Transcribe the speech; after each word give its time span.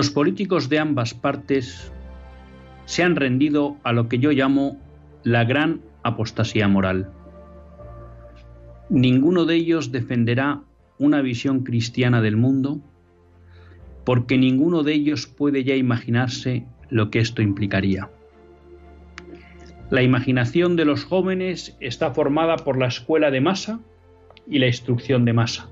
Los 0.00 0.08
políticos 0.08 0.70
de 0.70 0.78
ambas 0.78 1.12
partes 1.12 1.92
se 2.86 3.02
han 3.02 3.16
rendido 3.16 3.76
a 3.82 3.92
lo 3.92 4.08
que 4.08 4.18
yo 4.18 4.30
llamo 4.30 4.78
la 5.24 5.44
gran 5.44 5.82
apostasía 6.02 6.68
moral. 6.68 7.12
Ninguno 8.88 9.44
de 9.44 9.56
ellos 9.56 9.92
defenderá 9.92 10.62
una 10.98 11.20
visión 11.20 11.64
cristiana 11.64 12.22
del 12.22 12.38
mundo 12.38 12.80
porque 14.06 14.38
ninguno 14.38 14.84
de 14.84 14.94
ellos 14.94 15.26
puede 15.26 15.64
ya 15.64 15.76
imaginarse 15.76 16.64
lo 16.88 17.10
que 17.10 17.18
esto 17.18 17.42
implicaría. 17.42 18.08
La 19.90 20.02
imaginación 20.02 20.76
de 20.76 20.86
los 20.86 21.04
jóvenes 21.04 21.76
está 21.78 22.14
formada 22.14 22.56
por 22.56 22.78
la 22.78 22.86
escuela 22.86 23.30
de 23.30 23.42
masa 23.42 23.80
y 24.48 24.60
la 24.60 24.66
instrucción 24.66 25.26
de 25.26 25.34
masa. 25.34 25.68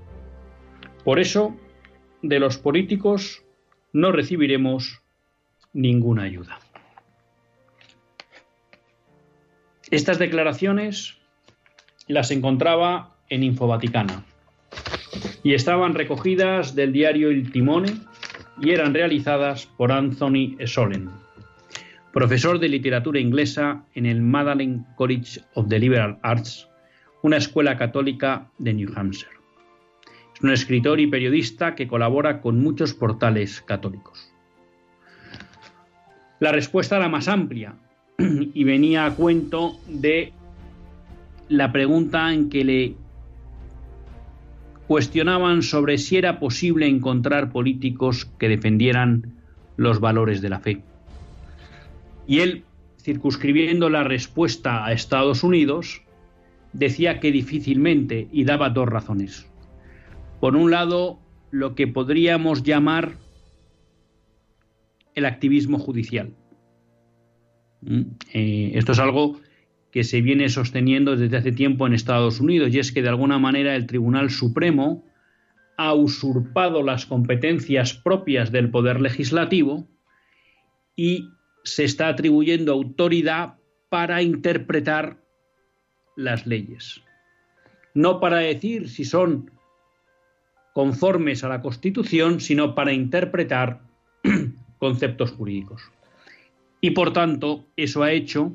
Por 1.03 1.19
eso, 1.19 1.57
de 2.21 2.39
los 2.41 2.59
políticos 2.59 3.43
no 3.93 4.13
recibiremos 4.13 5.01
ninguna 5.73 6.25
ayuda. 6.25 6.59
Estas 9.91 10.19
declaraciones 10.19 11.17
las 12.07 12.31
encontraba 12.31 13.17
en 13.31 13.43
Infovaticana 13.43 14.25
y 15.43 15.55
estaban 15.55 15.95
recogidas 15.95 16.75
del 16.75 16.93
diario 16.93 17.31
Il 17.31 17.51
Timone 17.53 17.93
y 18.61 18.71
eran 18.71 18.93
realizadas 18.93 19.67
por 19.67 19.93
Anthony 19.93 20.57
Solen, 20.67 21.11
profesor 22.13 22.59
de 22.59 22.69
literatura 22.69 23.21
inglesa 23.21 23.85
en 23.95 24.07
el 24.07 24.21
Magdalen 24.21 24.85
College 24.97 25.41
of 25.55 25.69
the 25.69 25.79
Liberal 25.79 26.19
Arts, 26.23 26.69
una 27.23 27.37
escuela 27.37 27.77
católica 27.77 28.51
de 28.59 28.75
New 28.75 28.91
Hampshire. 28.95 29.38
Es 30.39 30.45
un 30.45 30.51
escritor 30.53 31.01
y 31.01 31.09
periodista 31.09 31.75
que 31.75 31.89
colabora 31.89 32.41
con 32.41 32.63
muchos 32.63 32.95
portales 32.95 33.61
católicos. 33.61 34.33
La 36.39 36.53
respuesta 36.53 36.97
era 36.97 37.09
más 37.09 37.27
amplia 37.27 37.75
y 38.19 38.63
venía 38.63 39.05
a 39.05 39.17
cuento 39.17 39.81
de 39.89 40.33
la 41.49 41.73
pregunta 41.73 42.33
en 42.33 42.51
que 42.51 42.63
le 42.63 42.95
cuestionaban 44.87 45.63
sobre 45.63 45.99
si 45.99 46.19
era 46.19 46.39
posible 46.39 46.87
encontrar 46.87 47.51
políticos 47.51 48.31
que 48.39 48.49
defendieran 48.49 49.33
los 49.77 49.99
valores 49.99 50.41
de 50.41 50.51
la 50.51 50.61
fe. 50.61 50.83
Y 52.29 52.39
él, 52.39 52.63
circunscribiendo 53.03 53.91
la 53.91 54.05
respuesta 54.05 54.85
a 54.85 54.93
Estados 54.93 55.43
Unidos, 55.43 56.03
decía 56.73 57.19
que 57.19 57.33
difícilmente 57.33 58.29
y 58.31 58.45
daba 58.45 58.71
dos 58.71 58.89
razones. 58.89 59.49
Por 60.41 60.57
un 60.57 60.71
lado, 60.71 61.19
lo 61.51 61.75
que 61.75 61.87
podríamos 61.87 62.63
llamar 62.63 63.17
el 65.15 65.25
activismo 65.25 65.79
judicial. 65.79 66.35
Mm, 67.81 68.03
eh, 68.33 68.73
esto 68.75 68.93
es 68.93 68.99
algo 68.99 69.41
que 69.91 70.05
se 70.05 70.21
viene 70.21 70.49
sosteniendo 70.49 71.17
desde 71.17 71.37
hace 71.37 71.53
tiempo 71.53 71.87
en 71.87 71.95
Estados 71.95 72.41
Unidos 72.41 72.73
y 72.73 72.79
es 72.79 72.93
que 72.93 73.03
de 73.03 73.09
alguna 73.09 73.39
manera 73.39 73.75
el 73.75 73.87
Tribunal 73.87 74.31
Supremo 74.31 75.05
ha 75.77 75.95
usurpado 75.95 76.83
las 76.83 77.07
competencias 77.07 77.95
propias 77.95 78.53
del 78.53 78.71
Poder 78.71 79.01
Legislativo 79.01 79.89
y 80.97 81.31
se 81.65 81.85
está 81.85 82.09
atribuyendo 82.09 82.73
autoridad 82.73 83.55
para 83.89 84.23
interpretar 84.23 85.23
las 86.17 86.47
leyes. 86.47 87.01
No 87.95 88.21
para 88.21 88.39
decir 88.39 88.89
si 88.89 89.05
son 89.05 89.51
conformes 90.79 91.43
a 91.43 91.49
la 91.49 91.61
Constitución, 91.61 92.39
sino 92.39 92.77
para 92.77 92.93
interpretar 92.93 93.81
conceptos 94.79 95.33
jurídicos. 95.33 95.83
Y 96.81 96.91
por 96.91 97.13
tanto, 97.13 97.65
eso 97.77 98.05
ha 98.05 98.13
hecho 98.13 98.53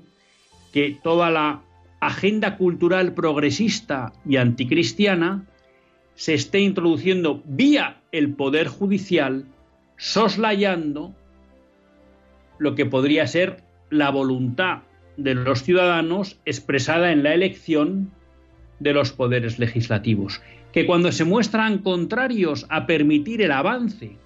que 0.71 0.97
toda 1.03 1.29
la 1.29 1.63
agenda 1.99 2.55
cultural 2.55 3.13
progresista 3.13 4.13
y 4.25 4.37
anticristiana 4.37 5.45
se 6.15 6.33
esté 6.33 6.61
introduciendo 6.61 7.43
vía 7.43 7.97
el 8.13 8.33
Poder 8.33 8.69
Judicial, 8.69 9.43
soslayando 9.97 11.13
lo 12.57 12.73
que 12.73 12.85
podría 12.85 13.27
ser 13.27 13.65
la 13.89 14.11
voluntad 14.11 14.83
de 15.17 15.35
los 15.35 15.63
ciudadanos 15.63 16.39
expresada 16.45 17.11
en 17.11 17.21
la 17.21 17.33
elección 17.33 18.11
de 18.79 18.93
los 18.93 19.11
poderes 19.11 19.59
legislativos 19.59 20.39
que 20.73 20.87
cuando 20.87 21.11
se 21.11 21.23
muestran 21.23 21.77
contrarios 21.77 22.65
a 22.69 22.87
permitir 22.87 23.43
el 23.43 23.51
avance 23.51 24.17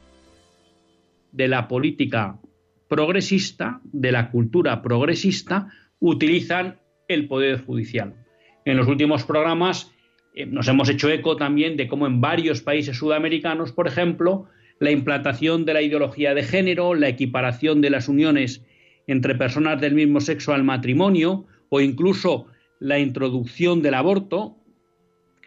de 1.34 1.48
la 1.50 1.68
política 1.68 2.40
progresista, 2.88 3.82
de 3.84 4.14
la 4.14 4.32
cultura 4.32 4.82
progresista, 4.82 5.68
utilizan 6.00 6.80
el 7.10 7.28
Poder 7.28 7.66
Judicial. 7.66 8.16
En 8.64 8.78
los 8.78 8.88
últimos 8.88 9.26
programas 9.26 9.92
eh, 10.34 10.46
nos 10.46 10.70
hemos 10.70 10.88
hecho 10.88 11.10
eco 11.10 11.36
también 11.36 11.76
de 11.76 11.90
cómo 11.90 12.08
en 12.08 12.22
varios 12.22 12.62
países 12.62 12.98
sudamericanos, 12.98 13.74
por 13.74 13.88
ejemplo, 13.88 14.48
la 14.80 14.92
implantación 14.92 15.66
de 15.66 15.74
la 15.74 15.82
ideología 15.82 16.34
de 16.34 16.44
género, 16.44 16.96
la 16.96 17.10
equiparación 17.10 17.82
de 17.82 17.90
las 17.90 18.08
uniones 18.08 18.64
entre 19.06 19.36
personas 19.36 19.82
del 19.82 19.96
mismo 19.96 20.22
sexo 20.22 20.54
al 20.54 20.64
matrimonio 20.64 21.46
o 21.70 21.82
incluso 21.82 22.48
la 22.80 23.00
introducción 23.00 23.82
del 23.82 23.96
aborto 23.96 24.58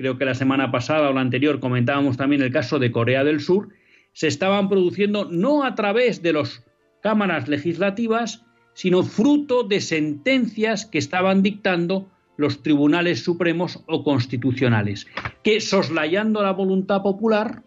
creo 0.01 0.17
que 0.17 0.25
la 0.25 0.35
semana 0.35 0.71
pasada 0.71 1.11
o 1.11 1.13
la 1.13 1.21
anterior 1.21 1.61
comentábamos 1.61 2.17
también 2.17 2.41
el 2.41 2.51
caso 2.51 2.79
de 2.79 2.91
Corea 2.91 3.23
del 3.23 3.39
Sur, 3.39 3.69
se 4.15 4.29
estaban 4.29 4.71
produciendo 4.71 5.27
no 5.27 5.63
a 5.63 5.75
través 5.75 6.23
de 6.23 6.33
las 6.33 6.65
cámaras 7.03 7.49
legislativas, 7.49 8.43
sino 8.73 9.03
fruto 9.03 9.63
de 9.63 9.83
sentencias 9.83 10.87
que 10.87 10.97
estaban 10.97 11.43
dictando 11.43 12.09
los 12.39 12.63
tribunales 12.63 13.23
supremos 13.23 13.85
o 13.89 14.03
constitucionales, 14.03 15.07
que 15.45 15.61
soslayando 15.61 16.43
la 16.43 16.53
voluntad 16.53 17.03
popular 17.03 17.63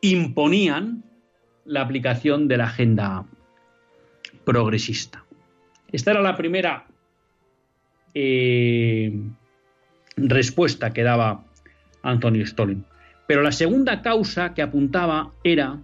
imponían 0.00 1.04
la 1.64 1.82
aplicación 1.82 2.48
de 2.48 2.56
la 2.56 2.64
agenda 2.64 3.24
progresista. 4.44 5.24
Esta 5.92 6.10
era 6.10 6.22
la 6.22 6.36
primera 6.36 6.88
eh, 8.14 9.12
respuesta 10.16 10.92
que 10.92 11.04
daba 11.04 11.44
Anthony 12.02 12.44
Stolin. 12.44 12.84
Pero 13.26 13.42
la 13.42 13.52
segunda 13.52 14.02
causa 14.02 14.54
que 14.54 14.62
apuntaba 14.62 15.32
era, 15.44 15.78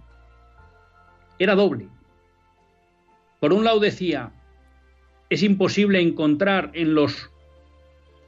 era 1.39 1.55
doble. 1.55 1.87
Por 3.39 3.53
un 3.53 3.63
lado 3.63 3.79
decía, 3.79 4.31
es 5.29 5.43
imposible 5.43 6.01
encontrar 6.01 6.71
en 6.73 6.93
los 6.93 7.31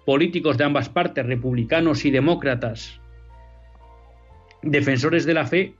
políticos 0.05 0.57
de 0.57 0.63
ambas 0.63 0.89
partes, 0.89 1.25
republicanos 1.25 2.05
y 2.05 2.11
demócratas, 2.11 2.99
defensores 4.61 5.25
de 5.25 5.33
la 5.33 5.45
fe, 5.45 5.75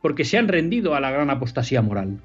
porque 0.00 0.24
se 0.24 0.38
han 0.38 0.48
rendido 0.48 0.94
a 0.94 1.00
la 1.00 1.10
gran 1.10 1.30
apostasía 1.30 1.82
moral. 1.82 2.20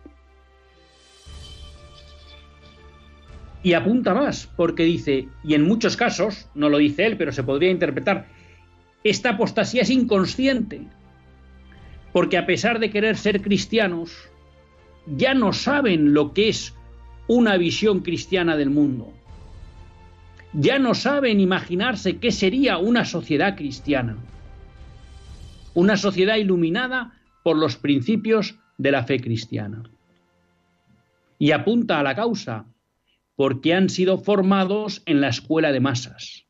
Y 3.63 3.74
apunta 3.74 4.13
más, 4.13 4.48
porque 4.56 4.84
dice, 4.84 5.28
y 5.44 5.54
en 5.54 5.63
muchos 5.63 5.98
casos, 5.98 6.50
no 6.56 6.69
lo 6.69 6.78
dice 6.78 7.06
él, 7.06 7.18
pero 7.18 7.31
se 7.31 7.44
podría 7.44 7.69
interpretar, 7.69 8.28
esta 9.03 9.31
apostasía 9.31 9.83
es 9.83 9.89
inconsciente, 9.89 10.88
porque 12.13 12.38
a 12.38 12.45
pesar 12.45 12.79
de 12.79 12.89
querer 12.89 13.17
ser 13.17 13.41
cristianos, 13.41 14.11
ya 15.05 15.33
no 15.33 15.53
saben 15.53 16.13
lo 16.13 16.33
que 16.33 16.49
es 16.49 16.73
una 17.27 17.57
visión 17.57 17.99
cristiana 18.01 18.57
del 18.57 18.69
mundo. 18.69 19.13
Ya 20.53 20.79
no 20.79 20.95
saben 20.95 21.39
imaginarse 21.39 22.17
qué 22.17 22.31
sería 22.31 22.77
una 22.77 23.05
sociedad 23.05 23.55
cristiana. 23.55 24.17
Una 25.73 25.97
sociedad 25.97 26.38
iluminada 26.38 27.13
por 27.43 27.57
los 27.57 27.75
principios 27.75 28.55
de 28.77 28.91
la 28.91 29.03
fe 29.03 29.19
cristiana. 29.19 29.83
Y 31.38 31.51
apunta 31.51 32.00
a 32.00 32.03
la 32.03 32.15
causa, 32.15 32.65
porque 33.35 33.75
han 33.75 33.89
sido 33.89 34.17
formados 34.17 35.03
en 35.05 35.21
la 35.21 35.27
escuela 35.27 35.71
de 35.71 35.79
masas. 35.79 36.46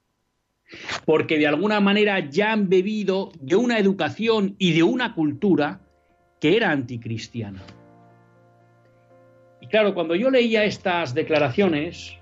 Porque 1.05 1.37
de 1.37 1.47
alguna 1.47 1.79
manera 1.79 2.19
ya 2.29 2.51
han 2.51 2.69
bebido 2.69 3.31
de 3.39 3.55
una 3.55 3.79
educación 3.79 4.55
y 4.57 4.73
de 4.73 4.83
una 4.83 5.13
cultura 5.13 5.81
que 6.39 6.57
era 6.57 6.71
anticristiana. 6.71 7.63
Y 9.61 9.67
claro, 9.67 9.93
cuando 9.93 10.15
yo 10.15 10.29
leía 10.29 10.65
estas 10.65 11.13
declaraciones, 11.13 12.17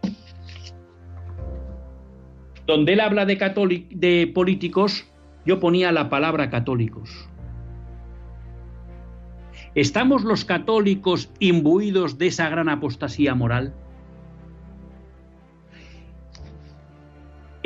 donde 2.65 2.93
él 2.93 2.99
habla 2.99 3.25
de, 3.25 4.31
políticos, 4.33 5.05
yo 5.45 5.59
ponía 5.59 5.91
la 5.91 6.09
palabra 6.09 6.49
católicos. 6.49 7.29
¿Estamos 9.75 10.23
los 10.23 10.45
católicos 10.45 11.31
imbuidos 11.39 12.17
de 12.17 12.27
esa 12.27 12.49
gran 12.49 12.69
apostasía 12.69 13.35
moral? 13.35 13.73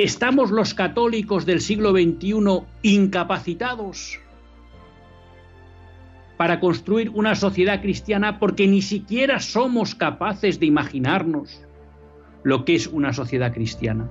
¿Estamos 0.00 0.50
los 0.50 0.72
católicos 0.72 1.44
del 1.44 1.60
siglo 1.60 1.90
XXI 1.90 2.62
incapacitados 2.80 4.18
para 6.38 6.58
construir 6.58 7.10
una 7.10 7.34
sociedad 7.34 7.82
cristiana 7.82 8.38
porque 8.38 8.66
ni 8.66 8.80
siquiera 8.80 9.40
somos 9.40 9.94
capaces 9.94 10.58
de 10.58 10.64
imaginarnos 10.64 11.60
lo 12.44 12.64
que 12.64 12.76
es 12.76 12.86
una 12.86 13.12
sociedad 13.12 13.52
cristiana? 13.52 14.10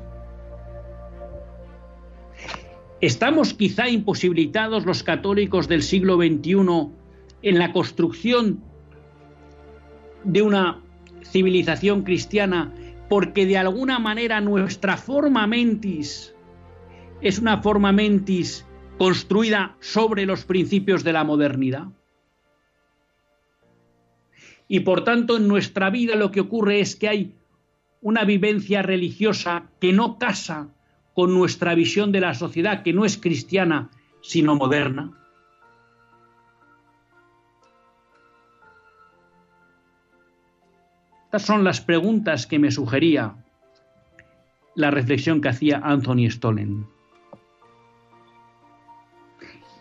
¿Estamos 3.01 3.55
quizá 3.55 3.89
imposibilitados 3.89 4.85
los 4.85 5.01
católicos 5.01 5.67
del 5.67 5.81
siglo 5.81 6.17
XXI 6.17 6.87
en 7.41 7.57
la 7.57 7.73
construcción 7.73 8.61
de 10.23 10.43
una 10.43 10.83
civilización 11.23 12.03
cristiana 12.03 12.71
porque 13.09 13.45
de 13.45 13.57
alguna 13.57 13.99
manera 13.99 14.39
nuestra 14.39 14.95
forma 14.95 15.47
mentis 15.47 16.35
es 17.21 17.39
una 17.39 17.61
forma 17.61 17.91
mentis 17.91 18.65
construida 18.97 19.75
sobre 19.79 20.25
los 20.25 20.45
principios 20.45 21.03
de 21.03 21.13
la 21.13 21.23
modernidad. 21.23 21.87
Y 24.67 24.81
por 24.81 25.03
tanto 25.03 25.37
en 25.37 25.47
nuestra 25.47 25.89
vida 25.89 26.15
lo 26.15 26.31
que 26.31 26.41
ocurre 26.41 26.79
es 26.79 26.95
que 26.95 27.09
hay 27.09 27.35
una 28.01 28.23
vivencia 28.23 28.81
religiosa 28.83 29.63
que 29.81 29.91
no 29.91 30.19
casa 30.19 30.69
con 31.15 31.33
nuestra 31.33 31.73
visión 31.75 32.11
de 32.11 32.21
la 32.21 32.35
sociedad, 32.35 32.83
que 32.83 32.93
no 32.93 33.03
es 33.03 33.17
cristiana, 33.17 33.89
sino 34.21 34.55
moderna. 34.55 35.19
Estas 41.29 41.43
son 41.43 41.63
las 41.63 41.79
preguntas 41.79 42.47
que 42.47 42.57
me 42.57 42.71
sugería 42.71 43.35
la 44.73 44.89
reflexión 44.89 45.41
que 45.41 45.49
hacía 45.49 45.79
Anthony 45.83 46.27
Stollen. 46.27 46.87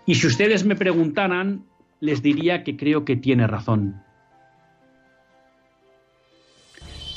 Y 0.04 0.16
si 0.16 0.26
ustedes 0.26 0.66
me 0.66 0.76
preguntaran, 0.76 1.64
les 2.00 2.20
diría 2.20 2.64
que 2.64 2.76
creo 2.76 3.06
que 3.06 3.16
tiene 3.16 3.46
razón. 3.46 4.02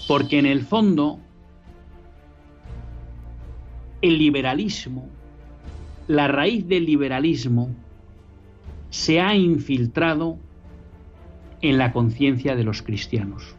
Porque 0.07 0.39
en 0.39 0.45
el 0.45 0.61
fondo, 0.61 1.19
el 4.01 4.17
liberalismo, 4.17 5.09
la 6.07 6.29
raíz 6.29 6.65
del 6.69 6.85
liberalismo, 6.85 7.75
se 8.91 9.19
ha 9.19 9.35
infiltrado 9.35 10.37
en 11.59 11.77
la 11.77 11.91
conciencia 11.91 12.55
de 12.55 12.63
los 12.63 12.81
cristianos. 12.81 13.57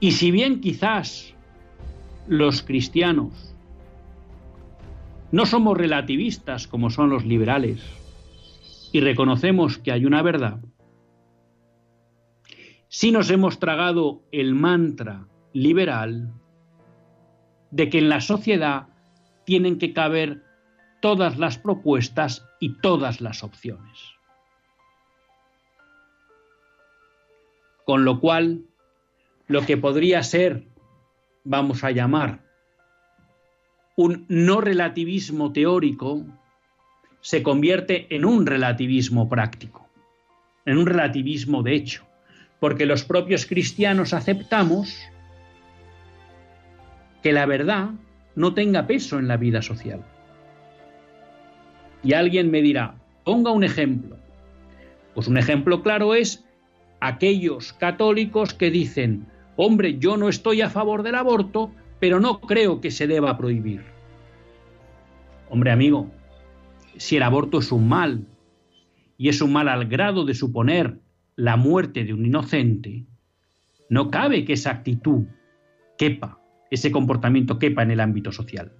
Y 0.00 0.12
si 0.12 0.30
bien 0.30 0.60
quizás 0.60 1.34
los 2.28 2.62
cristianos 2.62 3.54
no 5.32 5.46
somos 5.46 5.76
relativistas 5.76 6.66
como 6.66 6.90
son 6.90 7.10
los 7.10 7.24
liberales 7.24 7.82
y 8.92 9.00
reconocemos 9.00 9.78
que 9.78 9.92
hay 9.92 10.04
una 10.04 10.22
verdad, 10.22 10.60
si 12.88 13.10
nos 13.10 13.30
hemos 13.30 13.58
tragado 13.58 14.22
el 14.32 14.54
mantra 14.54 15.26
liberal 15.52 16.32
de 17.70 17.90
que 17.90 17.98
en 17.98 18.08
la 18.08 18.20
sociedad 18.20 18.88
tienen 19.44 19.78
que 19.78 19.92
caber 19.92 20.42
todas 21.00 21.38
las 21.38 21.58
propuestas 21.58 22.46
y 22.60 22.78
todas 22.80 23.20
las 23.20 23.42
opciones. 23.42 23.98
Con 27.84 28.04
lo 28.04 28.18
cual, 28.20 28.64
lo 29.48 29.64
que 29.64 29.76
podría 29.76 30.22
ser, 30.22 30.64
vamos 31.44 31.84
a 31.84 31.90
llamar, 31.90 32.44
un 33.96 34.26
no 34.28 34.60
relativismo 34.60 35.52
teórico, 35.52 36.24
se 37.20 37.42
convierte 37.42 38.14
en 38.14 38.24
un 38.24 38.46
relativismo 38.46 39.28
práctico, 39.28 39.88
en 40.64 40.78
un 40.78 40.86
relativismo 40.86 41.62
de 41.62 41.74
hecho, 41.74 42.06
porque 42.60 42.86
los 42.86 43.04
propios 43.04 43.46
cristianos 43.46 44.12
aceptamos 44.12 44.98
que 47.22 47.32
la 47.32 47.46
verdad 47.46 47.90
no 48.34 48.54
tenga 48.54 48.86
peso 48.86 49.18
en 49.18 49.28
la 49.28 49.36
vida 49.36 49.62
social. 49.62 50.04
Y 52.02 52.12
alguien 52.12 52.50
me 52.50 52.62
dirá, 52.62 52.94
ponga 53.24 53.50
un 53.50 53.64
ejemplo. 53.64 54.16
Pues 55.14 55.26
un 55.26 55.38
ejemplo 55.38 55.82
claro 55.82 56.14
es 56.14 56.44
aquellos 57.00 57.72
católicos 57.72 58.54
que 58.54 58.70
dicen, 58.70 59.26
hombre, 59.56 59.98
yo 59.98 60.16
no 60.16 60.28
estoy 60.28 60.60
a 60.60 60.70
favor 60.70 61.02
del 61.02 61.14
aborto, 61.14 61.72
pero 61.98 62.20
no 62.20 62.40
creo 62.40 62.80
que 62.80 62.90
se 62.90 63.06
deba 63.06 63.38
prohibir. 63.38 63.84
Hombre 65.48 65.70
amigo, 65.70 66.10
si 66.96 67.16
el 67.16 67.22
aborto 67.22 67.58
es 67.58 67.72
un 67.72 67.88
mal, 67.88 68.26
y 69.18 69.28
es 69.28 69.40
un 69.40 69.52
mal 69.52 69.68
al 69.68 69.86
grado 69.86 70.24
de 70.24 70.34
suponer 70.34 71.00
la 71.36 71.56
muerte 71.56 72.04
de 72.04 72.12
un 72.12 72.26
inocente, 72.26 73.06
no 73.88 74.10
cabe 74.10 74.44
que 74.44 74.54
esa 74.54 74.70
actitud 74.70 75.24
quepa, 75.96 76.40
ese 76.70 76.90
comportamiento 76.90 77.58
quepa 77.58 77.82
en 77.82 77.92
el 77.92 78.00
ámbito 78.00 78.32
social. 78.32 78.72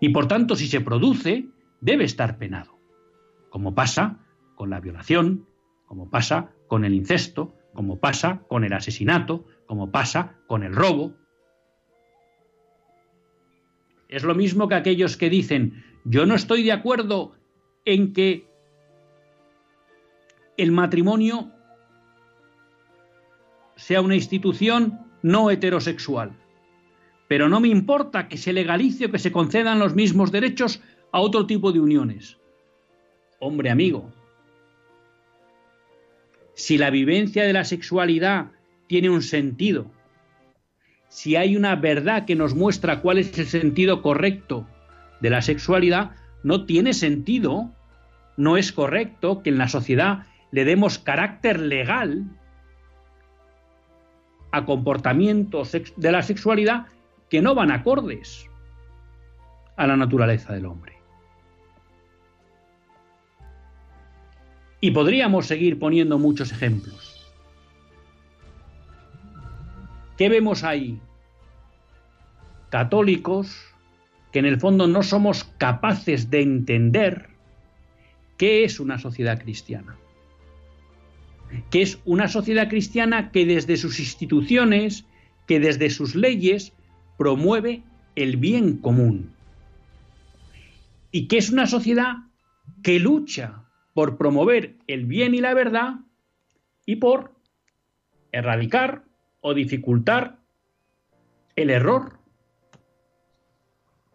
Y 0.00 0.10
por 0.10 0.28
tanto, 0.28 0.56
si 0.56 0.66
se 0.66 0.80
produce, 0.80 1.46
debe 1.80 2.04
estar 2.04 2.38
penado, 2.38 2.78
como 3.50 3.74
pasa 3.74 4.20
con 4.54 4.70
la 4.70 4.80
violación, 4.80 5.46
como 5.86 6.10
pasa 6.10 6.52
con 6.68 6.84
el 6.84 6.94
incesto, 6.94 7.54
como 7.72 7.98
pasa 7.98 8.42
con 8.48 8.64
el 8.64 8.72
asesinato, 8.72 9.46
como 9.66 9.90
pasa 9.90 10.36
con 10.46 10.62
el 10.62 10.74
robo. 10.74 11.14
Es 14.08 14.22
lo 14.22 14.34
mismo 14.34 14.68
que 14.68 14.76
aquellos 14.76 15.16
que 15.16 15.30
dicen, 15.30 15.84
yo 16.04 16.26
no 16.26 16.34
estoy 16.34 16.62
de 16.62 16.72
acuerdo 16.72 17.34
en 17.84 18.12
que 18.12 18.48
el 20.56 20.72
matrimonio 20.72 21.50
sea 23.76 24.00
una 24.00 24.14
institución 24.14 25.00
no 25.22 25.50
heterosexual, 25.50 26.32
pero 27.28 27.48
no 27.48 27.60
me 27.60 27.68
importa 27.68 28.28
que 28.28 28.38
se 28.38 28.52
legalice 28.52 29.06
o 29.06 29.10
que 29.10 29.18
se 29.18 29.32
concedan 29.32 29.78
los 29.78 29.94
mismos 29.94 30.32
derechos 30.32 30.80
a 31.12 31.20
otro 31.20 31.46
tipo 31.46 31.72
de 31.72 31.80
uniones. 31.80 32.38
Hombre 33.38 33.70
amigo, 33.70 34.12
si 36.54 36.78
la 36.78 36.90
vivencia 36.90 37.44
de 37.44 37.52
la 37.52 37.64
sexualidad 37.64 38.52
tiene 38.86 39.10
un 39.10 39.22
sentido, 39.22 39.90
si 41.08 41.36
hay 41.36 41.56
una 41.56 41.76
verdad 41.76 42.26
que 42.26 42.36
nos 42.36 42.54
muestra 42.54 43.00
cuál 43.00 43.18
es 43.18 43.38
el 43.38 43.46
sentido 43.46 44.02
correcto 44.02 44.66
de 45.20 45.30
la 45.30 45.40
sexualidad, 45.42 46.10
no 46.42 46.66
tiene 46.66 46.92
sentido, 46.92 47.70
no 48.36 48.56
es 48.56 48.72
correcto 48.72 49.42
que 49.42 49.50
en 49.50 49.58
la 49.58 49.68
sociedad 49.68 50.26
le 50.50 50.64
demos 50.64 50.98
carácter 50.98 51.58
legal 51.58 52.24
a 54.52 54.64
comportamientos 54.64 55.72
de 55.96 56.12
la 56.12 56.22
sexualidad 56.22 56.86
que 57.30 57.42
no 57.42 57.54
van 57.54 57.70
acordes 57.70 58.48
a 59.76 59.86
la 59.86 59.96
naturaleza 59.96 60.52
del 60.52 60.66
hombre. 60.66 60.96
Y 64.80 64.90
podríamos 64.90 65.46
seguir 65.46 65.78
poniendo 65.78 66.18
muchos 66.18 66.52
ejemplos. 66.52 67.05
¿Qué 70.16 70.28
vemos 70.28 70.64
ahí? 70.64 71.00
Católicos 72.70 73.56
que 74.32 74.40
en 74.40 74.46
el 74.46 74.60
fondo 74.60 74.86
no 74.86 75.02
somos 75.02 75.44
capaces 75.58 76.30
de 76.30 76.42
entender 76.42 77.36
¿Qué 78.36 78.64
es 78.64 78.80
una 78.80 78.98
sociedad 78.98 79.40
cristiana? 79.40 79.96
Que 81.70 81.82
es 81.82 81.98
una 82.04 82.28
sociedad 82.28 82.68
cristiana 82.68 83.30
que 83.30 83.46
desde 83.46 83.76
sus 83.76 83.98
instituciones, 83.98 85.06
que 85.46 85.58
desde 85.58 85.90
sus 85.90 86.14
leyes, 86.14 86.72
promueve 87.16 87.82
el 88.14 88.36
bien 88.36 88.76
común. 88.78 89.32
Y 91.10 91.28
que 91.28 91.38
es 91.38 91.50
una 91.50 91.66
sociedad 91.66 92.16
que 92.82 92.98
lucha 92.98 93.64
por 93.94 94.18
promover 94.18 94.76
el 94.86 95.06
bien 95.06 95.34
y 95.34 95.40
la 95.40 95.54
verdad 95.54 96.00
y 96.84 96.96
por 96.96 97.32
erradicar 98.32 99.04
o 99.46 99.54
dificultar 99.54 100.40
el 101.54 101.70
error, 101.70 102.18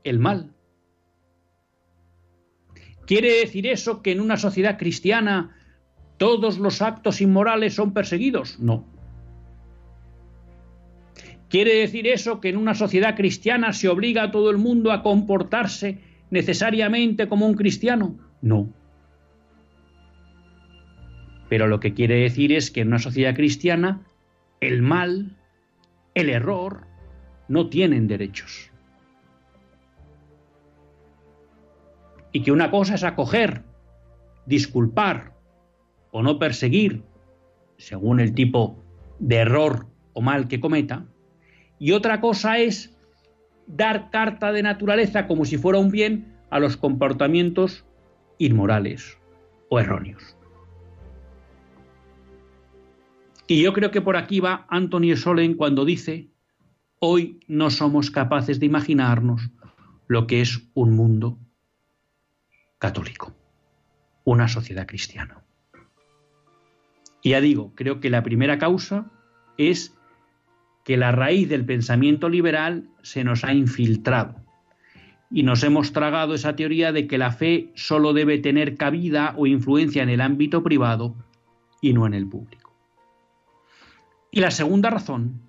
el 0.03 0.19
mal. 0.19 0.51
¿Quiere 3.07 3.39
decir 3.39 3.65
eso 3.65 4.01
que 4.01 4.11
en 4.11 4.19
una 4.19 4.35
sociedad 4.35 4.77
cristiana 4.77 5.55
todos 6.17 6.59
los 6.59 6.81
actos 6.81 7.21
inmorales 7.21 7.73
son 7.75 7.93
perseguidos? 7.93 8.59
No. 8.59 8.83
¿Quiere 11.47 11.75
decir 11.75 12.07
eso 12.07 12.41
que 12.41 12.49
en 12.49 12.57
una 12.57 12.75
sociedad 12.75 13.15
cristiana 13.15 13.71
se 13.71 13.87
obliga 13.87 14.23
a 14.23 14.31
todo 14.31 14.51
el 14.51 14.57
mundo 14.57 14.91
a 14.91 15.01
comportarse 15.01 15.99
necesariamente 16.29 17.29
como 17.29 17.45
un 17.47 17.53
cristiano? 17.53 18.17
No. 18.41 18.67
Pero 21.47 21.67
lo 21.67 21.79
que 21.79 21.93
quiere 21.93 22.15
decir 22.15 22.51
es 22.51 22.69
que 22.69 22.81
en 22.81 22.89
una 22.89 22.99
sociedad 22.99 23.33
cristiana 23.33 24.05
el 24.61 24.81
mal, 24.81 25.37
el 26.15 26.29
error, 26.29 26.87
no 27.47 27.69
tienen 27.69 28.07
derechos. 28.07 28.71
y 32.31 32.43
que 32.43 32.51
una 32.51 32.71
cosa 32.71 32.95
es 32.95 33.03
acoger, 33.03 33.63
disculpar 34.45 35.33
o 36.11 36.21
no 36.21 36.39
perseguir, 36.39 37.03
según 37.77 38.19
el 38.19 38.33
tipo 38.33 38.83
de 39.19 39.37
error 39.37 39.87
o 40.13 40.21
mal 40.21 40.47
que 40.47 40.59
cometa, 40.59 41.05
y 41.79 41.91
otra 41.91 42.21
cosa 42.21 42.59
es 42.59 42.95
dar 43.67 44.09
carta 44.09 44.51
de 44.51 44.63
naturaleza 44.63 45.27
como 45.27 45.45
si 45.45 45.57
fuera 45.57 45.79
un 45.79 45.91
bien 45.91 46.37
a 46.49 46.59
los 46.59 46.77
comportamientos 46.77 47.85
inmorales 48.37 49.17
o 49.69 49.79
erróneos. 49.79 50.37
Y 53.51 53.63
yo 53.63 53.73
creo 53.73 53.91
que 53.91 53.99
por 53.99 54.15
aquí 54.15 54.39
va 54.39 54.65
Anthony 54.69 55.17
Solen 55.17 55.55
cuando 55.55 55.83
dice, 55.83 56.29
hoy 56.99 57.41
no 57.49 57.69
somos 57.69 58.09
capaces 58.09 58.61
de 58.61 58.65
imaginarnos 58.65 59.49
lo 60.07 60.25
que 60.25 60.39
es 60.39 60.69
un 60.73 60.95
mundo 60.95 61.37
católico, 62.79 63.35
una 64.23 64.47
sociedad 64.47 64.87
cristiana. 64.87 65.43
Y 67.21 67.31
ya 67.31 67.41
digo, 67.41 67.73
creo 67.75 67.99
que 67.99 68.09
la 68.09 68.23
primera 68.23 68.57
causa 68.57 69.11
es 69.57 69.97
que 70.85 70.95
la 70.95 71.11
raíz 71.11 71.49
del 71.49 71.65
pensamiento 71.65 72.29
liberal 72.29 72.89
se 73.01 73.25
nos 73.25 73.43
ha 73.43 73.53
infiltrado 73.53 74.37
y 75.29 75.43
nos 75.43 75.61
hemos 75.65 75.91
tragado 75.91 76.35
esa 76.35 76.55
teoría 76.55 76.93
de 76.93 77.05
que 77.05 77.17
la 77.17 77.31
fe 77.31 77.73
solo 77.75 78.13
debe 78.13 78.37
tener 78.37 78.77
cabida 78.77 79.33
o 79.35 79.45
influencia 79.45 80.03
en 80.03 80.09
el 80.09 80.21
ámbito 80.21 80.63
privado 80.63 81.17
y 81.81 81.91
no 81.91 82.07
en 82.07 82.13
el 82.13 82.29
público. 82.29 82.60
Y 84.31 84.39
la 84.39 84.51
segunda 84.51 84.89
razón 84.89 85.41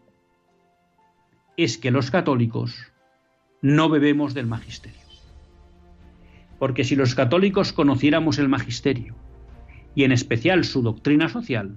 es 1.57 1.79
que 1.79 1.91
los 1.91 2.11
católicos 2.11 2.93
no 3.63 3.89
bebemos 3.89 4.35
del 4.35 4.47
magisterio 4.47 5.03
porque 6.63 6.85
si 6.85 6.95
los 6.95 7.17
católicos 7.17 7.73
conociéramos 7.73 8.39
el 8.39 8.49
magisterio, 8.49 9.17
y 9.97 10.05
en 10.05 10.13
especial 10.13 10.63
su 10.63 10.81
doctrina 10.81 11.29
social, 11.29 11.77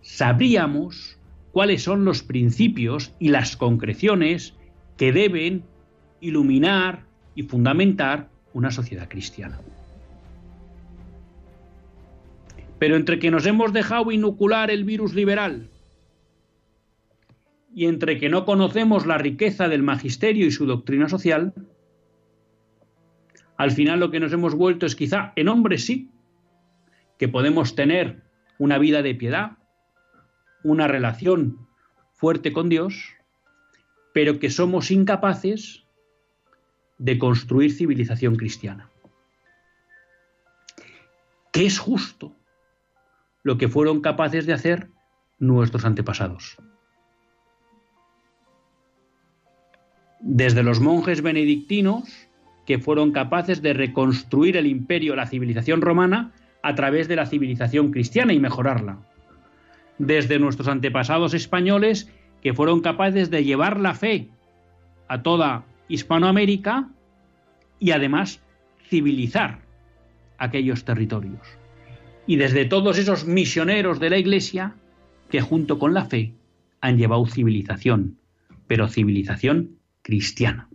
sabríamos 0.00 1.18
cuáles 1.52 1.82
son 1.82 2.06
los 2.06 2.22
principios 2.22 3.12
y 3.18 3.28
las 3.28 3.58
concreciones 3.58 4.54
que 4.96 5.12
deben 5.12 5.64
iluminar 6.22 7.04
y 7.34 7.42
fundamentar 7.42 8.30
una 8.54 8.70
sociedad 8.70 9.10
cristiana. 9.10 9.60
Pero 12.80 12.96
entre 12.96 13.18
que 13.18 13.30
nos 13.30 13.44
hemos 13.44 13.74
dejado 13.74 14.10
inocular 14.10 14.70
el 14.70 14.84
virus 14.84 15.12
liberal 15.14 15.68
y 17.74 17.84
entre 17.84 18.18
que 18.18 18.30
no 18.30 18.46
conocemos 18.46 19.06
la 19.06 19.18
riqueza 19.18 19.68
del 19.68 19.82
magisterio 19.82 20.46
y 20.46 20.50
su 20.50 20.64
doctrina 20.64 21.06
social, 21.06 21.52
al 23.58 23.70
final 23.70 24.00
lo 24.00 24.10
que 24.10 24.18
nos 24.18 24.32
hemos 24.32 24.54
vuelto 24.54 24.86
es 24.86 24.96
quizá 24.96 25.34
en 25.36 25.48
hombres 25.48 25.84
sí, 25.84 26.10
que 27.18 27.28
podemos 27.28 27.74
tener 27.74 28.22
una 28.58 28.78
vida 28.78 29.02
de 29.02 29.14
piedad, 29.14 29.58
una 30.64 30.88
relación 30.88 31.68
fuerte 32.14 32.50
con 32.50 32.70
Dios, 32.70 33.10
pero 34.14 34.38
que 34.38 34.48
somos 34.48 34.90
incapaces 34.90 35.84
de 36.96 37.18
construir 37.18 37.72
civilización 37.72 38.36
cristiana. 38.36 38.88
¿Qué 41.52 41.66
es 41.66 41.78
justo 41.78 42.39
lo 43.42 43.58
que 43.58 43.68
fueron 43.68 44.00
capaces 44.00 44.46
de 44.46 44.52
hacer 44.52 44.90
nuestros 45.38 45.84
antepasados. 45.84 46.58
Desde 50.20 50.62
los 50.62 50.80
monjes 50.80 51.22
benedictinos 51.22 52.28
que 52.66 52.78
fueron 52.78 53.12
capaces 53.12 53.62
de 53.62 53.72
reconstruir 53.72 54.56
el 54.56 54.66
imperio, 54.66 55.16
la 55.16 55.26
civilización 55.26 55.80
romana, 55.80 56.32
a 56.62 56.74
través 56.74 57.08
de 57.08 57.16
la 57.16 57.26
civilización 57.26 57.90
cristiana 57.90 58.32
y 58.32 58.38
mejorarla. 58.38 58.98
Desde 59.98 60.38
nuestros 60.38 60.68
antepasados 60.68 61.34
españoles, 61.34 62.12
que 62.42 62.54
fueron 62.54 62.80
capaces 62.80 63.30
de 63.30 63.44
llevar 63.44 63.80
la 63.80 63.94
fe 63.94 64.28
a 65.08 65.22
toda 65.22 65.64
Hispanoamérica 65.88 66.88
y 67.78 67.90
además 67.90 68.40
civilizar 68.88 69.60
aquellos 70.38 70.84
territorios. 70.84 71.59
Y 72.30 72.36
desde 72.36 72.64
todos 72.64 72.96
esos 72.96 73.26
misioneros 73.26 73.98
de 73.98 74.08
la 74.08 74.16
Iglesia 74.16 74.76
que 75.30 75.40
junto 75.40 75.80
con 75.80 75.94
la 75.94 76.04
fe 76.04 76.32
han 76.80 76.96
llevado 76.96 77.26
civilización, 77.26 78.18
pero 78.68 78.86
civilización 78.86 79.80
cristiana. 80.02 80.68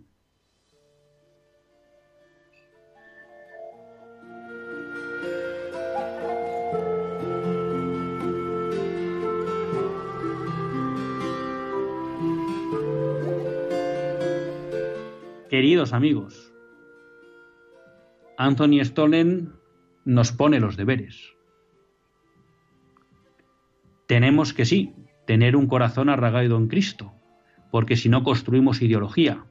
Queridos 15.48 15.94
amigos, 15.94 16.52
Anthony 18.36 18.84
Stollen 18.84 19.54
nos 20.04 20.32
pone 20.32 20.60
los 20.60 20.76
deberes. 20.76 21.34
Tenemos 24.06 24.54
que 24.54 24.64
sí, 24.64 24.94
tener 25.26 25.56
un 25.56 25.66
corazón 25.66 26.08
arraigado 26.08 26.56
en 26.56 26.68
Cristo, 26.68 27.12
porque 27.70 27.96
si 27.96 28.08
no 28.08 28.22
construimos 28.22 28.80
ideología 28.80 29.44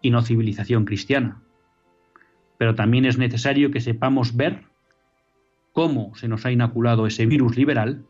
y 0.00 0.10
no 0.10 0.22
civilización 0.22 0.86
cristiana. 0.86 1.42
Pero 2.56 2.74
también 2.74 3.04
es 3.04 3.18
necesario 3.18 3.70
que 3.70 3.80
sepamos 3.80 4.36
ver 4.36 4.64
cómo 5.72 6.14
se 6.16 6.28
nos 6.28 6.46
ha 6.46 6.50
inoculado 6.50 7.06
ese 7.06 7.26
virus 7.26 7.56
liberal 7.56 8.04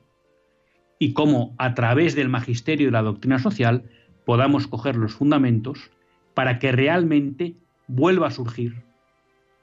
y 1.01 1.13
cómo 1.13 1.55
a 1.59 1.75
través 1.75 2.15
del 2.15 2.29
magisterio 2.29 2.89
y 2.89 2.93
la 2.93 3.03
doctrina 3.03 3.39
social 3.41 3.85
podamos 4.25 4.69
coger 4.69 4.97
los 4.97 5.15
fundamentos 5.15 5.91
para 6.35 6.59
que 6.61 6.71
realmente 6.71 7.57
vuelva 7.89 8.29
a 8.29 8.31
surgir 8.31 8.85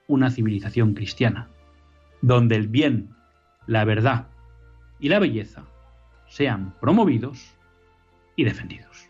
una 0.08 0.30
civilización 0.30 0.94
cristiana, 0.94 1.48
donde 2.22 2.56
el 2.58 2.68
bien, 2.68 3.10
la 3.66 3.86
verdad 3.86 4.28
y 5.00 5.10
la 5.10 5.20
belleza 5.20 5.66
sean 6.28 6.74
promovidos 6.80 7.56
y 8.36 8.44
defendidos. 8.44 9.10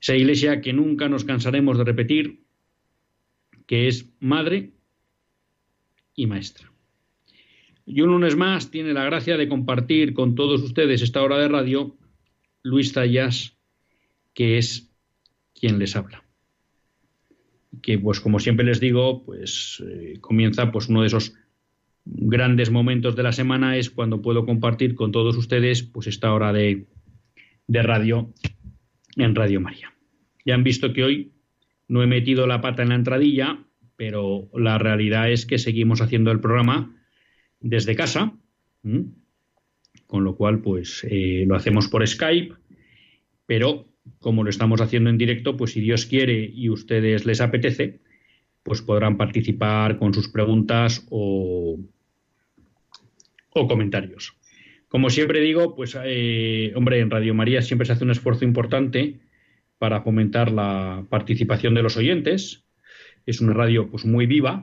Esa 0.00 0.16
iglesia 0.16 0.60
que 0.60 0.72
nunca 0.72 1.08
nos 1.08 1.24
cansaremos 1.24 1.78
de 1.78 1.84
repetir, 1.84 2.42
que 3.66 3.88
es 3.88 4.10
madre 4.20 4.72
y 6.14 6.26
maestra. 6.26 6.72
Y 7.84 8.02
un 8.02 8.10
lunes 8.10 8.36
más 8.36 8.70
tiene 8.70 8.92
la 8.92 9.04
gracia 9.04 9.36
de 9.36 9.48
compartir 9.48 10.12
con 10.12 10.34
todos 10.34 10.62
ustedes 10.62 11.02
esta 11.02 11.22
hora 11.22 11.38
de 11.38 11.48
radio 11.48 11.96
Luis 12.62 12.92
Zayas, 12.92 13.56
que 14.34 14.58
es 14.58 14.92
quien 15.54 15.78
les 15.78 15.96
habla. 15.96 16.22
Que 17.82 17.98
pues 17.98 18.20
como 18.20 18.40
siempre 18.40 18.66
les 18.66 18.80
digo, 18.80 19.24
pues 19.24 19.82
eh, 19.86 20.18
comienza 20.20 20.70
pues 20.70 20.88
uno 20.88 21.00
de 21.00 21.08
esos 21.08 21.34
grandes 22.04 22.70
momentos 22.70 23.16
de 23.16 23.22
la 23.22 23.32
semana 23.32 23.76
es 23.76 23.90
cuando 23.90 24.22
puedo 24.22 24.46
compartir 24.46 24.94
con 24.94 25.12
todos 25.12 25.36
ustedes 25.36 25.82
pues 25.82 26.06
esta 26.06 26.32
hora 26.32 26.52
de, 26.52 26.86
de 27.66 27.82
radio 27.82 28.32
en 29.18 29.34
Radio 29.34 29.60
María. 29.60 29.94
Ya 30.44 30.54
han 30.54 30.64
visto 30.64 30.92
que 30.92 31.04
hoy 31.04 31.32
no 31.88 32.02
he 32.02 32.06
metido 32.06 32.46
la 32.46 32.60
pata 32.60 32.82
en 32.82 32.90
la 32.90 32.94
entradilla, 32.94 33.64
pero 33.96 34.48
la 34.54 34.78
realidad 34.78 35.30
es 35.30 35.44
que 35.44 35.58
seguimos 35.58 36.00
haciendo 36.00 36.30
el 36.30 36.40
programa 36.40 36.96
desde 37.60 37.96
casa, 37.96 38.32
con 40.06 40.24
lo 40.24 40.36
cual 40.36 40.60
pues 40.60 41.04
eh, 41.10 41.44
lo 41.46 41.56
hacemos 41.56 41.88
por 41.88 42.06
Skype, 42.06 42.54
pero 43.46 43.88
como 44.20 44.44
lo 44.44 44.50
estamos 44.50 44.80
haciendo 44.80 45.10
en 45.10 45.18
directo, 45.18 45.56
pues 45.56 45.72
si 45.72 45.80
Dios 45.80 46.06
quiere 46.06 46.50
y 46.54 46.70
ustedes 46.70 47.26
les 47.26 47.40
apetece, 47.40 48.00
pues 48.62 48.82
podrán 48.82 49.16
participar 49.16 49.98
con 49.98 50.14
sus 50.14 50.28
preguntas 50.28 51.06
o, 51.10 51.78
o 53.50 53.66
comentarios. 53.66 54.37
Como 54.88 55.10
siempre 55.10 55.40
digo, 55.40 55.76
pues 55.76 55.96
eh, 56.02 56.72
hombre, 56.74 57.00
en 57.00 57.10
Radio 57.10 57.34
María 57.34 57.62
siempre 57.62 57.86
se 57.86 57.92
hace 57.92 58.04
un 58.04 58.10
esfuerzo 58.10 58.44
importante 58.44 59.20
para 59.78 60.00
fomentar 60.02 60.50
la 60.50 61.06
participación 61.08 61.74
de 61.74 61.82
los 61.82 61.96
oyentes. 61.96 62.64
Es 63.26 63.40
una 63.40 63.52
radio 63.52 63.90
pues 63.90 64.06
muy 64.06 64.26
viva. 64.26 64.62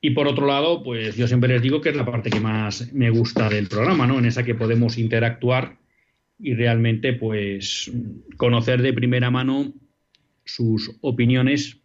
Y 0.00 0.10
por 0.10 0.28
otro 0.28 0.46
lado, 0.46 0.82
pues 0.82 1.16
yo 1.16 1.28
siempre 1.28 1.50
les 1.50 1.62
digo 1.62 1.80
que 1.80 1.90
es 1.90 1.96
la 1.96 2.06
parte 2.06 2.30
que 2.30 2.40
más 2.40 2.92
me 2.92 3.10
gusta 3.10 3.50
del 3.50 3.68
programa, 3.68 4.06
¿no? 4.06 4.18
En 4.18 4.26
esa 4.26 4.44
que 4.44 4.54
podemos 4.54 4.96
interactuar 4.96 5.76
y 6.38 6.54
realmente 6.54 7.12
pues 7.12 7.90
conocer 8.36 8.80
de 8.80 8.92
primera 8.92 9.30
mano 9.30 9.74
sus 10.44 10.96
opiniones 11.02 11.80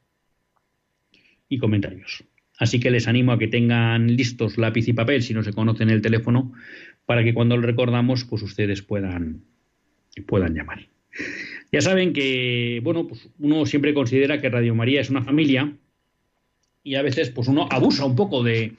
y 1.49 1.57
comentarios. 1.57 2.23
Así 2.59 2.79
que 2.79 2.91
les 2.91 3.07
animo 3.07 3.31
a 3.31 3.39
que 3.39 3.47
tengan 3.47 4.15
listos 4.15 4.57
lápiz 4.57 4.87
y 4.87 4.93
papel 4.93 5.23
si 5.23 5.33
no 5.33 5.43
se 5.43 5.53
conocen 5.53 5.89
el 5.89 6.01
teléfono 6.01 6.53
para 7.05 7.23
que 7.23 7.33
cuando 7.33 7.57
lo 7.57 7.63
recordamos 7.63 8.25
pues 8.25 8.43
ustedes 8.43 8.81
puedan, 8.81 9.43
puedan 10.27 10.53
llamar. 10.53 10.87
Ya 11.71 11.81
saben 11.81 12.13
que, 12.13 12.79
bueno, 12.83 13.07
pues 13.07 13.29
uno 13.39 13.65
siempre 13.65 13.93
considera 13.93 14.39
que 14.39 14.49
Radio 14.49 14.75
María 14.75 15.01
es 15.01 15.09
una 15.09 15.23
familia 15.23 15.73
y 16.83 16.95
a 16.95 17.01
veces 17.01 17.31
pues 17.31 17.47
uno 17.47 17.67
abusa 17.71 18.05
un 18.05 18.15
poco 18.15 18.43
de, 18.43 18.73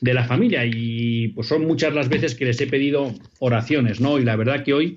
de 0.00 0.14
la 0.14 0.24
familia 0.24 0.64
y 0.64 1.28
pues 1.28 1.48
son 1.48 1.66
muchas 1.66 1.92
las 1.94 2.08
veces 2.08 2.34
que 2.34 2.44
les 2.44 2.60
he 2.60 2.66
pedido 2.66 3.12
oraciones, 3.40 4.00
¿no? 4.00 4.18
Y 4.18 4.24
la 4.24 4.36
verdad 4.36 4.64
que 4.64 4.74
hoy 4.74 4.96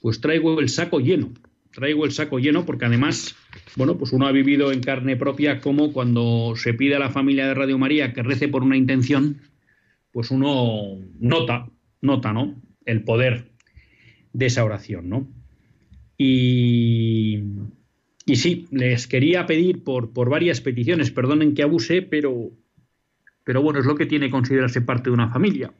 pues 0.00 0.20
traigo 0.20 0.58
el 0.60 0.68
saco 0.68 0.98
lleno, 0.98 1.32
traigo 1.72 2.04
el 2.04 2.12
saco 2.12 2.38
lleno 2.38 2.64
porque 2.64 2.84
además 2.84 3.36
bueno, 3.76 3.96
pues 3.96 4.12
uno 4.12 4.26
ha 4.26 4.32
vivido 4.32 4.72
en 4.72 4.80
carne 4.80 5.16
propia 5.16 5.60
como 5.60 5.92
cuando 5.92 6.54
se 6.56 6.74
pide 6.74 6.96
a 6.96 6.98
la 6.98 7.10
familia 7.10 7.46
de 7.46 7.54
Radio 7.54 7.78
María 7.78 8.12
que 8.12 8.22
rece 8.22 8.48
por 8.48 8.62
una 8.62 8.76
intención, 8.76 9.40
pues 10.10 10.30
uno 10.30 10.98
nota, 11.18 11.68
nota, 12.00 12.32
¿no? 12.32 12.60
El 12.84 13.02
poder 13.02 13.52
de 14.32 14.46
esa 14.46 14.64
oración, 14.64 15.08
¿no? 15.08 15.28
Y, 16.18 17.42
sí, 18.34 18.66
les 18.70 19.06
quería 19.06 19.46
pedir 19.46 19.82
por, 19.82 20.12
por 20.12 20.28
varias 20.28 20.60
peticiones, 20.60 21.10
perdonen 21.10 21.54
que 21.54 21.62
abuse, 21.62 22.02
pero, 22.02 22.50
pero 23.44 23.62
bueno, 23.62 23.80
es 23.80 23.86
lo 23.86 23.96
que 23.96 24.06
tiene 24.06 24.30
considerarse 24.30 24.82
parte 24.82 25.10
de 25.10 25.14
una 25.14 25.30
familia. 25.30 25.72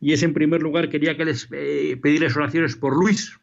Y 0.00 0.12
es 0.12 0.22
en 0.22 0.34
primer 0.34 0.62
lugar, 0.62 0.88
quería 0.88 1.16
que 1.16 1.24
les 1.24 1.48
eh, 1.52 1.98
pedirles 2.02 2.36
oraciones 2.36 2.76
por 2.76 2.96
Luis, 2.96 3.38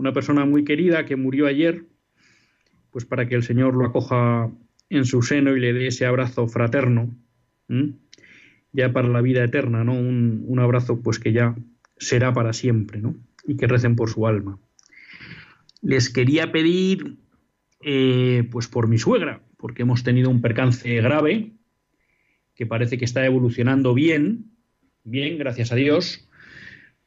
una 0.00 0.12
persona 0.14 0.46
muy 0.46 0.64
querida 0.64 1.04
que 1.04 1.16
murió 1.16 1.46
ayer 1.46 1.84
pues 2.90 3.04
para 3.04 3.28
que 3.28 3.34
el 3.34 3.42
Señor 3.42 3.74
lo 3.74 3.86
acoja 3.86 4.50
en 4.88 5.04
su 5.04 5.22
seno 5.22 5.56
y 5.56 5.60
le 5.60 5.72
dé 5.72 5.86
ese 5.86 6.06
abrazo 6.06 6.48
fraterno, 6.48 7.14
ya 8.72 8.92
para 8.92 9.08
la 9.08 9.20
vida 9.20 9.44
eterna, 9.44 9.84
¿no? 9.84 9.92
Un, 9.92 10.58
abrazo 10.58 11.00
pues 11.00 11.18
que 11.18 11.32
ya 11.32 11.54
será 11.96 12.32
para 12.32 12.52
siempre, 12.52 13.00
¿no? 13.00 13.14
Y 13.46 13.56
que 13.56 13.68
recen 13.68 13.94
por 13.94 14.10
su 14.10 14.26
alma. 14.26 14.58
Les 15.82 16.10
quería 16.10 16.50
pedir, 16.50 17.18
eh, 17.82 18.48
pues 18.50 18.66
por 18.66 18.88
mi 18.88 18.98
suegra, 18.98 19.42
porque 19.56 19.82
hemos 19.82 20.02
tenido 20.02 20.30
un 20.30 20.40
percance 20.40 20.96
grave, 20.96 21.52
que 22.54 22.66
parece 22.66 22.98
que 22.98 23.04
está 23.04 23.24
evolucionando 23.24 23.94
bien, 23.94 24.50
bien, 25.04 25.38
gracias 25.38 25.70
a 25.70 25.76
Dios, 25.76 26.28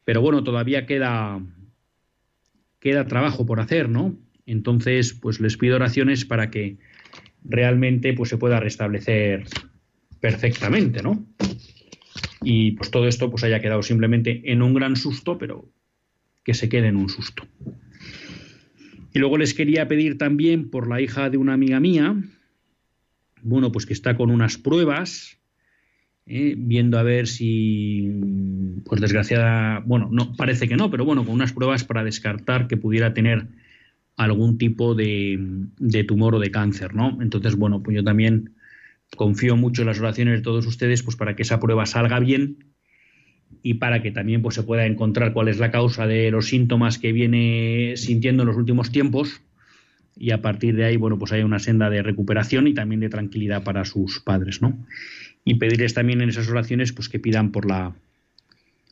pero 0.06 0.22
bueno, 0.22 0.44
todavía 0.44 0.86
queda, 0.86 1.42
queda 2.84 3.08
trabajo 3.08 3.46
por 3.46 3.62
hacer, 3.62 3.88
¿no? 3.88 4.14
Entonces, 4.46 5.14
pues 5.14 5.40
les 5.40 5.56
pido 5.56 5.78
oraciones 5.78 6.26
para 6.26 6.52
que 6.52 6.76
realmente 7.46 8.12
pues, 8.14 8.30
se 8.30 8.38
pueda 8.38 8.60
restablecer 8.60 9.46
perfectamente, 10.20 11.02
¿no? 11.02 11.26
Y 12.44 12.72
pues 12.72 12.92
todo 12.92 13.08
esto 13.08 13.30
pues 13.30 13.46
haya 13.46 13.62
quedado 13.62 13.84
simplemente 13.84 14.42
en 14.52 14.62
un 14.62 14.74
gran 14.74 14.98
susto, 14.98 15.38
pero 15.38 15.72
que 16.44 16.54
se 16.54 16.68
quede 16.68 16.88
en 16.88 16.98
un 16.98 17.08
susto. 17.08 17.48
Y 19.14 19.20
luego 19.20 19.38
les 19.38 19.54
quería 19.54 19.88
pedir 19.88 20.18
también 20.18 20.70
por 20.70 20.90
la 20.90 21.00
hija 21.00 21.30
de 21.30 21.38
una 21.38 21.54
amiga 21.54 21.80
mía, 21.80 22.22
bueno, 23.44 23.72
pues 23.72 23.86
que 23.86 23.94
está 23.94 24.18
con 24.18 24.30
unas 24.30 24.58
pruebas, 24.58 25.38
¿eh? 26.26 26.56
viendo 26.58 26.98
a 26.98 27.04
ver 27.04 27.28
si, 27.28 28.12
pues 28.86 29.02
desgraciada, 29.02 29.80
bueno, 29.86 30.10
no, 30.12 30.36
parece 30.36 30.68
que 30.68 30.76
no, 30.76 30.90
pero 30.90 31.06
bueno, 31.06 31.26
con 31.26 31.34
unas 31.36 31.54
pruebas 31.54 31.84
para 31.84 32.04
descartar 32.04 32.68
que 32.68 32.78
pudiera 32.78 33.14
tener 33.14 33.48
algún 34.16 34.58
tipo 34.58 34.96
de, 34.96 35.40
tumor 36.08 36.36
o 36.36 36.40
de 36.40 36.52
cáncer, 36.52 36.94
¿no? 36.94 37.18
Entonces, 37.22 37.56
bueno, 37.56 37.82
pues 37.82 37.96
yo 37.96 38.04
también 38.04 38.54
confío 39.16 39.56
mucho 39.56 39.82
en 39.82 39.88
las 39.88 40.00
oraciones 40.00 40.40
de 40.40 40.44
todos 40.44 40.66
ustedes, 40.66 41.04
pues 41.04 41.16
para 41.16 41.36
que 41.36 41.44
esa 41.44 41.60
prueba 41.60 41.86
salga 41.86 42.20
bien 42.20 42.66
y 43.62 43.76
para 43.76 44.02
que 44.02 44.12
también 44.12 44.42
pues, 44.42 44.56
se 44.56 44.64
pueda 44.64 44.86
encontrar 44.86 45.34
cuál 45.34 45.48
es 45.48 45.60
la 45.60 45.72
causa 45.72 46.08
de 46.08 46.32
los 46.32 46.48
síntomas 46.48 46.98
que 46.98 47.12
viene 47.12 47.94
sintiendo 47.96 48.44
en 48.44 48.48
los 48.48 48.58
últimos 48.58 48.92
tiempos 48.92 49.42
y 50.16 50.32
a 50.32 50.42
partir 50.42 50.76
de 50.76 50.86
ahí, 50.86 50.98
bueno, 50.98 51.18
pues 51.18 51.32
hay 51.32 51.42
una 51.42 51.60
senda 51.60 51.90
de 51.90 52.04
recuperación 52.04 52.68
y 52.68 52.74
también 52.74 53.02
de 53.02 53.10
tranquilidad 53.10 53.64
para 53.64 53.84
sus 53.86 54.20
padres, 54.20 54.62
¿no? 54.62 54.86
Y 55.46 55.56
pedirles 55.56 55.94
también 55.94 56.22
en 56.22 56.30
esas 56.30 56.50
oraciones, 56.50 56.94
pues 56.94 57.10
que 57.10 57.20
pidan 57.20 57.52
por 57.52 57.70
la, 57.70 57.96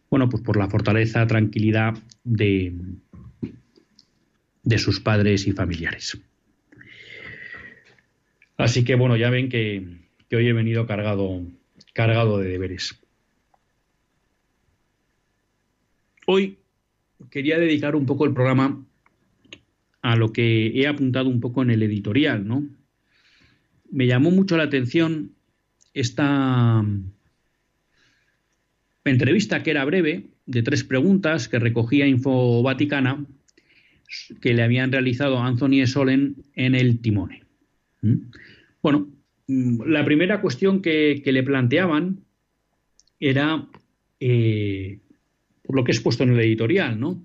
bueno, 0.10 0.30
pues 0.30 0.44
por 0.44 0.58
la 0.58 0.70
fortaleza, 0.70 1.26
tranquilidad 1.28 1.98
de, 2.24 2.74
de 4.64 4.78
sus 4.78 5.00
padres 5.00 5.48
y 5.48 5.52
familiares. 5.54 6.20
Así 8.62 8.84
que 8.84 8.96
bueno, 8.96 9.18
ya 9.18 9.30
ven 9.30 9.50
que, 9.50 9.84
hoy 10.32 10.48
he 10.48 10.54
venido 10.54 10.86
cargado, 10.86 11.42
cargado 11.94 12.38
de 12.38 12.50
deberes. 12.50 13.00
Hoy 16.28 16.60
quería 17.32 17.58
dedicar 17.58 17.96
un 17.96 18.06
poco 18.06 18.26
el 18.26 18.34
programa 18.34 18.86
a 20.04 20.16
lo 20.16 20.32
que 20.32 20.68
he 20.68 20.88
apuntado 20.88 21.28
un 21.28 21.40
poco 21.40 21.64
en 21.64 21.72
el 21.72 21.84
editorial, 21.84 22.48
¿no? 22.48 22.68
Me 23.92 24.08
llamó 24.08 24.32
mucho 24.32 24.58
la 24.58 24.64
atención 24.64 25.32
esta 25.94 26.86
entrevista 29.04 29.64
que 29.64 29.72
era 29.72 29.86
breve, 29.86 30.28
de 30.46 30.64
tres 30.64 30.84
preguntas 30.84 31.48
que 31.48 31.60
recogía 31.60 32.08
Info 32.08 32.62
Vaticana, 32.62 33.26
que 34.42 34.54
le 34.54 34.64
habían 34.64 34.92
realizado 34.92 35.40
Anthony 35.40 35.86
Solen 35.86 36.36
en 36.56 36.76
el 36.76 37.00
Timone. 37.00 37.44
¿Mm? 38.02 38.16
Bueno, 38.82 39.10
mm, 39.48 39.84
la 39.84 40.04
primera 40.04 40.42
cuestión 40.42 40.82
que, 40.82 41.22
le 41.24 41.44
planteaban 41.44 42.20
era, 43.20 43.68
eh, 44.20 45.00
por 45.64 45.76
lo 45.76 45.84
que 45.84 45.92
he 45.92 46.02
puesto 46.02 46.24
en 46.24 46.34
el 46.34 46.40
editorial, 46.40 47.00
¿no? 47.00 47.24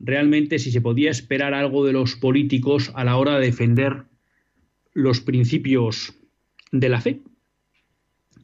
realmente 0.00 0.58
si 0.58 0.70
se 0.70 0.80
podía 0.80 1.10
esperar 1.10 1.54
algo 1.54 1.84
de 1.84 1.92
los 1.92 2.16
políticos 2.16 2.92
a 2.94 3.04
la 3.04 3.16
hora 3.16 3.38
de 3.38 3.46
defender 3.46 4.04
los 4.92 5.20
principios 5.20 6.14
de 6.72 6.88
la 6.88 7.00
fe. 7.00 7.20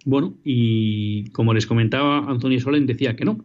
Bueno, 0.05 0.39
y 0.45 1.31
como 1.31 1.55
les 1.55 1.67
comentaba, 1.67 2.31
Antonio 2.31 2.61
Solen 2.61 2.87
decía 2.87 3.17
que 3.17 3.25
no. 3.25 3.45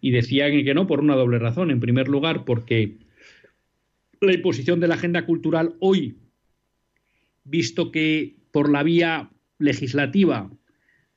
Y 0.00 0.10
decía 0.10 0.50
que 0.50 0.74
no 0.74 0.86
por 0.86 1.00
una 1.00 1.14
doble 1.14 1.38
razón. 1.38 1.70
En 1.70 1.80
primer 1.80 2.08
lugar, 2.08 2.44
porque 2.44 2.96
la 4.20 4.34
imposición 4.34 4.80
de 4.80 4.88
la 4.88 4.94
agenda 4.94 5.26
cultural 5.26 5.74
hoy, 5.80 6.16
visto 7.44 7.90
que 7.92 8.36
por 8.50 8.70
la 8.70 8.82
vía 8.82 9.30
legislativa 9.58 10.50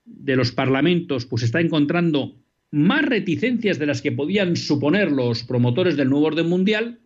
de 0.06 0.36
los 0.36 0.52
parlamentos, 0.52 1.26
pues 1.26 1.44
está 1.44 1.60
encontrando 1.62 2.36
más 2.72 3.04
reticencias 3.04 3.80
de 3.80 3.86
las 3.86 4.02
que 4.02 4.12
podían 4.12 4.56
suponer 4.56 5.12
los 5.12 5.44
promotores 5.44 5.96
del 5.96 6.10
nuevo 6.10 6.28
orden 6.28 6.50
mundial, 6.50 7.00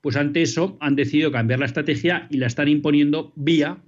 pues 0.00 0.16
ante 0.16 0.42
eso 0.42 0.76
han 0.80 0.96
decidido 0.96 1.30
cambiar 1.32 1.60
la 1.60 1.66
estrategia 1.66 2.26
y 2.30 2.38
la 2.38 2.46
están 2.46 2.68
imponiendo 2.68 3.32
vía 3.36 3.78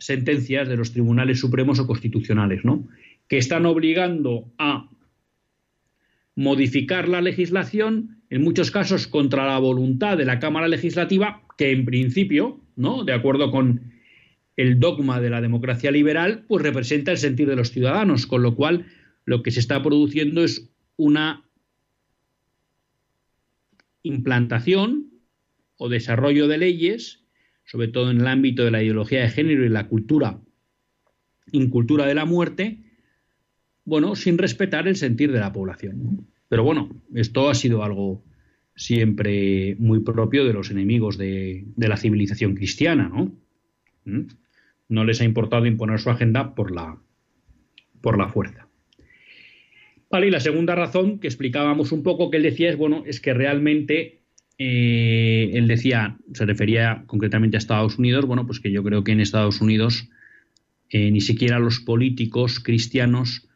sentencias 0.00 0.68
de 0.68 0.76
los 0.76 0.92
tribunales 0.92 1.38
supremos 1.38 1.78
o 1.78 1.86
constitucionales, 1.86 2.64
¿no? 2.64 2.88
Que 3.28 3.38
están 3.38 3.66
obligando 3.66 4.50
a 4.58 4.88
modificar 6.34 7.08
la 7.08 7.20
legislación, 7.20 8.22
en 8.30 8.42
muchos 8.42 8.70
casos 8.70 9.06
contra 9.06 9.46
la 9.46 9.58
voluntad 9.58 10.16
de 10.16 10.24
la 10.24 10.38
Cámara 10.38 10.68
Legislativa, 10.68 11.42
que 11.58 11.70
en 11.70 11.84
principio, 11.84 12.60
¿no? 12.76 13.04
De 13.04 13.12
acuerdo 13.12 13.50
con 13.50 13.92
el 14.56 14.80
dogma 14.80 15.20
de 15.20 15.30
la 15.30 15.40
democracia 15.40 15.90
liberal, 15.90 16.44
pues 16.48 16.62
representa 16.62 17.12
el 17.12 17.18
sentir 17.18 17.48
de 17.48 17.56
los 17.56 17.70
ciudadanos, 17.70 18.26
con 18.26 18.42
lo 18.42 18.54
cual 18.54 18.86
lo 19.26 19.42
que 19.42 19.50
se 19.50 19.60
está 19.60 19.82
produciendo 19.82 20.42
es 20.42 20.70
una 20.96 21.44
implantación 24.02 25.10
o 25.76 25.88
desarrollo 25.88 26.48
de 26.48 26.58
leyes, 26.58 27.19
sobre 27.70 27.86
todo 27.86 28.10
en 28.10 28.20
el 28.20 28.26
ámbito 28.26 28.64
de 28.64 28.72
la 28.72 28.82
ideología 28.82 29.20
de 29.20 29.28
género 29.28 29.64
y 29.64 29.68
la 29.68 29.86
cultura, 29.86 30.40
incultura 31.52 32.04
de 32.04 32.16
la 32.16 32.24
muerte, 32.24 32.78
bueno, 33.84 34.16
sin 34.16 34.38
respetar 34.38 34.88
el 34.88 34.96
sentir 34.96 35.30
de 35.30 35.38
la 35.38 35.52
población. 35.52 36.26
Pero 36.48 36.64
bueno, 36.64 36.90
esto 37.14 37.48
ha 37.48 37.54
sido 37.54 37.84
algo 37.84 38.24
siempre 38.74 39.76
muy 39.78 40.00
propio 40.00 40.44
de 40.44 40.52
los 40.52 40.72
enemigos 40.72 41.16
de, 41.16 41.64
de 41.76 41.88
la 41.88 41.96
civilización 41.96 42.56
cristiana, 42.56 43.08
¿no? 43.08 43.38
¿Mm? 44.04 44.26
No 44.88 45.04
les 45.04 45.20
ha 45.20 45.24
importado 45.24 45.64
imponer 45.64 46.00
su 46.00 46.10
agenda 46.10 46.56
por 46.56 46.72
la, 46.72 46.98
por 48.00 48.18
la 48.18 48.30
fuerza. 48.30 48.66
Vale, 50.10 50.26
y 50.26 50.30
la 50.32 50.40
segunda 50.40 50.74
razón 50.74 51.20
que 51.20 51.28
explicábamos 51.28 51.92
un 51.92 52.02
poco 52.02 52.32
que 52.32 52.38
él 52.38 52.42
decía 52.42 52.68
es, 52.68 52.76
bueno, 52.76 53.04
es 53.06 53.20
que 53.20 53.32
realmente 53.32 54.19
eh, 54.62 55.52
él 55.54 55.66
decía, 55.66 56.18
se 56.34 56.44
refería 56.44 57.04
concretamente 57.06 57.56
a 57.56 57.58
Estados 57.58 57.98
Unidos, 57.98 58.26
bueno, 58.26 58.46
pues 58.46 58.60
que 58.60 58.70
yo 58.70 58.84
creo 58.84 59.02
que 59.02 59.12
en 59.12 59.20
Estados 59.20 59.62
Unidos 59.62 60.10
eh, 60.90 61.10
ni 61.10 61.22
siquiera 61.22 61.58
los 61.58 61.80
políticos 61.80 62.60
cristianos 62.60 63.48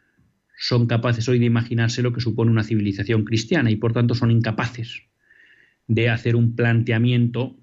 son 0.57 0.87
capaces 0.87 1.29
hoy 1.29 1.39
de 1.39 1.45
imaginarse 1.45 2.01
lo 2.01 2.15
que 2.15 2.23
supone 2.23 2.51
una 2.51 2.65
civilización 2.65 3.25
cristiana 3.25 3.71
y 3.71 3.77
por 3.77 3.93
tanto 3.93 4.15
son 4.15 4.31
incapaces 4.31 5.03
de 5.89 6.09
hacer 6.09 6.37
un 6.37 6.57
planteamiento 6.57 7.55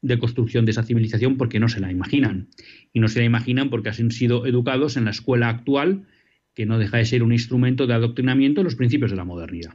de 0.00 0.18
construcción 0.18 0.64
de 0.64 0.70
esa 0.70 0.82
civilización 0.82 1.36
porque 1.36 1.60
no 1.60 1.68
se 1.68 1.80
la 1.80 1.90
imaginan. 1.90 2.48
Y 2.94 3.00
no 3.00 3.08
se 3.08 3.18
la 3.18 3.26
imaginan 3.26 3.68
porque 3.68 3.90
han 3.90 4.10
sido 4.10 4.46
educados 4.46 4.96
en 4.96 5.04
la 5.04 5.10
escuela 5.10 5.50
actual 5.50 6.06
que 6.54 6.64
no 6.64 6.78
deja 6.78 6.96
de 6.96 7.04
ser 7.04 7.22
un 7.22 7.34
instrumento 7.34 7.86
de 7.86 7.92
adoctrinamiento 7.92 8.62
de 8.62 8.64
los 8.64 8.76
principios 8.76 9.10
de 9.10 9.18
la 9.18 9.24
modernidad. 9.24 9.74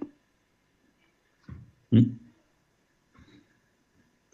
¿Mm? 1.92 2.21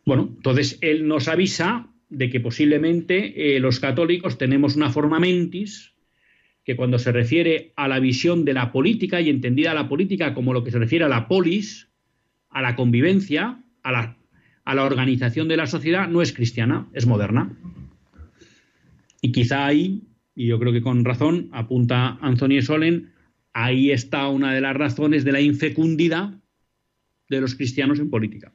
Bueno, 0.08 0.34
entonces 0.38 0.78
él 0.80 1.06
nos 1.06 1.28
avisa 1.28 1.92
de 2.08 2.30
que 2.30 2.40
posiblemente 2.40 3.58
eh, 3.58 3.60
los 3.60 3.82
católicos 3.82 4.38
tenemos 4.38 4.78
una 4.78 4.90
forma 4.90 5.20
mentis 5.20 5.96
que 6.64 6.78
cuando 6.78 6.98
se 6.98 7.12
refiere 7.12 7.74
a 7.76 7.90
la 7.90 8.00
visión 8.00 8.46
de 8.46 8.54
la 8.54 8.72
política 8.72 9.20
y 9.20 9.30
entendida 9.30 9.74
la 9.74 9.90
política 9.90 10.34
como 10.34 10.54
lo 10.54 10.64
que 10.64 10.72
se 10.72 10.80
refiere 10.80 11.04
a 11.04 11.10
la 11.10 11.28
polis, 11.28 11.90
a 12.50 12.62
la 12.62 12.78
convivencia, 12.78 13.62
a 13.84 13.92
la, 13.92 14.18
a 14.64 14.76
la 14.76 14.86
organización 14.86 15.50
de 15.50 15.58
la 15.58 15.68
sociedad, 15.68 16.08
no 16.08 16.22
es 16.22 16.32
cristiana, 16.32 16.88
es 16.94 17.06
moderna. 17.06 17.52
Y 19.22 19.34
quizá 19.34 19.66
ahí 19.66 20.04
y 20.36 20.48
yo 20.48 20.58
creo 20.58 20.72
que 20.72 20.82
con 20.82 21.04
razón 21.04 21.50
apunta 21.52 22.18
Anthony 22.22 22.62
Solen, 22.62 23.12
ahí 23.52 23.92
está 23.92 24.30
una 24.30 24.54
de 24.54 24.62
las 24.62 24.78
razones 24.78 25.26
de 25.26 25.34
la 25.34 25.42
infecundidad 25.42 26.40
de 27.28 27.42
los 27.42 27.56
cristianos 27.56 28.00
en 28.00 28.10
política. 28.10 28.54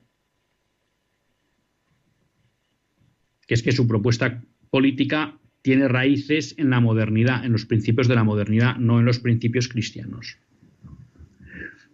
Que 3.52 3.56
es 3.56 3.62
que 3.62 3.72
su 3.72 3.86
propuesta 3.86 4.42
política 4.70 5.38
tiene 5.60 5.86
raíces 5.86 6.54
en 6.56 6.70
la 6.70 6.80
modernidad, 6.80 7.44
en 7.44 7.52
los 7.52 7.66
principios 7.66 8.08
de 8.08 8.14
la 8.14 8.24
modernidad, 8.24 8.76
no 8.76 8.98
en 8.98 9.04
los 9.04 9.18
principios 9.18 9.68
cristianos. 9.68 10.38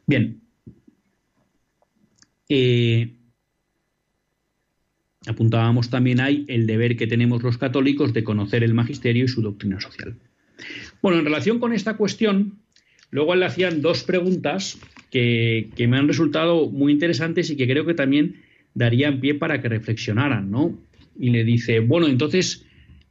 Bien. 0.06 0.40
Eh, 2.48 3.12
apuntábamos 5.26 5.90
también 5.90 6.20
ahí 6.20 6.44
el 6.46 6.64
deber 6.68 6.96
que 6.96 7.08
tenemos 7.08 7.42
los 7.42 7.58
católicos 7.58 8.12
de 8.12 8.22
conocer 8.22 8.62
el 8.62 8.72
magisterio 8.72 9.24
y 9.24 9.28
su 9.28 9.42
doctrina 9.42 9.80
social. 9.80 10.14
Bueno, 11.02 11.18
en 11.18 11.24
relación 11.24 11.58
con 11.58 11.72
esta 11.72 11.96
cuestión, 11.96 12.60
luego 13.10 13.34
le 13.34 13.46
hacían 13.46 13.82
dos 13.82 14.04
preguntas 14.04 14.78
que, 15.10 15.72
me 15.76 15.96
han 15.96 16.06
resultado 16.06 16.70
muy 16.70 16.92
interesantes 16.92 17.50
y 17.50 17.56
que 17.56 17.66
creo 17.66 17.84
que 17.84 17.94
también 17.94 18.42
darían 18.74 19.18
pie 19.18 19.34
para 19.34 19.60
que 19.60 19.68
reflexionaran, 19.68 20.52
¿no? 20.52 20.86
Y 21.18 21.30
le 21.30 21.44
dice, 21.44 21.80
bueno, 21.80 22.06
entonces, 22.06 22.64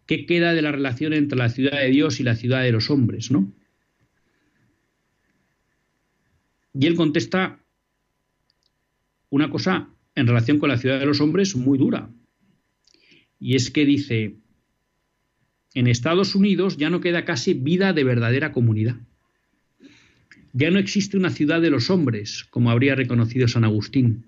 ¿qué 0.06 0.26
queda 0.26 0.54
de 0.54 0.62
la 0.62 0.72
relación 0.72 1.14
entre 1.14 1.38
la 1.38 1.50
ciudad 1.50 1.80
de 1.80 1.90
Dios 1.90 2.20
y 2.20 2.24
la 2.24 2.36
ciudad 2.36 2.64
de 2.64 2.72
los 2.72 2.90
hombres, 2.90 3.30
¿no? 3.30 3.54
Y 6.74 6.86
él 6.86 6.96
contesta 6.96 7.60
una 9.30 9.50
cosa 9.50 9.90
en 10.16 10.28
relación 10.28 10.60
con 10.60 10.70
la 10.70 10.78
ciudad 10.78 11.00
de 11.00 11.06
los 11.06 11.22
hombres 11.22 11.56
muy 11.56 11.78
dura. 11.78 12.10
Y 13.40 13.56
es 13.56 13.70
que 13.72 13.86
dice, 13.86 14.36
en 15.74 15.88
Estados 15.88 16.36
Unidos 16.36 16.78
ya 16.78 16.90
no 16.90 17.02
queda 17.02 17.26
casi 17.26 17.54
vida 17.54 17.94
de 17.94 18.04
verdadera 18.04 18.52
comunidad. 18.52 18.96
Ya 20.54 20.72
no 20.72 20.80
existe 20.80 21.18
una 21.18 21.30
ciudad 21.30 21.62
de 21.62 21.70
los 21.70 21.90
hombres, 21.90 22.46
como 22.50 22.72
habría 22.72 22.96
reconocido 22.96 23.48
San 23.48 23.64
Agustín, 23.64 24.26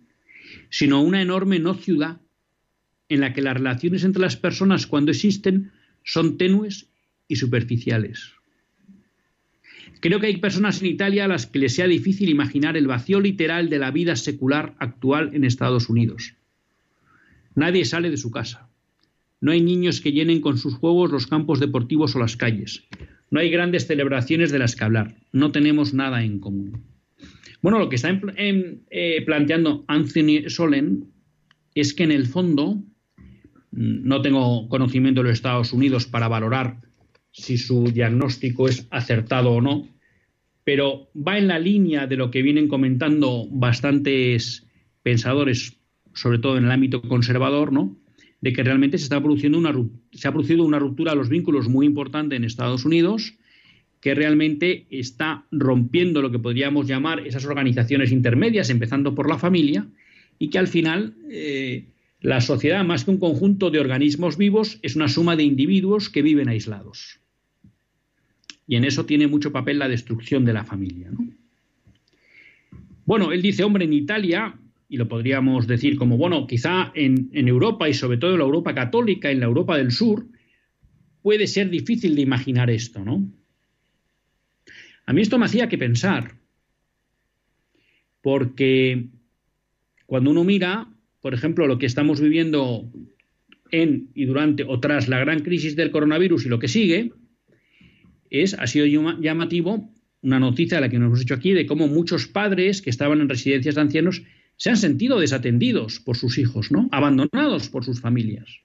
sino 0.69 1.01
una 1.01 1.21
enorme 1.21 1.59
no 1.59 1.73
ciudad 1.73 2.21
en 3.09 3.21
la 3.21 3.33
que 3.33 3.41
las 3.41 3.55
relaciones 3.55 4.03
entre 4.03 4.21
las 4.21 4.37
personas 4.37 4.87
cuando 4.87 5.11
existen 5.11 5.71
son 6.03 6.37
tenues 6.37 6.87
y 7.27 7.35
superficiales. 7.35 8.31
Creo 9.99 10.19
que 10.19 10.27
hay 10.27 10.37
personas 10.37 10.81
en 10.81 10.87
Italia 10.87 11.25
a 11.25 11.27
las 11.27 11.45
que 11.45 11.59
les 11.59 11.75
sea 11.75 11.87
difícil 11.87 12.29
imaginar 12.29 12.77
el 12.77 12.87
vacío 12.87 13.19
literal 13.19 13.69
de 13.69 13.79
la 13.79 13.91
vida 13.91 14.15
secular 14.15 14.75
actual 14.79 15.31
en 15.33 15.43
Estados 15.43 15.89
Unidos. 15.89 16.35
Nadie 17.55 17.83
sale 17.83 18.09
de 18.09 18.17
su 18.17 18.31
casa. 18.31 18.69
No 19.41 19.51
hay 19.51 19.61
niños 19.61 19.99
que 19.99 20.11
llenen 20.11 20.41
con 20.41 20.57
sus 20.57 20.75
juegos 20.75 21.11
los 21.11 21.27
campos 21.27 21.59
deportivos 21.59 22.15
o 22.15 22.19
las 22.19 22.37
calles. 22.37 22.83
No 23.31 23.39
hay 23.39 23.49
grandes 23.49 23.87
celebraciones 23.87 24.51
de 24.51 24.59
las 24.59 24.75
que 24.75 24.83
hablar. 24.83 25.15
No 25.31 25.51
tenemos 25.51 25.93
nada 25.93 26.23
en 26.23 26.39
común. 26.39 26.83
Bueno, 27.61 27.79
lo 27.79 27.89
que 27.89 27.97
está 27.97 28.09
eh, 28.37 29.23
planteando 29.25 29.83
Anthony 29.87 30.49
Solen 30.49 31.05
es 31.75 31.93
que 31.93 32.03
en 32.03 32.11
el 32.11 32.25
fondo, 32.25 32.81
no 33.71 34.21
tengo 34.21 34.67
conocimiento 34.69 35.21
de 35.21 35.29
los 35.29 35.37
Estados 35.37 35.73
Unidos 35.73 36.07
para 36.07 36.27
valorar 36.27 36.77
si 37.31 37.57
su 37.57 37.85
diagnóstico 37.85 38.67
es 38.67 38.87
acertado 38.89 39.51
o 39.51 39.61
no, 39.61 39.87
pero 40.63 41.09
va 41.15 41.37
en 41.37 41.47
la 41.47 41.59
línea 41.59 42.07
de 42.07 42.17
lo 42.17 42.31
que 42.31 42.41
vienen 42.41 42.67
comentando 42.67 43.47
bastantes 43.49 44.67
pensadores, 45.03 45.77
sobre 46.13 46.39
todo 46.39 46.57
en 46.57 46.65
el 46.65 46.71
ámbito 46.71 47.01
conservador, 47.01 47.71
¿no? 47.71 47.97
de 48.41 48.53
que 48.53 48.63
realmente 48.63 48.97
se 48.97 49.03
está 49.03 49.21
produciendo 49.21 49.57
una 49.57 49.73
se 50.11 50.27
ha 50.27 50.31
producido 50.31 50.63
una 50.63 50.79
ruptura 50.79 51.11
de 51.11 51.17
los 51.17 51.29
vínculos 51.29 51.67
muy 51.67 51.85
importante 51.85 52.35
en 52.35 52.43
Estados 52.45 52.85
Unidos 52.85 53.33
que 53.99 54.15
realmente 54.15 54.87
está 54.89 55.45
rompiendo 55.51 56.21
lo 56.21 56.31
que 56.31 56.39
podríamos 56.39 56.87
llamar 56.87 57.27
esas 57.27 57.45
organizaciones 57.45 58.11
intermedias, 58.11 58.69
empezando 58.69 59.13
por 59.13 59.27
la 59.27 59.37
familia, 59.37 59.87
y 60.37 60.49
que 60.49 60.57
al 60.57 60.67
final 60.67 61.15
eh, 61.29 61.89
la 62.21 62.41
sociedad, 62.41 62.83
más 62.83 63.05
que 63.05 63.11
un 63.11 63.19
conjunto 63.19 63.71
de 63.71 63.79
organismos 63.79 64.37
vivos, 64.37 64.79
es 64.81 64.95
una 64.95 65.07
suma 65.07 65.35
de 65.35 65.43
individuos 65.43 66.09
que 66.09 66.21
viven 66.21 66.49
aislados. 66.49 67.19
Y 68.67 68.75
en 68.75 68.83
eso 68.83 69.05
tiene 69.05 69.27
mucho 69.27 69.51
papel 69.51 69.79
la 69.79 69.87
destrucción 69.87 70.45
de 70.45 70.53
la 70.53 70.65
familia. 70.65 71.09
Bueno, 73.05 73.31
él 73.31 73.41
dice, 73.41 73.63
hombre, 73.63 73.85
en 73.85 73.93
Italia, 73.93 74.59
y 74.89 74.97
lo 74.97 75.07
podríamos 75.07 75.65
decir 75.65 75.97
como, 75.97 76.17
bueno, 76.17 76.45
quizá 76.45 76.91
en, 76.93 77.29
en 77.33 77.47
Europa 77.47 77.87
y 77.87 77.93
sobre 77.93 78.17
todo 78.17 78.33
en 78.33 78.39
la 78.39 78.45
Europa 78.45 78.75
católica, 78.75 79.31
en 79.31 79.39
la 79.39 79.45
Europa 79.45 79.77
del 79.77 79.91
Sur, 79.91 80.27
puede 81.21 81.47
ser 81.47 81.69
difícil 81.69 82.15
de 82.15 82.21
imaginar 82.21 82.69
esto, 82.69 83.03
¿no? 83.03 83.27
A 85.05 85.13
mí 85.13 85.21
esto 85.21 85.39
me 85.39 85.45
hacía 85.45 85.69
que 85.69 85.77
pensar, 85.77 86.35
porque 88.21 89.07
cuando 90.05 90.31
uno 90.31 90.43
mira, 90.43 90.87
por 91.21 91.33
ejemplo, 91.33 91.67
lo 91.67 91.77
que 91.77 91.85
estamos 91.85 92.21
viviendo 92.21 92.91
en 93.71 94.09
y 94.15 94.25
durante 94.25 94.63
o 94.63 94.79
tras 94.79 95.07
la 95.07 95.19
gran 95.19 95.39
crisis 95.39 95.75
del 95.75 95.91
coronavirus 95.91 96.45
y 96.45 96.49
lo 96.49 96.59
que 96.59 96.67
sigue, 96.67 97.11
es, 98.29 98.53
ha 98.53 98.67
sido 98.67 98.85
llamativo 99.19 99.91
una 100.21 100.39
noticia 100.39 100.77
a 100.77 100.81
la 100.81 100.89
que 100.89 100.99
nos 100.99 101.07
hemos 101.07 101.21
hecho 101.21 101.33
aquí 101.33 101.53
de 101.53 101.65
cómo 101.65 101.87
muchos 101.87 102.27
padres 102.27 102.81
que 102.81 102.89
estaban 102.89 103.21
en 103.21 103.29
residencias 103.29 103.75
de 103.75 103.81
ancianos 103.81 104.23
se 104.57 104.69
han 104.69 104.77
sentido 104.77 105.19
desatendidos 105.19 105.99
por 105.99 106.17
sus 106.17 106.37
hijos, 106.37 106.71
¿no? 106.71 106.89
Abandonados 106.91 107.69
por 107.69 107.85
sus 107.85 108.01
familias. 108.01 108.59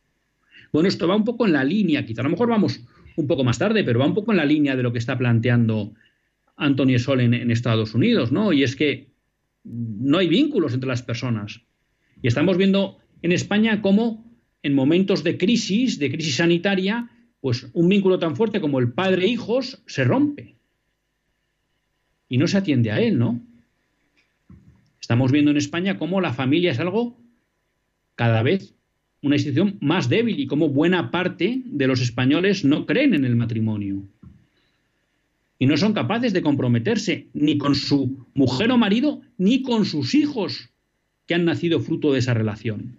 Bueno, 0.73 0.89
esto 0.89 1.07
va 1.07 1.15
un 1.15 1.25
poco 1.25 1.47
en 1.47 1.53
la 1.53 1.63
línea, 1.63 2.05
quizá 2.05 2.23
a 2.23 2.25
lo 2.25 2.31
mejor 2.31 2.49
vamos 2.49 2.81
un 3.17 3.29
poco 3.29 3.45
más 3.45 3.59
tarde, 3.59 3.85
pero 3.85 4.01
va 4.01 4.07
un 4.07 4.15
poco 4.15 4.33
en 4.33 4.39
la 4.39 4.45
línea 4.45 4.75
de 4.75 4.83
lo 4.83 4.93
que 4.93 4.99
está 4.99 5.17
planteando 5.17 5.95
Antonio 6.57 6.99
Sol 6.99 7.21
en, 7.21 7.33
en 7.33 7.53
Estados 7.53 7.95
Unidos, 7.95 8.33
¿no? 8.33 8.53
Y 8.53 8.65
es 8.65 8.75
que 8.75 9.13
no 9.63 10.19
hay 10.19 10.27
vínculos 10.27 10.75
entre 10.75 10.89
las 10.89 11.03
personas. 11.03 11.61
Y 12.25 12.29
estamos 12.29 12.57
viendo 12.57 12.97
en 13.21 13.33
España 13.33 13.83
cómo 13.83 14.25
en 14.63 14.75
momentos 14.75 15.25
de 15.25 15.37
crisis, 15.37 15.99
de 15.99 16.11
crisis 16.11 16.37
sanitaria, 16.37 17.11
pues 17.43 17.69
un 17.75 17.91
vínculo 17.91 18.19
tan 18.19 18.35
fuerte 18.35 18.63
como 18.63 18.79
el 18.79 18.93
padre-hijos 18.93 19.83
se 19.87 20.05
rompe. 20.05 20.57
Y 22.31 22.39
no 22.39 22.49
se 22.49 22.57
atiende 22.57 22.91
a 22.91 22.99
él, 22.99 23.19
¿no? 23.19 23.43
Estamos 25.03 25.33
viendo 25.33 25.51
en 25.51 25.59
España 25.59 25.99
cómo 25.99 26.23
la 26.23 26.33
familia 26.33 26.73
es 26.73 26.81
algo 26.81 27.21
cada 28.15 28.43
vez 28.43 28.75
una 29.21 29.37
institución 29.37 29.77
más 29.83 30.09
débil 30.09 30.41
y 30.41 30.47
cómo 30.47 30.71
buena 30.71 31.11
parte 31.11 31.61
de 31.67 31.87
los 31.87 32.01
españoles 32.01 32.65
no 32.65 32.87
creen 32.87 33.13
en 33.13 33.27
el 33.27 33.37
matrimonio. 33.37 34.03
Y 35.59 35.67
no 35.67 35.77
son 35.77 35.93
capaces 35.93 36.33
de 36.33 36.41
comprometerse 36.41 37.29
ni 37.35 37.59
con 37.59 37.75
su 37.75 38.27
mujer 38.33 38.71
o 38.71 38.79
marido 38.79 39.21
ni 39.37 39.61
con 39.61 39.85
sus 39.85 40.15
hijos 40.15 40.71
que 41.27 41.35
han 41.35 41.45
nacido 41.45 41.81
fruto 41.81 42.13
de 42.13 42.19
esa 42.19 42.35
relación. 42.35 42.97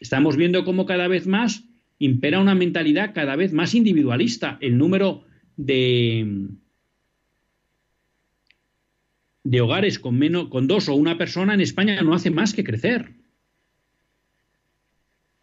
Estamos 0.00 0.36
viendo 0.36 0.64
cómo 0.64 0.86
cada 0.86 1.08
vez 1.08 1.26
más 1.26 1.64
impera 1.98 2.40
una 2.40 2.54
mentalidad 2.54 3.14
cada 3.14 3.36
vez 3.36 3.52
más 3.52 3.74
individualista. 3.74 4.58
El 4.60 4.76
número 4.76 5.24
de, 5.56 6.48
de 9.44 9.60
hogares 9.60 9.98
con, 9.98 10.18
menos, 10.18 10.48
con 10.48 10.66
dos 10.66 10.88
o 10.88 10.94
una 10.94 11.18
persona 11.18 11.54
en 11.54 11.60
España 11.60 12.00
no 12.02 12.14
hace 12.14 12.30
más 12.30 12.52
que 12.52 12.64
crecer. 12.64 13.12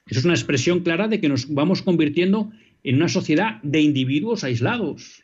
Eso 0.07 0.19
es 0.19 0.25
una 0.25 0.33
expresión 0.33 0.81
clara 0.81 1.07
de 1.07 1.21
que 1.21 1.29
nos 1.29 1.53
vamos 1.53 1.81
convirtiendo 1.81 2.51
en 2.83 2.95
una 2.95 3.09
sociedad 3.09 3.61
de 3.61 3.81
individuos 3.81 4.43
aislados. 4.43 5.23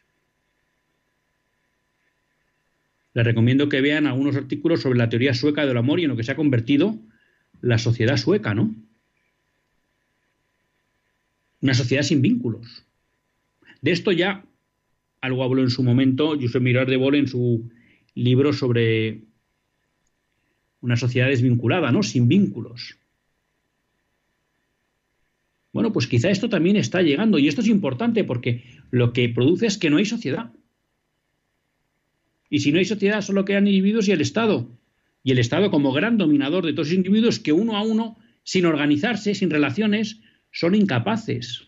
Les 3.15 3.25
recomiendo 3.25 3.69
que 3.69 3.79
vean 3.79 4.07
algunos 4.07 4.35
artículos 4.35 4.81
sobre 4.81 4.99
la 4.99 5.07
teoría 5.07 5.33
sueca 5.33 5.65
del 5.65 5.77
amor 5.77 5.99
y 5.99 6.03
en 6.03 6.09
lo 6.09 6.17
que 6.17 6.23
se 6.23 6.33
ha 6.33 6.35
convertido 6.35 6.99
la 7.61 7.77
sociedad 7.77 8.17
sueca, 8.17 8.53
¿no? 8.53 8.75
Una 11.61 11.73
sociedad 11.73 12.03
sin 12.03 12.21
vínculos. 12.21 12.85
De 13.81 13.91
esto 13.91 14.11
ya 14.11 14.45
algo 15.21 15.43
habló 15.43 15.61
en 15.61 15.69
su 15.69 15.81
momento 15.81 16.37
José 16.39 16.59
Mirar 16.59 16.87
de 16.87 16.97
Bol 16.97 17.15
en 17.15 17.27
su 17.27 17.71
libro 18.15 18.51
sobre 18.51 19.21
una 20.81 20.97
sociedad 20.97 21.29
desvinculada, 21.29 21.93
¿no? 21.93 22.03
Sin 22.03 22.27
vínculos. 22.27 22.97
Bueno, 25.71 25.93
pues 25.93 26.07
quizá 26.07 26.29
esto 26.29 26.49
también 26.49 26.75
está 26.75 27.01
llegando 27.01 27.39
y 27.39 27.47
esto 27.47 27.61
es 27.61 27.67
importante 27.69 28.25
porque 28.25 28.65
lo 28.91 29.13
que 29.13 29.29
produce 29.29 29.67
es 29.67 29.77
que 29.77 29.89
no 29.89 29.97
hay 29.97 30.05
sociedad. 30.05 30.51
Y 32.55 32.61
si 32.61 32.71
no 32.71 32.79
hay 32.79 32.85
sociedad, 32.85 33.21
solo 33.21 33.43
quedan 33.43 33.67
individuos 33.67 34.07
y 34.07 34.13
el 34.13 34.21
Estado. 34.21 34.65
Y 35.25 35.33
el 35.33 35.39
Estado 35.39 35.69
como 35.69 35.91
gran 35.91 36.17
dominador 36.17 36.65
de 36.65 36.71
todos 36.71 36.87
los 36.87 36.95
individuos 36.95 37.37
que 37.37 37.51
uno 37.51 37.75
a 37.75 37.81
uno, 37.81 38.17
sin 38.45 38.65
organizarse, 38.65 39.35
sin 39.35 39.49
relaciones, 39.49 40.21
son 40.53 40.73
incapaces 40.73 41.67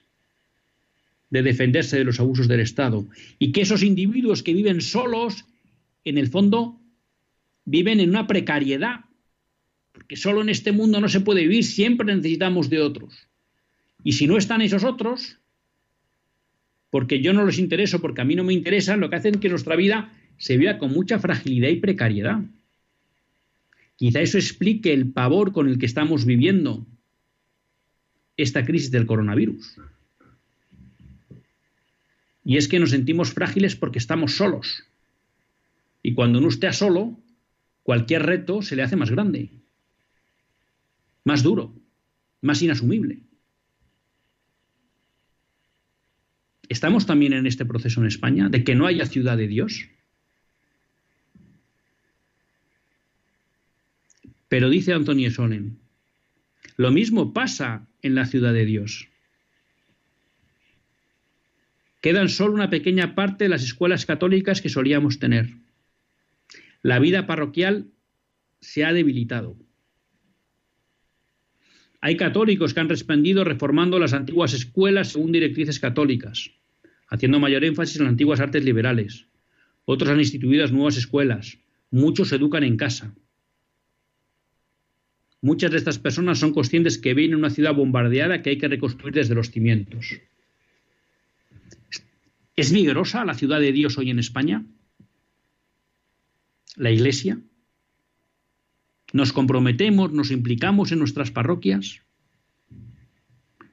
de 1.30 1.44
defenderse 1.44 1.98
de 1.98 2.06
los 2.06 2.22
abusos 2.22 2.48
del 2.48 2.62
Estado. 2.62 3.06
Y 3.38 3.52
que 3.52 3.64
esos 3.64 3.84
individuos 3.84 4.44
que 4.44 4.54
viven 4.54 4.80
solos 4.80 5.44
en 6.06 6.18
el 6.18 6.30
fondo 6.30 6.80
viven 7.66 8.00
en 8.00 8.12
una 8.12 8.26
precariedad, 8.26 9.02
porque 9.92 10.16
solo 10.16 10.42
en 10.42 10.48
este 10.48 10.72
mundo 10.72 11.02
no 11.02 11.10
se 11.10 11.20
puede 11.20 11.42
vivir, 11.42 11.66
siempre 11.66 12.16
necesitamos 12.16 12.70
de 12.70 12.80
otros. 12.80 13.28
Y 14.06 14.14
si 14.14 14.26
no 14.26 14.38
están 14.38 14.62
esos 14.62 14.86
otros, 14.86 15.36
porque 16.92 17.22
yo 17.22 17.34
no 17.34 17.44
los 17.44 17.60
intereso, 17.60 18.00
porque 18.00 18.22
a 18.22 18.24
mí 18.24 18.36
no 18.36 18.46
me 18.46 18.54
interesan, 18.54 19.02
lo 19.02 19.10
que 19.10 19.18
hacen 19.18 19.36
es 19.36 19.42
que 19.42 19.50
nuestra 19.50 19.76
vida 19.76 20.14
se 20.38 20.58
viva 20.58 20.78
con 20.78 20.92
mucha 20.92 21.20
fragilidad 21.20 21.70
y 21.70 21.78
precariedad. 21.78 22.42
Quizá 23.96 24.22
eso 24.22 24.38
explique 24.38 24.94
el 24.94 25.12
pavor 25.12 25.52
con 25.52 25.68
el 25.68 25.80
que 25.80 25.88
estamos 25.88 26.26
viviendo 26.26 26.86
esta 28.38 28.64
crisis 28.64 28.92
del 28.92 29.08
coronavirus. 29.08 29.78
Y 32.46 32.58
es 32.58 32.68
que 32.68 32.80
nos 32.80 32.92
sentimos 32.92 33.34
frágiles 33.34 33.76
porque 33.76 34.00
estamos 34.00 34.36
solos. 34.36 34.84
Y 36.04 36.14
cuando 36.14 36.40
uno 36.40 36.48
está 36.48 36.72
solo, 36.72 37.20
cualquier 37.84 38.24
reto 38.24 38.62
se 38.62 38.76
le 38.76 38.84
hace 38.84 38.96
más 38.96 39.10
grande, 39.10 39.50
más 41.26 41.44
duro, 41.44 41.76
más 42.42 42.62
inasumible. 42.62 43.20
¿Estamos 46.70 47.06
también 47.06 47.34
en 47.34 47.48
este 47.48 47.66
proceso 47.66 48.02
en 48.02 48.08
España 48.08 48.50
de 48.50 48.64
que 48.64 48.76
no 48.76 48.86
haya 48.86 49.06
ciudad 49.06 49.38
de 49.38 49.48
Dios? 49.48 49.90
Pero 54.50 54.70
dice 54.70 54.94
Antonio 54.94 55.30
Solen, 55.32 55.80
lo 56.78 56.92
mismo 56.92 57.34
pasa 57.34 57.88
en 58.02 58.16
la 58.16 58.26
ciudad 58.26 58.54
de 58.54 58.66
Dios. 58.66 59.08
Quedan 62.02 62.30
solo 62.30 62.54
una 62.54 62.70
pequeña 62.70 63.16
parte 63.16 63.46
de 63.46 63.50
las 63.50 63.64
escuelas 63.64 64.06
católicas 64.06 64.62
que 64.62 64.70
solíamos 64.70 65.20
tener. 65.20 65.50
La 66.82 67.00
vida 67.00 67.26
parroquial 67.26 67.88
se 68.62 68.86
ha 68.86 68.94
debilitado. 68.94 69.58
Hay 72.00 72.16
católicos 72.16 72.74
que 72.74 72.80
han 72.80 72.90
respondido 72.90 73.44
reformando 73.44 73.98
las 73.98 74.14
antiguas 74.14 74.54
escuelas 74.54 75.10
según 75.10 75.32
directrices 75.32 75.80
católicas, 75.80 76.52
haciendo 77.10 77.40
mayor 77.40 77.66
énfasis 77.66 77.98
en 77.98 78.04
las 78.04 78.12
antiguas 78.12 78.40
artes 78.40 78.64
liberales. 78.64 79.26
Otros 79.86 80.12
han 80.12 80.20
instituido 80.20 80.68
nuevas 80.68 80.98
escuelas. 80.98 81.58
Muchos 81.90 82.30
se 82.30 82.36
educan 82.36 82.64
en 82.64 82.78
casa. 82.78 83.16
Muchas 85.42 85.72
de 85.72 85.78
estas 85.78 86.00
personas 86.00 86.40
son 86.40 86.54
conscientes 86.54 86.98
que 86.98 87.14
viven 87.14 87.32
en 87.32 87.40
una 87.40 87.50
ciudad 87.50 87.76
bombardeada 87.76 88.42
que 88.42 88.52
hay 88.52 88.58
que 88.58 88.68
reconstruir 88.68 89.14
desde 89.14 89.36
los 89.36 89.52
cimientos. 89.52 90.20
¿Es 92.56 92.72
vigorosa 92.72 93.24
la 93.24 93.36
ciudad 93.36 93.60
de 93.60 93.72
Dios 93.72 93.98
hoy 93.98 94.10
en 94.10 94.20
España? 94.20 94.66
la 96.78 96.92
Iglesia? 96.92 97.40
¿Nos 99.12 99.34
comprometemos, 99.34 100.14
nos 100.14 100.32
implicamos 100.32 100.92
en 100.92 101.00
nuestras 101.00 101.32
parroquias? 101.32 102.02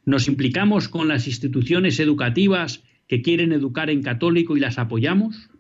¿Nos 0.05 0.27
implicamos 0.29 0.89
con 0.89 1.09
las 1.09 1.27
instituciones 1.27 2.01
educativas 2.01 2.83
que 3.07 3.23
quieren 3.23 3.53
educar 3.53 3.91
en 3.91 4.03
católico 4.03 4.57
y 4.57 4.61
las 4.61 4.79
apoyamos? 4.79 5.51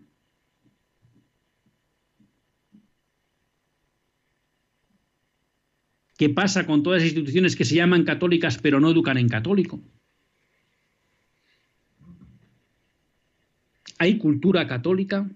¿Qué 6.16 6.29
pasa 6.29 6.66
con 6.66 6.83
todas 6.83 7.03
las 7.03 7.11
instituciones 7.11 7.57
que 7.57 7.64
se 7.64 7.74
llaman 7.74 8.05
católicas 8.05 8.59
pero 8.59 8.81
no 8.81 8.90
educan 8.90 9.18
en 9.18 9.29
católico? 9.29 9.83
¿Hay 13.98 14.18
cultura 14.18 14.66
católica? 14.66 15.29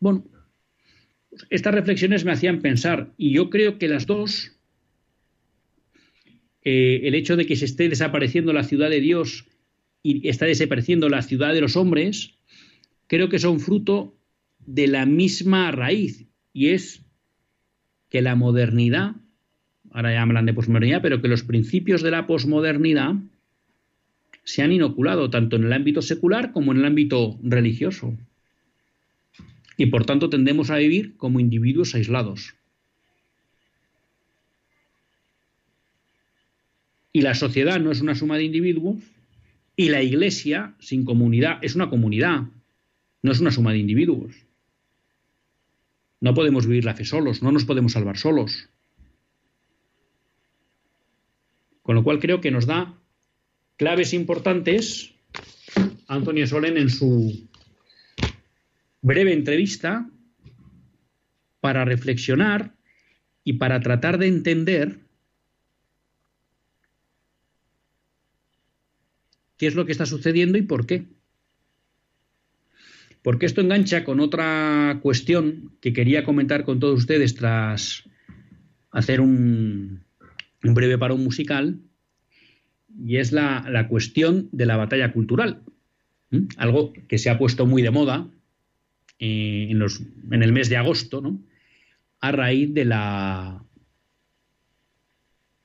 Bueno, 0.00 0.24
estas 1.50 1.74
reflexiones 1.74 2.24
me 2.24 2.32
hacían 2.32 2.60
pensar 2.60 3.12
y 3.16 3.32
yo 3.32 3.50
creo 3.50 3.78
que 3.78 3.88
las 3.88 4.06
dos, 4.06 4.52
eh, 6.62 7.00
el 7.04 7.14
hecho 7.14 7.36
de 7.36 7.46
que 7.46 7.56
se 7.56 7.64
esté 7.64 7.88
desapareciendo 7.88 8.52
la 8.52 8.64
ciudad 8.64 8.90
de 8.90 9.00
Dios 9.00 9.46
y 10.02 10.28
está 10.28 10.46
desapareciendo 10.46 11.08
la 11.08 11.22
ciudad 11.22 11.54
de 11.54 11.60
los 11.60 11.76
hombres, 11.76 12.34
creo 13.06 13.28
que 13.28 13.38
son 13.38 13.60
fruto 13.60 14.16
de 14.58 14.86
la 14.86 15.06
misma 15.06 15.70
raíz 15.70 16.26
y 16.52 16.68
es 16.68 17.04
que 18.08 18.22
la 18.22 18.34
modernidad, 18.34 19.16
ahora 19.92 20.12
ya 20.12 20.22
hablan 20.22 20.46
de 20.46 20.54
posmodernidad, 20.54 21.02
pero 21.02 21.20
que 21.20 21.28
los 21.28 21.42
principios 21.42 22.02
de 22.02 22.10
la 22.10 22.26
posmodernidad 22.26 23.14
se 24.44 24.62
han 24.62 24.72
inoculado 24.72 25.30
tanto 25.30 25.56
en 25.56 25.64
el 25.64 25.72
ámbito 25.72 26.02
secular 26.02 26.52
como 26.52 26.72
en 26.72 26.78
el 26.78 26.84
ámbito 26.84 27.38
religioso 27.42 28.16
y 29.76 29.86
por 29.86 30.04
tanto 30.04 30.30
tendemos 30.30 30.70
a 30.70 30.76
vivir 30.76 31.16
como 31.16 31.40
individuos 31.40 31.94
aislados. 31.94 32.54
Y 37.12 37.22
la 37.22 37.34
sociedad 37.34 37.80
no 37.80 37.90
es 37.90 38.00
una 38.00 38.14
suma 38.14 38.36
de 38.36 38.44
individuos 38.44 39.02
y 39.76 39.88
la 39.88 40.02
iglesia 40.02 40.74
sin 40.78 41.04
comunidad 41.04 41.58
es 41.62 41.74
una 41.74 41.90
comunidad, 41.90 42.44
no 43.22 43.32
es 43.32 43.40
una 43.40 43.50
suma 43.50 43.72
de 43.72 43.78
individuos. 43.78 44.34
No 46.20 46.34
podemos 46.34 46.66
vivir 46.66 46.84
la 46.84 46.94
fe 46.94 47.04
solos, 47.04 47.42
no 47.42 47.52
nos 47.52 47.64
podemos 47.64 47.92
salvar 47.92 48.16
solos. 48.16 48.68
Con 51.82 51.96
lo 51.96 52.04
cual 52.04 52.20
creo 52.20 52.40
que 52.40 52.50
nos 52.50 52.66
da 52.66 52.98
claves 53.76 54.12
importantes 54.14 55.12
Antonio 56.06 56.46
Solen 56.46 56.76
en 56.76 56.90
su 56.90 57.48
breve 59.00 59.32
entrevista 59.32 60.08
para 61.60 61.84
reflexionar 61.84 62.74
y 63.44 63.54
para 63.54 63.80
tratar 63.80 64.18
de 64.18 64.28
entender 64.28 65.00
qué 69.56 69.66
es 69.66 69.74
lo 69.74 69.86
que 69.86 69.92
está 69.92 70.06
sucediendo 70.06 70.58
y 70.58 70.62
por 70.62 70.86
qué. 70.86 71.06
Porque 73.22 73.46
esto 73.46 73.60
engancha 73.60 74.04
con 74.04 74.20
otra 74.20 74.98
cuestión 75.02 75.76
que 75.80 75.92
quería 75.92 76.24
comentar 76.24 76.64
con 76.64 76.80
todos 76.80 76.98
ustedes 76.98 77.34
tras 77.36 78.04
hacer 78.90 79.20
un, 79.20 80.04
breve 80.62 80.98
parón 80.98 81.22
musical, 81.22 81.80
y 83.04 83.16
es 83.16 83.32
la, 83.32 83.86
cuestión 83.88 84.48
de 84.52 84.66
la 84.66 84.76
batalla 84.76 85.12
cultural. 85.12 85.62
Algo 86.56 86.92
que 87.08 87.18
se 87.18 87.30
ha 87.30 87.38
puesto 87.38 87.66
muy 87.66 87.82
de 87.82 87.90
moda 87.90 88.28
eh, 89.18 89.68
en, 89.70 89.78
los, 89.78 90.00
en, 90.30 90.42
el 90.42 90.52
mes 90.52 90.68
de 90.68 90.76
agosto, 90.76 91.20
¿no? 91.20 91.40
a 92.20 92.32
raíz 92.32 92.72
de 92.72 92.84
la 92.84 93.64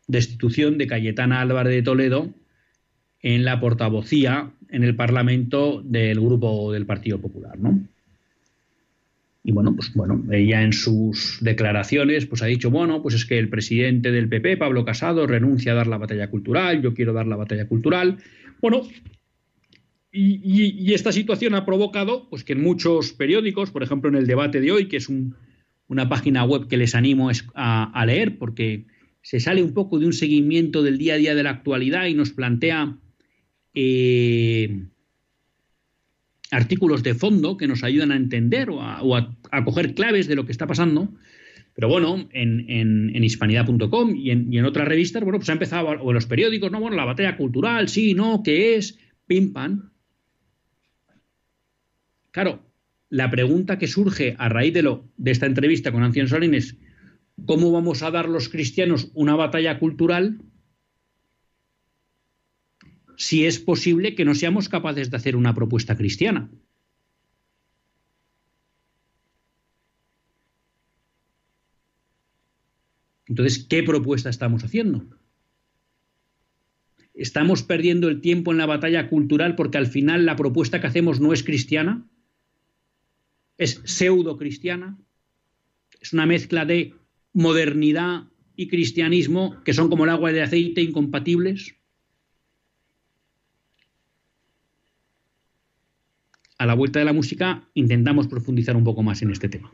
destitución 0.08 0.78
de 0.78 0.88
Cayetana 0.88 1.42
Álvarez 1.42 1.74
de 1.74 1.84
Toledo 1.84 2.34
en 3.22 3.46
la 3.46 3.60
portavocía 3.60 4.52
en 4.70 4.84
el 4.84 4.96
Parlamento 4.96 5.82
del 5.84 6.20
grupo 6.20 6.72
del 6.72 6.86
Partido 6.86 7.22
Popular, 7.22 7.58
¿no? 7.60 7.88
Y 9.48 9.54
bueno, 9.54 9.74
pues 9.74 9.94
bueno, 9.94 10.22
ella 10.30 10.62
en 10.62 10.74
sus 10.74 11.38
declaraciones 11.40 12.26
pues 12.26 12.42
ha 12.42 12.48
dicho, 12.48 12.70
bueno, 12.70 13.02
pues 13.02 13.16
es 13.16 13.26
que 13.26 13.40
el 13.40 13.48
presidente 13.48 14.12
del 14.12 14.28
PP, 14.28 14.58
Pablo 14.58 14.84
Casado, 14.84 15.26
renuncia 15.26 15.72
a 15.72 15.76
dar 15.76 15.88
la 15.88 15.98
batalla 15.98 16.30
cultural, 16.30 16.82
yo 16.82 16.94
quiero 16.94 17.14
dar 17.14 17.28
la 17.28 17.38
batalla 17.38 17.66
cultural. 17.66 18.18
Bueno, 18.62 18.82
y, 20.12 20.94
esta 20.94 21.14
situación 21.14 21.56
ha 21.56 21.66
provocado 21.66 22.30
pues 22.30 22.44
que 22.44 22.52
en 22.52 22.62
muchos 22.62 23.14
periódicos, 23.14 23.72
por 23.72 23.84
ejemplo 23.84 24.10
en 24.10 24.18
el 24.18 24.28
debate 24.28 24.60
de 24.60 24.70
hoy, 24.74 24.90
que 24.90 24.98
es 24.98 25.08
una 25.88 26.10
página 26.10 26.44
web 26.44 26.68
que 26.68 26.76
les 26.76 26.94
animo 26.94 27.32
a 27.56 28.06
leer 28.06 28.38
porque 28.38 28.88
se 29.22 29.40
sale 29.40 29.64
un 29.64 29.74
poco 29.74 29.98
de 29.98 30.08
un 30.08 30.14
seguimiento 30.14 30.84
del 30.84 30.98
día 30.98 31.14
a 31.14 31.18
día 31.18 31.36
de 31.36 31.44
la 31.44 31.52
actualidad 31.52 32.08
y 32.08 32.16
nos 32.16 32.32
plantea 32.32 32.98
eh, 33.74 34.88
artículos 36.58 37.04
de 37.04 37.14
fondo 37.14 37.56
que 37.56 37.68
nos 37.68 37.84
ayudan 37.84 38.12
a 38.12 38.16
entender 38.16 38.72
o 38.72 38.82
a, 38.82 39.64
coger 39.64 39.94
claves 39.94 40.28
de 40.28 40.36
lo 40.36 40.46
que 40.46 40.52
está 40.52 40.66
pasando. 40.66 41.14
Pero 41.76 41.88
bueno, 41.88 42.28
en, 42.32 43.24
hispanidad.com 43.24 44.16
y 44.16 44.32
en, 44.32 44.66
otras 44.66 44.88
revistas, 44.88 45.24
bueno, 45.24 45.38
pues 45.38 45.50
ha 45.50 45.54
empezado, 45.54 45.88
o 45.90 46.10
en 46.10 46.16
los 46.16 46.26
periódicos, 46.26 46.72
no, 46.72 46.80
bueno, 46.80 46.98
la 46.98 47.06
batalla 47.06 47.38
cultural, 47.38 47.90
sí, 47.90 48.16
no, 48.16 48.42
¿qué 48.44 48.76
es? 48.76 48.98
Pim, 49.28 49.54
pam. 49.54 49.92
Claro, 52.32 52.64
la 53.10 53.30
pregunta 53.30 53.78
que 53.78 53.88
surge 53.88 54.36
a 54.40 54.50
raíz 54.50 54.74
de, 54.74 54.82
lo, 54.82 55.06
de 55.18 55.32
esta 55.32 55.46
entrevista 55.46 55.92
con 55.92 56.02
Anciano 56.02 56.28
Solín 56.28 56.56
es, 56.56 56.76
¿cómo 57.46 57.72
vamos 57.72 58.02
a 58.02 58.10
dar 58.10 58.28
los 58.28 58.50
cristianos 58.50 59.12
una 59.14 59.36
batalla 59.36 59.78
cultural 59.78 60.40
si 63.18 63.46
es 63.46 63.60
posible 63.60 64.16
que 64.16 64.26
no 64.26 64.36
seamos 64.36 64.70
capaces 64.70 65.10
de 65.10 65.18
hacer 65.18 65.36
una 65.36 65.54
propuesta 65.54 65.98
cristiana. 65.98 66.50
Entonces, 73.26 73.66
¿qué 73.68 73.84
propuesta 73.84 74.30
estamos 74.30 74.64
haciendo? 74.64 75.06
¿Estamos 77.14 77.64
perdiendo 77.64 78.08
el 78.08 78.22
tiempo 78.22 78.52
en 78.52 78.60
la 78.60 78.68
batalla 78.68 79.10
cultural 79.10 79.56
porque 79.56 79.80
al 79.80 79.88
final 79.88 80.26
la 80.26 80.36
propuesta 80.36 80.80
que 80.80 80.88
hacemos 80.88 81.20
no 81.20 81.34
es 81.34 81.44
cristiana? 81.44 82.08
¿Es 83.58 83.82
pseudo 83.84 84.38
cristiana? 84.38 84.98
¿Es 86.00 86.14
una 86.14 86.28
mezcla 86.28 86.66
de 86.66 86.94
modernidad 87.34 88.28
y 88.56 88.68
cristianismo 88.68 89.62
que 89.64 89.74
son 89.74 89.90
como 89.90 90.04
el 90.04 90.12
agua 90.12 90.32
y 90.32 90.36
el 90.36 90.44
aceite 90.44 90.82
incompatibles? 90.84 91.77
A 96.58 96.66
la 96.66 96.74
vuelta 96.74 97.00
de 97.00 97.06
la 97.06 97.14
música 97.14 97.64
intentamos 97.74 98.28
profundizar 98.28 98.76
un 98.76 98.84
poco 98.84 99.04
más 99.04 99.22
en 99.22 99.32
este 99.32 99.50
tema. 99.50 99.72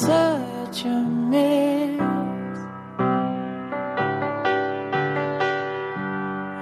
Such 0.00 0.84
a 0.86 1.02
mess. 1.30 2.00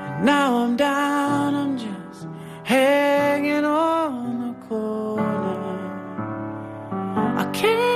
And 0.01 0.25
Now 0.25 0.59
I'm 0.59 0.77
down, 0.77 1.55
I'm 1.55 1.79
just 1.79 2.27
hanging 2.65 3.65
on 3.65 4.49
the 4.49 4.67
corner. 4.67 6.03
I 7.39 7.45
can't 7.53 7.88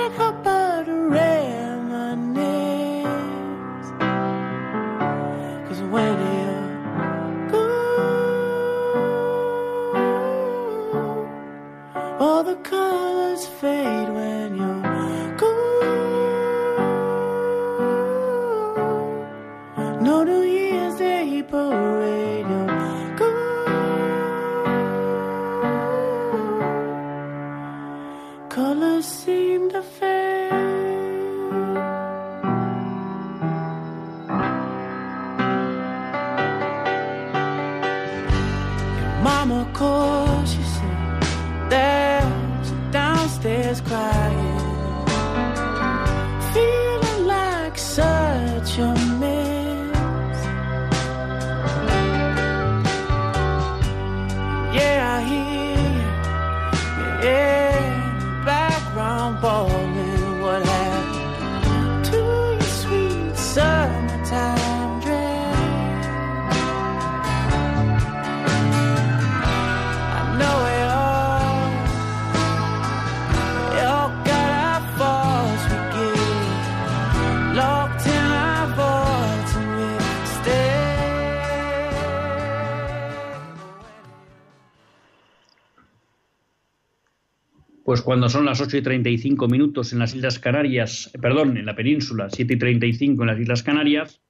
cuando 88.13 88.29
son 88.29 88.45
las 88.45 88.61
8 88.61 88.77
y 88.77 88.83
35 88.83 89.49
minutos 89.49 89.95
en 89.95 89.99
las 89.99 90.15
Islas 90.15 90.39
Canarias, 90.39 91.11
eh, 91.15 91.19
perdón, 91.19 91.57
en 91.57 91.65
la 91.65 91.75
península, 91.75 92.29
7 92.29 92.53
y 92.53 92.59
35 92.59 93.23
en 93.23 93.27
las 93.27 93.41
Islas 93.41 93.63
Canarias, 93.63 94.21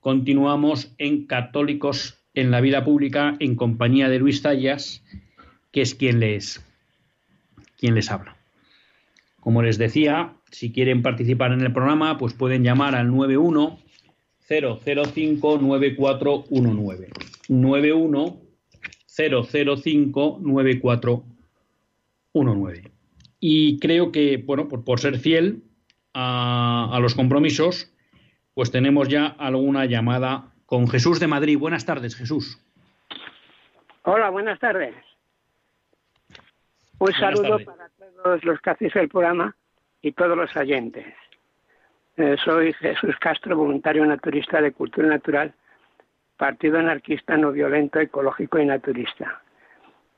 continuamos 0.00 0.92
en 0.98 1.28
Católicos 1.28 2.18
en 2.34 2.50
la 2.50 2.60
Vida 2.60 2.84
Pública 2.84 3.36
en 3.38 3.54
compañía 3.54 4.08
de 4.08 4.18
Luis 4.18 4.42
Tallas, 4.42 5.04
que 5.70 5.82
es 5.82 5.94
quien 5.94 6.18
les, 6.18 6.66
quien 7.78 7.94
les 7.94 8.10
habla. 8.10 8.36
Como 9.38 9.62
les 9.62 9.78
decía, 9.78 10.32
si 10.50 10.72
quieren 10.72 11.02
participar 11.02 11.52
en 11.52 11.60
el 11.60 11.72
programa, 11.72 12.18
pues 12.18 12.34
pueden 12.34 12.64
llamar 12.64 12.96
al 12.96 13.06
91 13.06 13.78
005 14.48 15.58
9419. 15.58 17.10
91 17.50 18.40
005 19.06 20.40
9419. 20.42 22.95
Y 23.40 23.78
creo 23.78 24.12
que, 24.12 24.42
bueno, 24.44 24.68
por, 24.68 25.00
ser 25.00 25.18
fiel 25.18 25.62
a, 26.14 26.90
a, 26.92 27.00
los 27.00 27.14
compromisos, 27.14 27.92
pues 28.54 28.70
tenemos 28.70 29.08
ya 29.08 29.26
alguna 29.26 29.84
llamada 29.84 30.52
con 30.64 30.88
Jesús 30.88 31.20
de 31.20 31.26
Madrid. 31.26 31.58
Buenas 31.58 31.84
tardes, 31.84 32.16
Jesús. 32.16 32.58
Hola, 34.02 34.30
buenas 34.30 34.58
tardes. 34.58 34.94
Un 36.98 37.12
saludo 37.12 37.58
para 37.64 37.90
todos 38.22 38.44
los 38.44 38.60
que 38.60 38.70
hacéis 38.70 38.96
el 38.96 39.08
programa 39.08 39.54
y 40.00 40.12
todos 40.12 40.36
los 40.36 40.56
oyentes. 40.56 41.06
Eh, 42.16 42.36
soy 42.42 42.72
Jesús 42.72 43.14
Castro, 43.20 43.56
voluntario 43.56 44.06
naturista 44.06 44.60
de 44.62 44.72
Cultura 44.72 45.08
Natural, 45.08 45.52
Partido 46.36 46.78
Anarquista 46.78 47.36
No 47.36 47.52
Violento, 47.52 48.00
Ecológico 48.00 48.58
y 48.58 48.64
Naturista, 48.64 49.42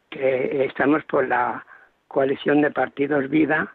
que 0.09 0.67
estamos 0.67 1.03
por 1.05 1.27
la 1.27 1.65
coalición 2.09 2.63
de 2.63 2.71
partidos 2.71 3.29
Vida, 3.29 3.75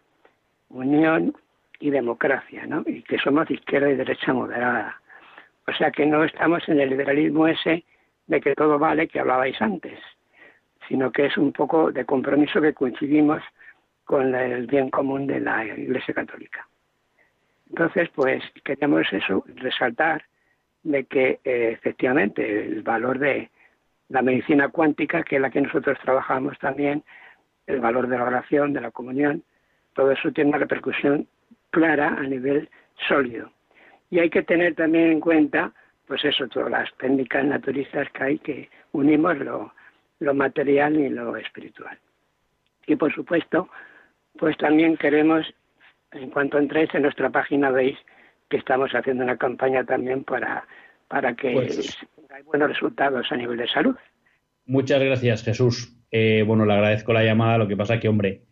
Unión 0.69 1.35
y 1.79 1.91
Democracia, 1.91 2.65
¿no? 2.65 2.83
Y 2.85 3.03
que 3.03 3.17
somos 3.19 3.49
izquierda 3.49 3.89
y 3.89 3.95
derecha 3.95 4.33
moderada. 4.33 4.99
O 5.67 5.73
sea 5.73 5.91
que 5.91 6.05
no 6.05 6.23
estamos 6.23 6.67
en 6.67 6.79
el 6.79 6.89
liberalismo 6.89 7.47
ese 7.47 7.85
de 8.27 8.41
que 8.41 8.55
todo 8.55 8.79
vale 8.79 9.07
que 9.07 9.19
hablabais 9.19 9.61
antes, 9.61 9.99
sino 10.87 11.11
que 11.11 11.27
es 11.27 11.37
un 11.37 11.53
poco 11.53 11.91
de 11.91 12.05
compromiso 12.05 12.59
que 12.61 12.73
coincidimos 12.73 13.41
con 14.03 14.35
el 14.35 14.67
bien 14.67 14.89
común 14.89 15.27
de 15.27 15.39
la 15.39 15.65
Iglesia 15.65 16.13
Católica. 16.13 16.67
Entonces, 17.69 18.09
pues 18.13 18.43
queríamos 18.63 19.11
eso, 19.11 19.43
resaltar 19.55 20.25
de 20.83 21.05
que 21.05 21.39
eh, 21.43 21.71
efectivamente 21.73 22.65
el 22.65 22.83
valor 22.83 23.19
de 23.19 23.49
la 24.09 24.21
medicina 24.21 24.67
cuántica, 24.67 25.23
que 25.23 25.37
es 25.37 25.41
la 25.41 25.49
que 25.49 25.61
nosotros 25.61 25.97
trabajamos 26.03 26.57
también, 26.59 27.03
el 27.67 27.79
valor 27.79 28.07
de 28.07 28.17
la 28.17 28.25
oración, 28.25 28.73
de 28.73 28.81
la 28.81 28.91
comunión, 28.91 29.43
todo 29.93 30.11
eso 30.11 30.31
tiene 30.31 30.49
una 30.49 30.59
repercusión 30.59 31.27
clara 31.69 32.09
a 32.09 32.23
nivel 32.23 32.69
sólido. 33.07 33.51
Y 34.09 34.19
hay 34.19 34.29
que 34.29 34.43
tener 34.43 34.75
también 34.75 35.11
en 35.11 35.19
cuenta, 35.19 35.71
pues 36.07 36.23
eso, 36.25 36.47
todas 36.47 36.69
las 36.69 36.93
técnicas 36.97 37.45
naturistas 37.45 38.09
que 38.11 38.23
hay, 38.23 38.39
que 38.39 38.69
unimos 38.91 39.37
lo, 39.39 39.73
lo 40.19 40.33
material 40.33 40.95
y 40.97 41.09
lo 41.09 41.35
espiritual. 41.37 41.97
Y 42.85 42.95
por 42.95 43.13
supuesto, 43.13 43.69
pues 44.37 44.57
también 44.57 44.97
queremos 44.97 45.45
en 46.13 46.29
cuanto 46.29 46.57
entréis 46.57 46.93
en 46.93 47.03
nuestra 47.03 47.29
página 47.29 47.71
veis 47.71 47.97
que 48.49 48.57
estamos 48.57 48.91
haciendo 48.93 49.23
una 49.23 49.37
campaña 49.37 49.83
también 49.83 50.23
para, 50.23 50.65
para 51.07 51.33
que 51.33 51.53
pues, 51.53 51.97
buenos 52.45 52.69
resultados 52.69 53.31
a 53.31 53.35
nivel 53.35 53.57
de 53.57 53.67
salud. 53.67 53.95
Muchas 54.65 55.01
gracias, 55.01 55.43
Jesús. 55.43 55.97
Eh, 56.11 56.43
bueno, 56.45 56.65
le 56.65 56.73
agradezco 56.73 57.11
la 57.13 57.23
llamada. 57.23 57.57
Lo 57.57 57.67
que 57.67 57.75
pasa 57.75 57.99
que, 57.99 58.07
hombre, 58.07 58.43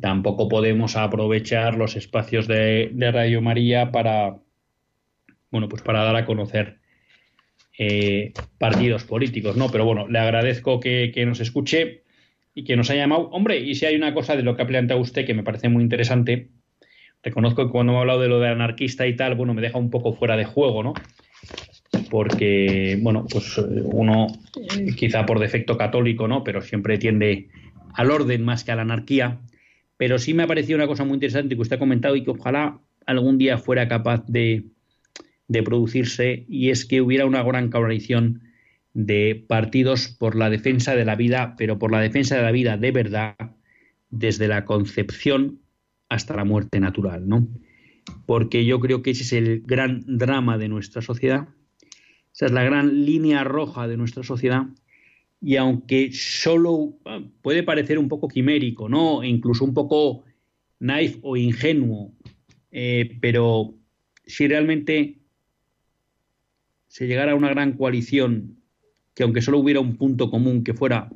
tampoco 0.00 0.48
podemos 0.48 0.96
aprovechar 0.96 1.76
los 1.76 1.96
espacios 1.96 2.46
de, 2.46 2.90
Radio 3.12 3.42
María 3.42 3.90
para, 3.90 4.38
bueno, 5.50 5.68
pues 5.68 5.82
para 5.82 6.04
dar 6.04 6.16
a 6.16 6.24
conocer 6.24 6.78
eh, 7.78 8.32
partidos 8.58 9.04
políticos, 9.04 9.56
¿no? 9.56 9.68
Pero 9.70 9.84
bueno, 9.84 10.08
le 10.08 10.18
agradezco 10.18 10.80
que, 10.80 11.10
que, 11.14 11.26
nos 11.26 11.40
escuche 11.40 12.04
y 12.54 12.64
que 12.64 12.76
nos 12.76 12.90
haya 12.90 13.02
llamado. 13.02 13.28
Hombre, 13.30 13.58
y 13.58 13.74
si 13.74 13.86
hay 13.86 13.96
una 13.96 14.14
cosa 14.14 14.36
de 14.36 14.42
lo 14.42 14.56
que 14.56 14.62
ha 14.62 14.66
planteado 14.66 15.00
usted 15.00 15.26
que 15.26 15.34
me 15.34 15.42
parece 15.42 15.68
muy 15.68 15.82
interesante, 15.82 16.48
reconozco 17.22 17.66
que 17.66 17.72
cuando 17.72 17.92
me 17.92 17.98
ha 17.98 18.00
hablado 18.02 18.20
de 18.20 18.28
lo 18.28 18.40
de 18.40 18.48
anarquista 18.48 19.06
y 19.06 19.16
tal, 19.16 19.34
bueno, 19.34 19.54
me 19.54 19.62
deja 19.62 19.78
un 19.78 19.90
poco 19.90 20.12
fuera 20.12 20.36
de 20.36 20.44
juego, 20.44 20.82
¿no? 20.82 20.94
Porque, 22.10 22.98
bueno, 23.00 23.26
pues 23.30 23.58
uno, 23.58 24.26
quizá 24.96 25.26
por 25.26 25.38
defecto 25.38 25.76
católico, 25.76 26.28
¿no? 26.28 26.44
Pero 26.44 26.62
siempre 26.62 26.98
tiende 26.98 27.48
al 27.94 28.10
orden 28.10 28.44
más 28.44 28.64
que 28.64 28.72
a 28.72 28.76
la 28.76 28.82
anarquía. 28.82 29.40
Pero 29.96 30.18
sí 30.18 30.34
me 30.34 30.44
ha 30.44 30.46
parecido 30.46 30.76
una 30.76 30.86
cosa 30.86 31.04
muy 31.04 31.14
interesante 31.14 31.54
que 31.54 31.62
usted 31.62 31.76
ha 31.76 31.80
comentado 31.80 32.16
y 32.16 32.22
que 32.22 32.30
ojalá 32.30 32.80
algún 33.06 33.38
día 33.38 33.58
fuera 33.58 33.88
capaz 33.88 34.24
de, 34.26 34.66
de 35.48 35.62
producirse, 35.62 36.44
y 36.48 36.70
es 36.70 36.84
que 36.84 37.00
hubiera 37.00 37.26
una 37.26 37.42
gran 37.42 37.70
coalición 37.70 38.42
de 38.92 39.44
partidos 39.48 40.08
por 40.08 40.36
la 40.36 40.50
defensa 40.50 40.94
de 40.94 41.04
la 41.04 41.16
vida, 41.16 41.54
pero 41.56 41.78
por 41.78 41.90
la 41.90 42.00
defensa 42.00 42.36
de 42.36 42.42
la 42.42 42.52
vida 42.52 42.76
de 42.76 42.90
verdad, 42.92 43.36
desde 44.10 44.48
la 44.48 44.64
concepción 44.64 45.60
hasta 46.08 46.36
la 46.36 46.44
muerte 46.44 46.80
natural, 46.80 47.28
¿no? 47.28 47.48
Porque 48.26 48.64
yo 48.64 48.80
creo 48.80 49.02
que 49.02 49.10
ese 49.10 49.22
es 49.22 49.32
el 49.32 49.62
gran 49.64 50.04
drama 50.06 50.58
de 50.58 50.68
nuestra 50.68 51.02
sociedad, 51.02 51.48
esa 52.38 52.46
es 52.46 52.52
la 52.52 52.62
gran 52.62 53.04
línea 53.04 53.42
roja 53.42 53.88
de 53.88 53.96
nuestra 53.96 54.22
sociedad, 54.22 54.62
y 55.40 55.56
aunque 55.56 56.12
solo 56.12 56.96
ah, 57.04 57.20
puede 57.42 57.64
parecer 57.64 57.98
un 57.98 58.06
poco 58.06 58.28
quimérico, 58.28 58.88
¿no? 58.88 59.24
E 59.24 59.26
incluso 59.26 59.64
un 59.64 59.74
poco 59.74 60.22
naif 60.78 61.18
o 61.22 61.36
ingenuo, 61.36 62.12
eh, 62.70 63.18
pero 63.20 63.74
si 64.24 64.46
realmente 64.46 65.18
se 66.86 67.08
llegara 67.08 67.32
a 67.32 67.34
una 67.34 67.48
gran 67.48 67.72
coalición, 67.72 68.60
que 69.14 69.24
aunque 69.24 69.42
solo 69.42 69.58
hubiera 69.58 69.80
un 69.80 69.96
punto 69.96 70.30
común 70.30 70.62
que 70.62 70.74
fuera 70.74 71.10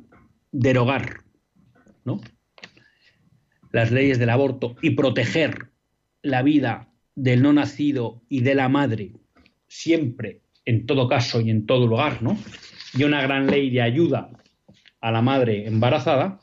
derogar, 0.51 1.21
¿no? 2.03 2.19
las 3.71 3.93
leyes 3.93 4.19
del 4.19 4.29
aborto 4.29 4.75
y 4.81 4.89
proteger 4.89 5.69
la 6.21 6.43
vida 6.43 6.89
del 7.15 7.41
no 7.41 7.53
nacido 7.53 8.21
y 8.27 8.41
de 8.41 8.55
la 8.55 8.67
madre, 8.67 9.13
siempre, 9.69 10.42
en 10.65 10.85
todo 10.85 11.07
caso 11.07 11.41
y 11.41 11.49
en 11.49 11.65
todo 11.65 11.87
lugar, 11.87 12.21
¿no? 12.21 12.37
Y 12.93 13.03
una 13.03 13.21
gran 13.21 13.47
ley 13.47 13.69
de 13.69 13.81
ayuda 13.81 14.29
a 15.01 15.11
la 15.11 15.21
madre 15.21 15.67
embarazada, 15.67 16.39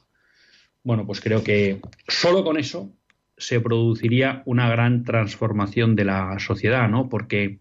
bueno, 0.82 1.06
pues 1.06 1.20
creo 1.20 1.42
que 1.42 1.80
solo 2.08 2.44
con 2.44 2.58
eso 2.58 2.92
se 3.36 3.60
produciría 3.60 4.42
una 4.44 4.68
gran 4.68 5.04
transformación 5.04 5.96
de 5.96 6.04
la 6.04 6.38
sociedad, 6.38 6.88
¿no? 6.88 7.08
Porque 7.08 7.60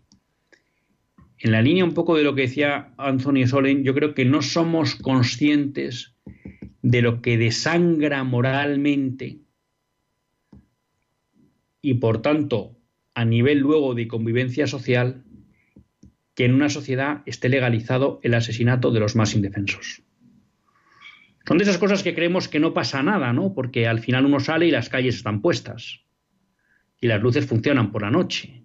en 1.38 1.52
la 1.52 1.62
línea 1.62 1.86
un 1.86 1.94
poco 1.94 2.18
de 2.18 2.24
lo 2.24 2.36
que 2.36 2.44
decía 2.44 2.94
Anthony 2.98 3.48
Solen, 3.48 3.84
yo 3.84 3.94
creo 3.94 4.14
que 4.14 4.26
no 4.26 4.42
somos 4.42 4.96
conscientes 4.96 6.16
de 6.82 7.02
lo 7.02 7.22
que 7.22 7.38
desangra 7.38 8.24
moralmente 8.24 9.40
y 11.82 11.94
por 11.96 12.22
tanto 12.22 12.78
a 13.14 13.24
nivel 13.26 13.60
luego 13.60 13.96
de 13.96 14.08
convivencia 14.08 14.68
social 14.68 15.24
que 16.40 16.46
en 16.46 16.54
una 16.54 16.70
sociedad 16.70 17.22
esté 17.26 17.50
legalizado 17.50 18.22
el 18.24 18.34
asesinato 18.34 18.92
de 18.92 19.02
los 19.02 19.14
más 19.18 19.36
indefensos. 19.36 20.04
Son 21.46 21.58
de 21.58 21.66
esas 21.66 21.78
cosas 21.78 22.02
que 22.02 22.16
creemos 22.16 22.48
que 22.48 22.62
no 22.62 22.74
pasa 22.74 23.04
nada, 23.04 23.34
¿no? 23.34 23.54
Porque 23.54 23.90
al 23.90 24.00
final 24.00 24.26
uno 24.26 24.40
sale 24.40 24.66
y 24.66 24.72
las 24.72 24.88
calles 24.88 25.16
están 25.16 25.42
puestas 25.42 26.00
y 27.02 27.08
las 27.08 27.22
luces 27.22 27.46
funcionan 27.46 27.92
por 27.92 28.04
la 28.04 28.10
noche. 28.10 28.64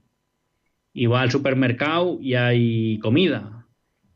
Y 0.92 1.06
va 1.06 1.22
al 1.22 1.32
supermercado 1.32 2.20
y 2.22 2.34
hay 2.34 3.00
comida. 3.00 3.66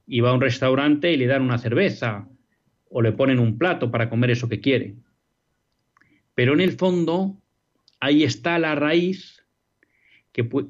Y 0.06 0.20
va 0.20 0.30
a 0.30 0.34
un 0.34 0.40
restaurante 0.40 1.12
y 1.12 1.16
le 1.16 1.26
dan 1.26 1.42
una 1.42 1.59
cerveza 1.59 2.28
o 2.88 3.02
le 3.02 3.11
ponen 3.11 3.40
un 3.40 3.59
plato 3.59 3.90
para 3.90 4.09
comer 4.09 4.30
eso 4.30 4.48
que 4.48 4.61
quiere. 4.61 4.94
Pero 6.36 6.52
en 6.52 6.61
el 6.61 6.78
fondo 6.78 7.42
ahí 7.98 8.22
está 8.22 8.56
la 8.61 8.76
raíz 8.76 9.38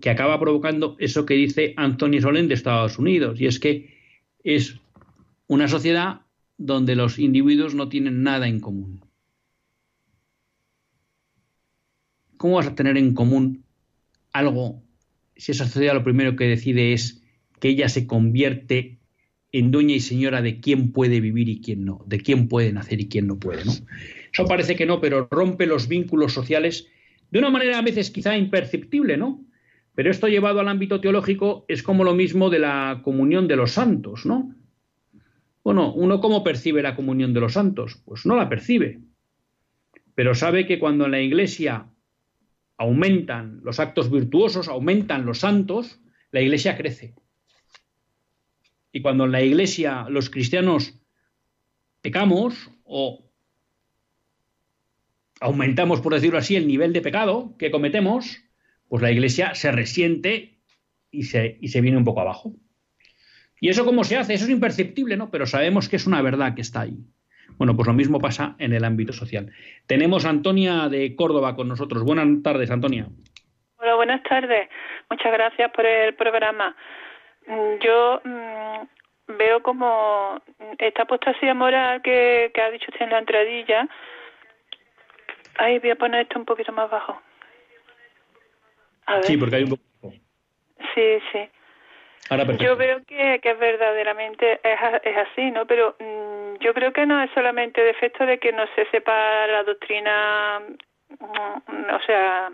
que, 0.01 0.11
acaba 0.11 0.41
provocando 0.41 0.97
eso 0.99 1.27
que 1.27 1.35
dice 1.35 1.75
Anthony 1.77 2.21
Solen 2.21 2.49
de 2.49 2.55
Estados 2.55 2.99
Unidos, 2.99 3.41
y 3.41 3.47
es 3.47 3.61
que 3.61 3.99
es 4.43 4.77
una 5.47 5.69
sociedad 5.69 6.23
donde 6.57 6.97
los 6.97 7.19
individuos 7.19 7.75
no 7.75 7.89
tienen 7.89 8.23
nada 8.23 8.49
en 8.49 8.61
común. 8.61 9.01
¿Cómo 12.37 12.57
vas 12.57 12.69
a 12.69 12.75
tener 12.75 12.97
en 12.97 13.14
común 13.14 13.64
algo 14.33 14.83
si 15.37 15.53
esa 15.53 15.66
sociedad 15.66 15.95
lo 15.95 16.05
primero 16.05 16.37
que 16.37 16.45
decide 16.45 16.93
es 16.93 17.23
que 17.61 17.69
ella 17.69 17.89
se 17.89 18.07
convierte 18.07 18.99
en 19.51 19.71
dueña 19.71 19.95
y 19.95 20.01
señora 20.01 20.43
de 20.43 20.61
quién 20.61 20.93
puede 20.93 21.21
vivir 21.21 21.49
y 21.49 21.61
quién 21.61 21.85
no, 21.85 22.05
de 22.07 22.21
quién 22.21 22.49
puede 22.49 22.73
nacer 22.73 23.01
y 23.01 23.09
quién 23.09 23.27
no 23.27 23.39
puede. 23.39 23.62
Eso 23.62 24.45
parece 24.47 24.77
que 24.77 24.87
no, 24.87 25.01
pero 25.01 25.27
rompe 25.31 25.66
los 25.66 25.89
vínculos 25.89 26.33
sociales 26.33 26.87
de 27.31 27.39
una 27.39 27.51
manera 27.51 27.79
a 27.79 27.83
veces 27.83 28.11
quizá 28.11 28.37
imperceptible, 28.37 29.16
¿no? 29.16 29.45
Pero 29.99 30.12
esto 30.12 30.28
llevado 30.28 30.61
al 30.61 30.68
ámbito 30.68 31.01
teológico 31.01 31.64
es 31.66 31.82
como 31.82 32.05
lo 32.05 32.14
mismo 32.14 32.51
de 32.51 32.61
la 32.61 33.01
comunión 33.03 33.49
de 33.49 33.57
los 33.57 33.72
santos, 33.72 34.26
¿no? 34.26 34.55
Bueno, 35.64 35.92
¿uno 35.92 36.20
cómo 36.20 36.44
percibe 36.44 36.82
la 36.82 36.94
comunión 36.94 37.34
de 37.34 37.40
los 37.40 37.55
santos? 37.55 38.01
Pues 38.05 38.24
no 38.24 38.36
la 38.36 38.49
percibe. 38.49 39.01
Pero 40.14 40.36
sabe 40.36 40.68
que 40.68 40.78
cuando 40.78 41.07
en 41.07 41.11
la 41.11 41.20
iglesia 41.20 41.88
aumentan 42.76 43.59
los 43.64 43.80
actos 43.80 44.09
virtuosos, 44.09 44.68
aumentan 44.68 45.26
los 45.26 45.40
santos, 45.40 46.01
la 46.30 46.42
iglesia 46.42 46.76
crece. 46.76 47.16
Y 48.92 49.03
cuando 49.03 49.24
en 49.24 49.32
la 49.32 49.42
iglesia 49.42 50.07
los 50.09 50.30
cristianos 50.30 50.96
pecamos 52.03 52.70
o 52.84 53.32
aumentamos, 55.40 56.01
por 56.01 56.14
decirlo 56.14 56.38
así, 56.38 56.55
el 56.55 56.68
nivel 56.68 56.92
de 56.92 57.01
pecado 57.01 57.57
que 57.59 57.72
cometemos, 57.72 58.44
pues 58.89 59.03
la 59.03 59.11
iglesia 59.11 59.55
se 59.55 59.70
resiente 59.72 60.59
y 61.11 61.24
se, 61.24 61.59
y 61.61 61.68
se 61.68 61.80
viene 61.80 61.97
un 61.97 62.05
poco 62.05 62.20
abajo. 62.20 62.53
¿Y 63.61 63.68
eso 63.68 63.84
cómo 63.84 64.05
se 64.05 64.16
hace? 64.16 64.34
Eso 64.34 64.45
es 64.45 64.51
imperceptible, 64.51 65.16
¿no? 65.16 65.30
Pero 65.30 65.47
sabemos 65.47 65.89
que 65.89 65.97
es 65.97 66.07
una 66.07 66.22
verdad 66.22 66.55
que 66.55 66.62
está 66.62 66.82
ahí. 66.82 66.97
Bueno, 67.57 67.74
pues 67.74 67.89
lo 67.89 67.95
mismo 67.95 68.20
pasa 68.20 68.55
en 68.59 68.72
el 68.72 68.84
ámbito 68.84 69.12
social. 69.12 69.53
Tenemos 69.86 70.24
a 70.24 70.30
Antonia 70.30 70.89
de 70.89 71.16
Córdoba 71.16 71.57
con 71.57 71.68
nosotros. 71.68 72.05
Buenas 72.05 72.43
tardes, 72.43 72.70
Antonia. 72.70 73.07
Hola, 73.78 73.95
buenas 73.97 74.22
tardes. 74.22 74.68
Muchas 75.11 75.32
gracias 75.32 75.70
por 75.72 75.84
el 75.84 76.14
programa. 76.14 76.76
Mm, 77.47 77.78
yo 77.82 78.20
mm, 78.24 79.36
veo 79.39 79.62
como 79.62 80.41
esta 80.78 81.03
apostasía 81.03 81.55
moral 81.55 82.01
que, 82.03 82.53
que 82.55 82.62
ha 82.62 82.70
dicho 82.70 82.86
usted 82.93 83.07
en 83.07 83.11
la 83.11 83.18
entradilla. 83.18 83.89
Ay, 85.57 85.80
voy 85.80 85.91
a 85.91 85.97
poner 85.97 86.22
esto 86.22 86.39
un 86.39 86.45
poquito 86.45 86.70
más 86.72 86.89
bajo. 86.89 87.20
Sí, 89.22 89.36
porque 89.36 89.56
hay 89.56 89.64
un 89.64 89.70
poco. 89.70 89.82
Sí, 90.94 91.18
sí. 91.32 91.48
yo 92.59 92.76
veo 92.76 93.00
que, 93.06 93.40
que 93.40 93.54
verdaderamente 93.54 94.61
es, 94.62 94.78
es 95.02 95.16
así, 95.16 95.50
¿no? 95.50 95.66
Pero 95.66 95.96
mm, 95.98 96.56
yo 96.61 96.74
creo 96.74 96.92
que 96.92 97.06
no 97.06 97.22
es 97.22 97.30
solamente 97.32 97.82
defecto 97.82 98.26
de 98.26 98.38
que 98.38 98.52
no 98.52 98.64
se 98.74 98.86
sepa 98.90 99.46
la 99.46 99.62
doctrina, 99.62 100.61
o 101.20 102.00
sea, 102.06 102.50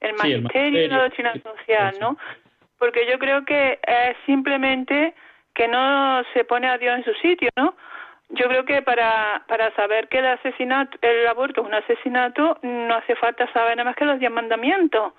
el 0.00 0.14
magisterio 0.14 0.84
y 0.84 0.88
la 0.88 1.02
doctrina 1.02 1.34
social, 1.34 1.94
¿no? 2.00 2.16
Porque 2.78 3.06
yo 3.10 3.18
creo 3.18 3.44
que 3.44 3.78
es 3.86 4.16
simplemente 4.26 5.14
que 5.54 5.68
no 5.68 6.22
se 6.32 6.44
pone 6.44 6.68
a 6.68 6.78
Dios 6.78 6.96
en 6.96 7.04
su 7.04 7.14
sitio, 7.14 7.48
¿no? 7.56 7.74
Yo 8.30 8.48
creo 8.48 8.64
que 8.64 8.82
para, 8.82 9.44
para 9.46 9.74
saber 9.76 10.08
que 10.08 10.18
el 10.18 10.26
asesinato, 10.26 10.96
el 11.02 11.26
aborto 11.26 11.60
es 11.60 11.66
un 11.66 11.74
asesinato, 11.74 12.58
no 12.62 12.94
hace 12.94 13.14
falta 13.16 13.50
saber 13.52 13.76
nada 13.76 13.90
más 13.90 13.96
que 13.96 14.04
los 14.04 14.18
diez 14.18 14.30
mandamientos. 14.30 15.12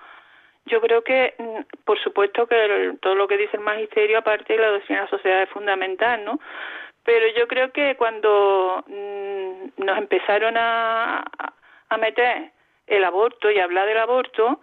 Yo 0.65 0.81
creo 0.81 1.03
que, 1.03 1.35
mm, 1.37 1.83
por 1.83 1.99
supuesto, 1.99 2.47
que 2.47 2.93
todo 3.01 3.15
lo 3.15 3.27
que 3.27 3.37
dice 3.37 3.57
el 3.57 3.63
magisterio, 3.63 4.19
aparte 4.19 4.53
de 4.53 4.59
la 4.59 4.71
doctrina 4.71 5.01
de 5.01 5.05
la 5.05 5.11
sociedad, 5.11 5.43
es 5.43 5.49
fundamental, 5.49 6.25
¿no? 6.25 6.39
Pero 7.03 7.27
yo 7.37 7.47
creo 7.47 7.71
que 7.71 7.95
cuando 7.95 8.83
mm, 8.87 9.83
nos 9.83 9.97
empezaron 9.97 10.55
a, 10.57 11.23
a 11.89 11.97
meter 11.97 12.51
el 12.87 13.03
aborto 13.03 13.51
y 13.51 13.59
hablar 13.59 13.87
del 13.87 13.99
aborto, 13.99 14.59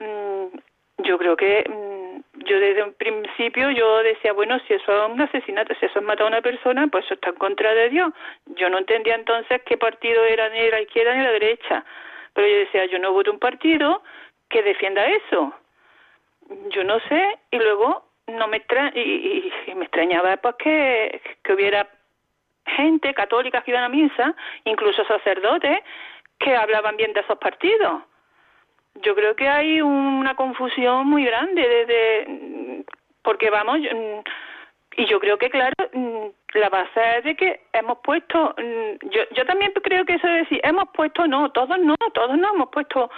Mm, 0.00 0.56
yo 0.98 1.18
creo 1.18 1.36
que 1.36 1.64
mm, 1.68 2.44
yo 2.44 2.60
desde 2.60 2.82
un 2.82 2.94
principio 2.94 3.70
yo 3.70 4.02
decía, 4.02 4.32
bueno, 4.32 4.58
si 4.66 4.74
eso 4.74 5.04
es 5.04 5.10
un 5.10 5.20
asesinato, 5.20 5.74
si 5.78 5.86
eso 5.86 5.98
es 5.98 6.04
matar 6.04 6.26
a 6.26 6.28
una 6.28 6.42
persona, 6.42 6.86
pues 6.88 7.04
eso 7.04 7.14
está 7.14 7.30
en 7.30 7.36
contra 7.36 7.74
de 7.74 7.88
Dios. 7.90 8.12
Yo 8.46 8.70
no 8.70 8.78
entendía 8.78 9.14
entonces 9.14 9.60
qué 9.66 9.76
partido 9.76 10.24
era 10.24 10.48
ni 10.50 10.70
la 10.70 10.80
izquierda 10.80 11.14
ni 11.14 11.24
la 11.24 11.32
derecha. 11.32 11.84
Pero 12.34 12.46
yo 12.46 12.58
decía, 12.58 12.86
yo 12.86 12.98
no 12.98 13.12
voto 13.12 13.32
un 13.32 13.38
partido 13.38 14.02
que 14.48 14.62
defienda 14.62 15.06
eso. 15.06 15.52
Yo 16.70 16.84
no 16.84 16.98
sé, 17.00 17.38
y 17.50 17.58
luego 17.58 18.04
no 18.26 18.48
me 18.48 18.58
extra 18.58 18.92
y, 18.94 19.52
me 19.74 19.84
extrañaba 19.84 20.36
pues 20.38 20.56
que, 20.56 21.20
que 21.42 21.52
hubiera 21.52 21.88
gente 22.64 23.14
católica 23.14 23.62
que 23.62 23.70
iban 23.70 23.84
a 23.84 23.88
misa, 23.88 24.34
incluso 24.64 25.04
sacerdotes, 25.04 25.80
que 26.38 26.54
hablaban 26.54 26.96
bien 26.96 27.12
de 27.12 27.20
esos 27.20 27.38
partidos 27.38 28.02
yo 29.02 29.14
creo 29.14 29.36
que 29.36 29.48
hay 29.48 29.80
una 29.80 30.34
confusión 30.34 31.06
muy 31.06 31.24
grande 31.24 31.62
desde 31.68 32.84
porque 33.22 33.50
vamos 33.50 33.78
y 34.96 35.04
yo 35.06 35.20
creo 35.20 35.38
que 35.38 35.50
claro 35.50 35.74
la 36.54 36.68
base 36.68 37.18
es 37.18 37.24
de 37.24 37.36
que 37.36 37.60
hemos 37.72 37.98
puesto 37.98 38.54
yo 39.02 39.22
yo 39.34 39.44
también 39.46 39.72
creo 39.82 40.04
que 40.04 40.14
eso 40.14 40.26
es 40.26 40.42
decir 40.42 40.60
hemos 40.64 40.88
puesto 40.90 41.26
no 41.26 41.50
todos 41.50 41.78
no 41.78 41.94
todos 42.12 42.36
no 42.38 42.54
hemos 42.54 42.68
puesto 42.70 43.10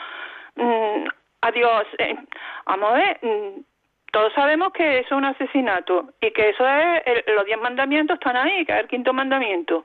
a 1.43 1.51
Dios 1.51 1.85
eh, 1.99 2.17
vamos 2.67 2.91
a 2.91 2.95
ver 2.95 3.19
mm, 3.23 3.61
todos 4.13 4.33
sabemos 4.33 4.73
que 4.73 4.99
eso 4.99 5.07
es 5.07 5.13
un 5.13 5.25
asesinato 5.25 6.11
y 6.21 6.33
que 6.33 6.51
eso 6.51 6.67
es 6.67 7.25
los 7.35 7.45
diez 7.45 7.61
mandamientos 7.61 8.15
están 8.15 8.37
ahí 8.37 8.65
que 8.65 8.73
es 8.73 8.81
el 8.81 8.89
quinto 8.89 9.13
mandamiento 9.13 9.85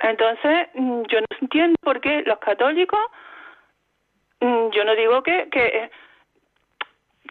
entonces 0.00 0.68
mm, 0.74 1.02
yo 1.02 1.20
no 1.20 1.26
entiendo 1.40 1.76
por 1.82 2.00
qué 2.00 2.22
los 2.26 2.38
católicos 2.38 3.00
Mm, 4.40 4.70
yo 4.70 4.84
no 4.84 4.96
digo 4.96 5.22
que, 5.22 5.48
que, 5.50 5.90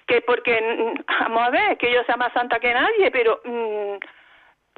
que 0.06 0.22
porque, 0.22 0.96
vamos 1.22 1.44
a 1.44 1.50
ver, 1.50 1.78
que 1.78 1.92
yo 1.92 2.04
sea 2.04 2.18
más 2.18 2.32
santa 2.34 2.60
que 2.60 2.74
nadie, 2.74 3.12
pero 3.12 3.42
mm, 3.44 3.98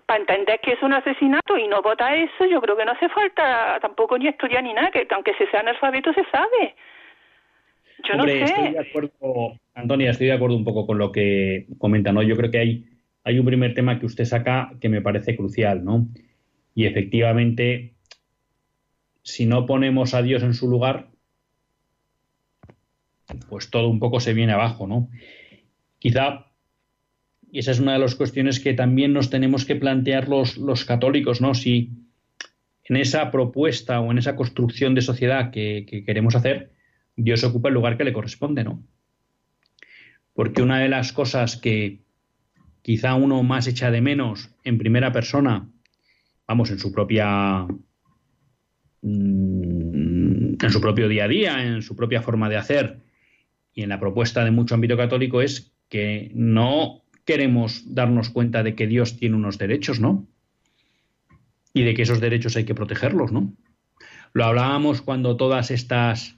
para 0.06 0.20
entender 0.20 0.60
que 0.62 0.74
es 0.74 0.82
un 0.82 0.94
asesinato 0.94 1.58
y 1.58 1.68
no 1.68 1.82
vota 1.82 2.16
eso, 2.16 2.46
yo 2.46 2.62
creo 2.62 2.78
que 2.78 2.86
no 2.86 2.94
hace 2.94 3.10
falta 3.10 3.80
tampoco 3.82 4.18
ni 4.18 4.28
estudiar 4.28 4.64
ni 4.64 4.74
nada, 4.74 4.92
que 4.92 5.08
aunque 5.12 5.34
se 5.36 5.48
sea 5.48 5.60
analfabeto 5.62 6.14
se 6.14 6.24
sabe. 6.32 6.76
Yo 8.08 8.16
no 8.18 8.24
sé. 8.26 8.43
Estoy 8.43 8.72
de 8.72 8.80
acuerdo, 8.80 9.60
Antonia, 9.74 10.12
estoy 10.12 10.28
de 10.28 10.34
acuerdo 10.34 10.56
un 10.56 10.64
poco 10.64 10.86
con 10.86 10.97
lo 10.97 11.12
que 11.12 11.68
comenta, 11.78 12.12
¿no? 12.12 12.24
Yo 12.24 12.36
creo 12.36 12.52
que 12.52 12.60
hay, 12.60 12.86
hay 13.24 13.39
un 13.39 13.45
primer 13.45 13.74
tema 13.74 13.99
que 13.99 14.06
usted 14.06 14.26
saca 14.26 14.74
que 14.80 14.89
me 14.89 15.02
parece 15.02 15.36
crucial, 15.36 15.84
¿no? 15.84 16.08
Y 16.74 16.86
efectivamente, 16.86 17.93
si 19.24 19.45
no 19.45 19.66
ponemos 19.66 20.14
a 20.14 20.22
Dios 20.22 20.43
en 20.43 20.54
su 20.54 20.70
lugar, 20.70 21.10
pues 23.49 23.70
todo 23.70 23.88
un 23.89 23.99
poco 23.99 24.20
se 24.20 24.34
viene 24.34 24.54
abajo, 24.54 24.88
¿no? 24.88 25.10
Quizá, 25.99 26.47
y 27.52 27.60
esa 27.60 27.72
es 27.72 27.80
una 27.80 27.93
de 27.93 27.99
las 27.99 28.16
cuestiones 28.16 28.60
que 28.60 28.74
también 28.74 29.14
nos 29.14 29.30
tenemos 29.30 29.66
que 29.66 29.76
plantear 29.76 30.28
los, 30.28 30.58
los 30.58 30.86
católicos, 30.86 31.41
¿no? 31.41 31.54
Si 31.54 31.91
en 32.86 32.97
esa 32.97 33.32
propuesta 33.32 34.02
o 34.02 34.12
en 34.12 34.18
esa 34.18 34.36
construcción 34.36 34.95
de 34.95 35.02
sociedad 35.02 35.52
que, 35.52 35.86
que 35.88 36.04
queremos 36.04 36.36
hacer, 36.36 36.71
Dios 37.16 37.43
ocupa 37.43 37.70
el 37.70 37.76
lugar 37.76 37.97
que 37.97 38.03
le 38.03 38.14
corresponde, 38.14 38.64
¿no? 38.64 38.84
Porque 40.34 40.62
una 40.62 40.80
de 40.80 40.89
las 40.89 41.14
cosas 41.14 41.57
que 41.57 42.01
quizá 42.82 43.16
uno 43.16 43.43
más 43.43 43.68
echa 43.68 43.91
de 43.91 44.01
menos 44.01 44.49
en 44.64 44.78
primera 44.78 45.12
persona, 45.12 45.70
vamos, 46.47 46.72
en 46.72 46.80
su 46.80 46.91
propia 46.91 47.68
mm, 49.01 50.55
en 50.64 50.72
su 50.72 50.82
propio 50.82 51.07
día 51.07 51.26
a 51.26 51.28
día, 51.28 51.64
en 51.64 51.82
su 51.82 51.95
propia 51.95 52.22
forma 52.22 52.49
de 52.49 52.57
hacer, 52.57 52.99
y 53.74 53.84
en 53.84 53.89
la 53.89 53.99
propuesta 53.99 54.43
de 54.43 54.51
mucho 54.51 54.76
ámbito 54.76 54.97
católico 54.97 55.41
es 55.41 55.74
que 55.89 56.32
no 56.34 57.03
queremos 57.26 57.84
darnos 57.93 58.30
cuenta 58.30 58.64
de 58.64 58.76
que 58.76 58.88
Dios 58.88 59.18
tiene 59.18 59.36
unos 59.36 59.57
derechos, 59.57 59.99
¿no? 59.99 60.28
Y 61.74 61.84
de 61.84 61.93
que 61.93 62.01
esos 62.01 62.20
derechos 62.20 62.55
hay 62.57 62.66
que 62.66 62.76
protegerlos, 62.76 63.32
¿no? 63.32 63.53
Lo 64.34 64.45
hablábamos 64.45 65.01
cuando 65.01 65.38
todas 65.38 65.72
estas 65.72 66.38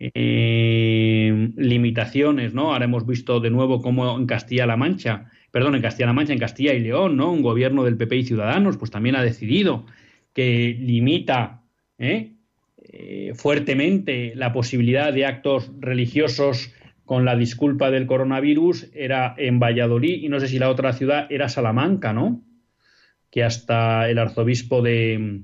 eh, 0.00 1.50
limitaciones, 1.56 2.54
¿no? 2.54 2.72
Ahora 2.72 2.86
hemos 2.86 3.06
visto 3.06 3.38
de 3.38 3.50
nuevo 3.50 3.82
cómo 3.82 4.16
en 4.16 4.26
Castilla-La 4.26 4.76
Mancha, 4.76 5.30
perdón, 5.50 5.74
en 5.74 5.82
Castilla-La 5.82 6.14
Mancha, 6.14 6.32
en 6.32 6.38
Castilla 6.38 6.72
y 6.72 6.80
León, 6.80 7.16
¿no? 7.16 7.30
Un 7.30 7.42
gobierno 7.42 7.84
del 7.84 7.98
PP 7.98 8.16
y 8.16 8.24
Ciudadanos, 8.24 8.78
pues 8.78 8.90
también 8.90 9.14
ha 9.16 9.22
decidido 9.22 9.84
que 10.32 10.76
limita 10.80 11.60
¿eh? 11.98 12.32
Eh, 12.78 13.32
fuertemente 13.36 14.32
la 14.34 14.52
posibilidad 14.52 15.12
de 15.12 15.26
actos 15.26 15.70
religiosos 15.78 16.72
con 17.04 17.24
la 17.24 17.36
disculpa 17.36 17.90
del 17.90 18.06
coronavirus 18.06 18.88
era 18.94 19.34
en 19.36 19.60
Valladolid 19.60 20.22
y 20.22 20.28
no 20.28 20.40
sé 20.40 20.48
si 20.48 20.58
la 20.58 20.70
otra 20.70 20.92
ciudad 20.92 21.26
era 21.30 21.48
Salamanca, 21.48 22.12
¿no? 22.12 22.42
Que 23.30 23.44
hasta 23.44 24.08
el 24.08 24.18
arzobispo 24.18 24.80
de, 24.80 25.42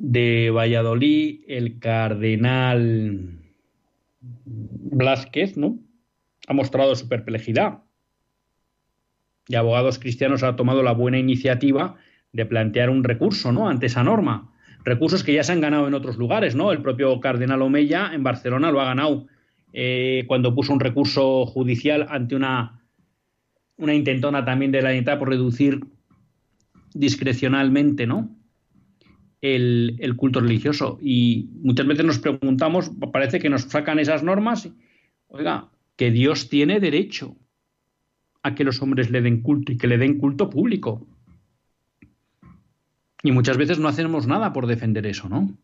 de 0.00 0.50
Valladolid, 0.50 1.40
el 1.48 1.78
cardenal 1.80 3.40
Blázquez, 4.20 5.56
¿no? 5.56 5.78
Ha 6.46 6.54
mostrado 6.54 6.94
su 6.94 7.08
perplejidad. 7.08 7.82
Y 9.48 9.56
abogados 9.56 9.98
cristianos 9.98 10.42
han 10.42 10.56
tomado 10.56 10.82
la 10.82 10.92
buena 10.92 11.18
iniciativa 11.18 11.96
de 12.32 12.46
plantear 12.46 12.90
un 12.90 13.02
recurso, 13.02 13.50
¿no? 13.50 13.68
Ante 13.68 13.86
esa 13.86 14.04
norma 14.04 14.52
recursos 14.84 15.22
que 15.22 15.34
ya 15.34 15.42
se 15.42 15.52
han 15.52 15.60
ganado 15.60 15.88
en 15.88 15.94
otros 15.94 16.16
lugares, 16.16 16.54
¿no? 16.54 16.72
El 16.72 16.82
propio 16.82 17.20
cardenal 17.20 17.62
Omeya 17.62 18.10
en 18.14 18.22
Barcelona 18.22 18.70
lo 18.70 18.80
ha 18.80 18.86
ganado 18.86 19.26
eh, 19.72 20.24
cuando 20.26 20.54
puso 20.54 20.72
un 20.72 20.80
recurso 20.80 21.44
judicial 21.46 22.06
ante 22.08 22.34
una, 22.34 22.80
una 23.76 23.94
intentona 23.94 24.44
también 24.44 24.72
de 24.72 24.82
la 24.82 24.90
unidad 24.90 25.18
por 25.18 25.28
reducir 25.28 25.84
discrecionalmente, 26.94 28.06
¿no? 28.06 28.37
El, 29.40 30.14
culto 30.16 30.40
religioso. 30.40 30.98
Y 31.00 31.48
muchas 31.62 31.86
veces 31.86 32.04
nos 32.04 32.18
preguntamos, 32.18 32.90
parece 33.12 33.38
que 33.38 33.50
nos 33.50 33.62
sacan 33.62 33.98
esas 33.98 34.22
normas, 34.22 34.70
oiga, 35.28 35.70
que 35.96 36.10
Dios 36.10 36.48
tiene 36.48 36.80
derecho 36.80 37.36
a 38.42 38.54
que 38.54 38.64
los 38.64 38.82
hombres 38.82 39.10
le 39.10 39.20
den 39.20 39.42
culto 39.42 39.72
y 39.72 39.76
que 39.76 39.86
le 39.86 39.98
den 39.98 40.18
culto 40.18 40.50
público. 40.50 41.06
Y 43.22 43.32
muchas 43.32 43.56
veces 43.56 43.78
no 43.78 43.88
hacemos 43.88 44.26
nada 44.26 44.52
por 44.52 44.66
defender 44.66 45.06
eso, 45.06 45.28
¿no? 45.28 45.56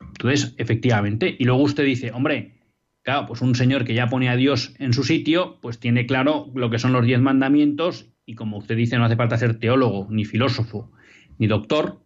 Entonces, 0.00 0.54
efectivamente, 0.58 1.34
y 1.38 1.44
luego 1.44 1.62
usted 1.62 1.84
dice, 1.84 2.12
hombre, 2.12 2.54
claro, 3.02 3.26
pues 3.26 3.42
un 3.42 3.54
señor 3.54 3.84
que 3.84 3.94
ya 3.94 4.08
pone 4.08 4.28
a 4.28 4.36
Dios 4.36 4.74
en 4.78 4.92
su 4.92 5.04
sitio, 5.04 5.58
pues 5.60 5.78
tiene 5.78 6.06
claro 6.06 6.50
lo 6.54 6.70
que 6.70 6.78
son 6.78 6.92
los 6.92 7.04
diez 7.04 7.20
mandamientos 7.20 8.13
y 8.26 8.34
como 8.34 8.58
usted 8.58 8.76
dice, 8.76 8.96
no 8.96 9.04
hace 9.04 9.16
falta 9.16 9.36
ser 9.36 9.58
teólogo, 9.58 10.08
ni 10.10 10.24
filósofo, 10.24 10.90
ni 11.38 11.46
doctor 11.46 12.00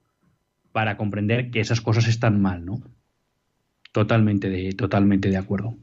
para 0.73 0.97
comprender 0.97 1.51
que 1.51 1.61
esas 1.61 1.81
cosas 1.81 2.09
están 2.09 2.41
mal, 2.41 2.65
¿no? 2.65 2.83
Totalmente 3.93 4.51
de, 4.51 4.73
totalmente 4.73 5.29
de 5.31 5.37
acuerdo. 5.37 5.77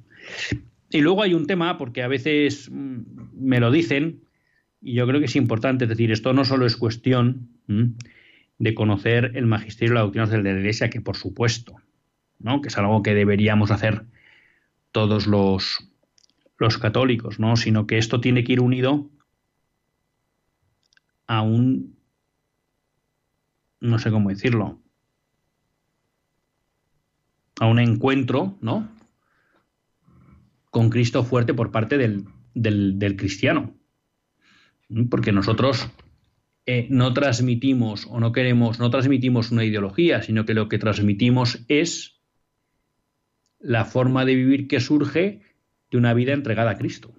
Y 0.90 1.02
luego 1.02 1.24
hay 1.24 1.34
un 1.34 1.48
tema, 1.48 1.78
porque 1.78 2.04
a 2.04 2.08
veces 2.08 2.70
mm, 2.72 3.00
me 3.34 3.60
lo 3.60 3.72
dicen, 3.72 4.22
y 4.82 4.94
yo 4.94 5.08
creo 5.08 5.20
que 5.20 5.26
es 5.26 5.36
importante, 5.36 5.86
es 5.86 5.90
decir, 5.90 6.12
esto 6.12 6.34
no 6.34 6.46
solo 6.46 6.66
es 6.66 6.78
cuestión 6.78 7.50
de 8.60 8.76
conocer 8.76 9.32
el 9.36 9.48
magisterio 9.48 9.94
y 9.94 9.96
la 9.96 10.02
doctrina 10.02 10.28
de 10.28 10.44
la 10.44 10.60
Iglesia, 10.60 10.90
que 10.90 11.02
por 11.02 11.18
supuesto, 11.18 11.76
¿no? 12.40 12.62
que 12.62 12.68
es 12.68 12.78
algo 12.78 13.02
que 13.02 13.16
deberíamos 13.16 13.72
hacer 13.72 14.06
todos 14.92 15.26
los, 15.26 15.90
los 16.60 16.78
católicos, 16.78 17.40
¿no? 17.40 17.58
sino 17.58 17.88
que 17.88 17.98
esto 17.98 18.22
tiene 18.22 18.44
que 18.44 18.54
ir 18.54 18.62
unido 18.62 19.10
a 21.28 21.42
un, 21.42 21.98
no 23.80 24.00
sé 24.00 24.12
cómo 24.12 24.30
decirlo, 24.30 24.82
a 27.60 27.68
un 27.68 27.80
encuentro, 27.80 28.58
¿no? 28.62 28.90
Con 30.72 30.90
Cristo 30.90 31.24
fuerte 31.24 31.54
por 31.54 31.72
parte 31.72 31.98
del, 31.98 32.26
del, 32.54 33.16
cristiano. 33.16 33.76
Porque 35.10 35.32
nosotros 35.32 35.90
eh, 36.66 36.88
no 36.90 37.14
transmitimos 37.14 38.08
o 38.10 38.20
no 38.20 38.32
queremos, 38.32 38.80
no 38.80 38.90
transmitimos 38.90 39.52
una 39.52 39.64
ideología, 39.64 40.22
sino 40.22 40.46
que 40.46 40.54
lo 40.54 40.68
que 40.68 40.78
transmitimos 40.78 41.64
es 41.70 42.20
la 43.60 43.86
forma 43.86 44.26
de 44.26 44.36
vivir 44.36 44.68
que 44.68 44.80
surge 44.80 45.42
de 45.90 45.98
una 45.98 46.14
vida 46.14 46.34
entregada 46.34 46.72
a 46.72 46.78
Cristo, 46.78 47.14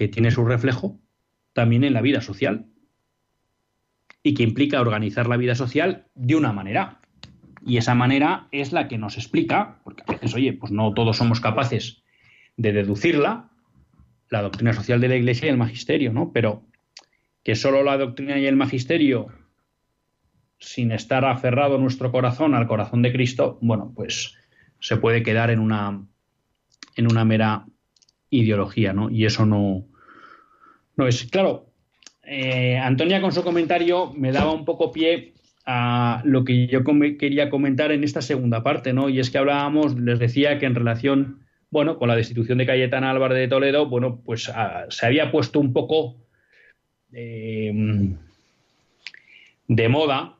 que 0.00 0.08
tiene 0.08 0.30
su 0.30 0.46
reflejo 0.46 0.98
también 1.52 1.84
en 1.84 1.92
la 1.92 2.00
vida 2.00 2.22
social 2.22 2.64
y 4.22 4.32
que 4.32 4.42
implica 4.42 4.80
organizar 4.80 5.28
la 5.28 5.36
vida 5.36 5.54
social 5.54 6.06
de 6.14 6.36
una 6.36 6.54
manera. 6.54 7.02
Y 7.66 7.76
esa 7.76 7.94
manera 7.94 8.48
es 8.50 8.72
la 8.72 8.88
que 8.88 8.96
nos 8.96 9.18
explica, 9.18 9.82
porque 9.84 10.02
a 10.06 10.12
veces, 10.12 10.34
oye, 10.34 10.54
pues 10.54 10.72
no 10.72 10.94
todos 10.94 11.18
somos 11.18 11.38
capaces 11.42 12.02
de 12.56 12.72
deducirla, 12.72 13.50
la 14.30 14.40
doctrina 14.40 14.72
social 14.72 15.02
de 15.02 15.08
la 15.08 15.16
Iglesia 15.16 15.48
y 15.48 15.50
el 15.50 15.58
magisterio, 15.58 16.14
¿no? 16.14 16.32
Pero 16.32 16.64
que 17.44 17.54
solo 17.54 17.82
la 17.82 17.98
doctrina 17.98 18.38
y 18.38 18.46
el 18.46 18.56
magisterio, 18.56 19.26
sin 20.58 20.92
estar 20.92 21.26
aferrado 21.26 21.76
nuestro 21.76 22.10
corazón 22.10 22.54
al 22.54 22.66
corazón 22.66 23.02
de 23.02 23.12
Cristo, 23.12 23.58
bueno, 23.60 23.92
pues 23.94 24.34
se 24.78 24.96
puede 24.96 25.22
quedar 25.22 25.50
en 25.50 25.58
una, 25.58 26.06
en 26.96 27.12
una 27.12 27.26
mera 27.26 27.66
ideología, 28.30 28.94
¿no? 28.94 29.10
Y 29.10 29.26
eso 29.26 29.44
no, 29.44 29.89
es. 31.06 31.24
Claro, 31.24 31.66
eh, 32.22 32.78
Antonia 32.78 33.20
con 33.20 33.32
su 33.32 33.42
comentario 33.42 34.12
me 34.12 34.32
daba 34.32 34.52
un 34.52 34.64
poco 34.64 34.92
pie 34.92 35.34
a 35.66 36.22
lo 36.24 36.44
que 36.44 36.66
yo 36.66 36.82
quería 37.18 37.50
comentar 37.50 37.92
en 37.92 38.04
esta 38.04 38.22
segunda 38.22 38.62
parte, 38.62 38.92
¿no? 38.92 39.08
Y 39.08 39.20
es 39.20 39.30
que 39.30 39.38
hablábamos, 39.38 39.98
les 39.98 40.18
decía 40.18 40.58
que 40.58 40.66
en 40.66 40.74
relación, 40.74 41.40
bueno, 41.70 41.98
con 41.98 42.08
la 42.08 42.16
destitución 42.16 42.58
de 42.58 42.66
Cayetana 42.66 43.10
Álvarez 43.10 43.38
de 43.38 43.48
Toledo, 43.48 43.86
bueno, 43.86 44.20
pues 44.24 44.48
ah, 44.48 44.86
se 44.88 45.06
había 45.06 45.30
puesto 45.30 45.60
un 45.60 45.72
poco 45.72 46.16
eh, 47.12 47.72
de 49.68 49.88
moda 49.88 50.36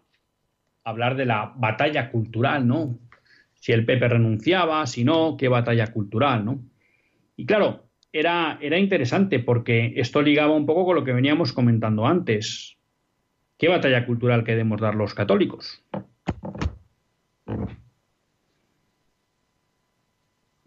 hablar 0.85 1.17
de 1.17 1.27
la 1.27 1.53
batalla 1.57 2.11
cultural, 2.11 2.67
¿no? 2.67 2.99
Si 3.55 3.73
el 3.73 3.85
Pepe 3.85 4.09
renunciaba, 4.09 4.87
si 4.87 5.05
no, 5.05 5.37
qué 5.37 5.49
batalla 5.49 5.93
cultural, 5.93 6.45
¿no? 6.45 6.61
Y 7.37 7.47
claro, 7.47 7.89
era, 8.13 8.59
era 8.61 8.79
interesante 8.79 9.39
porque 9.39 9.95
esto 9.97 10.23
ligaba 10.23 10.55
un 10.55 10.67
poco 10.67 10.85
con 10.85 10.97
lo 10.97 11.05
que 11.05 11.13
veníamos 11.13 11.53
comentando 11.53 12.07
antes. 12.07 12.77
¿Qué 13.57 13.69
batalla 13.69 14.07
cultural 14.07 14.45
queremos 14.45 14.81
dar 14.81 14.95
los 14.95 15.15
católicos? 15.15 15.85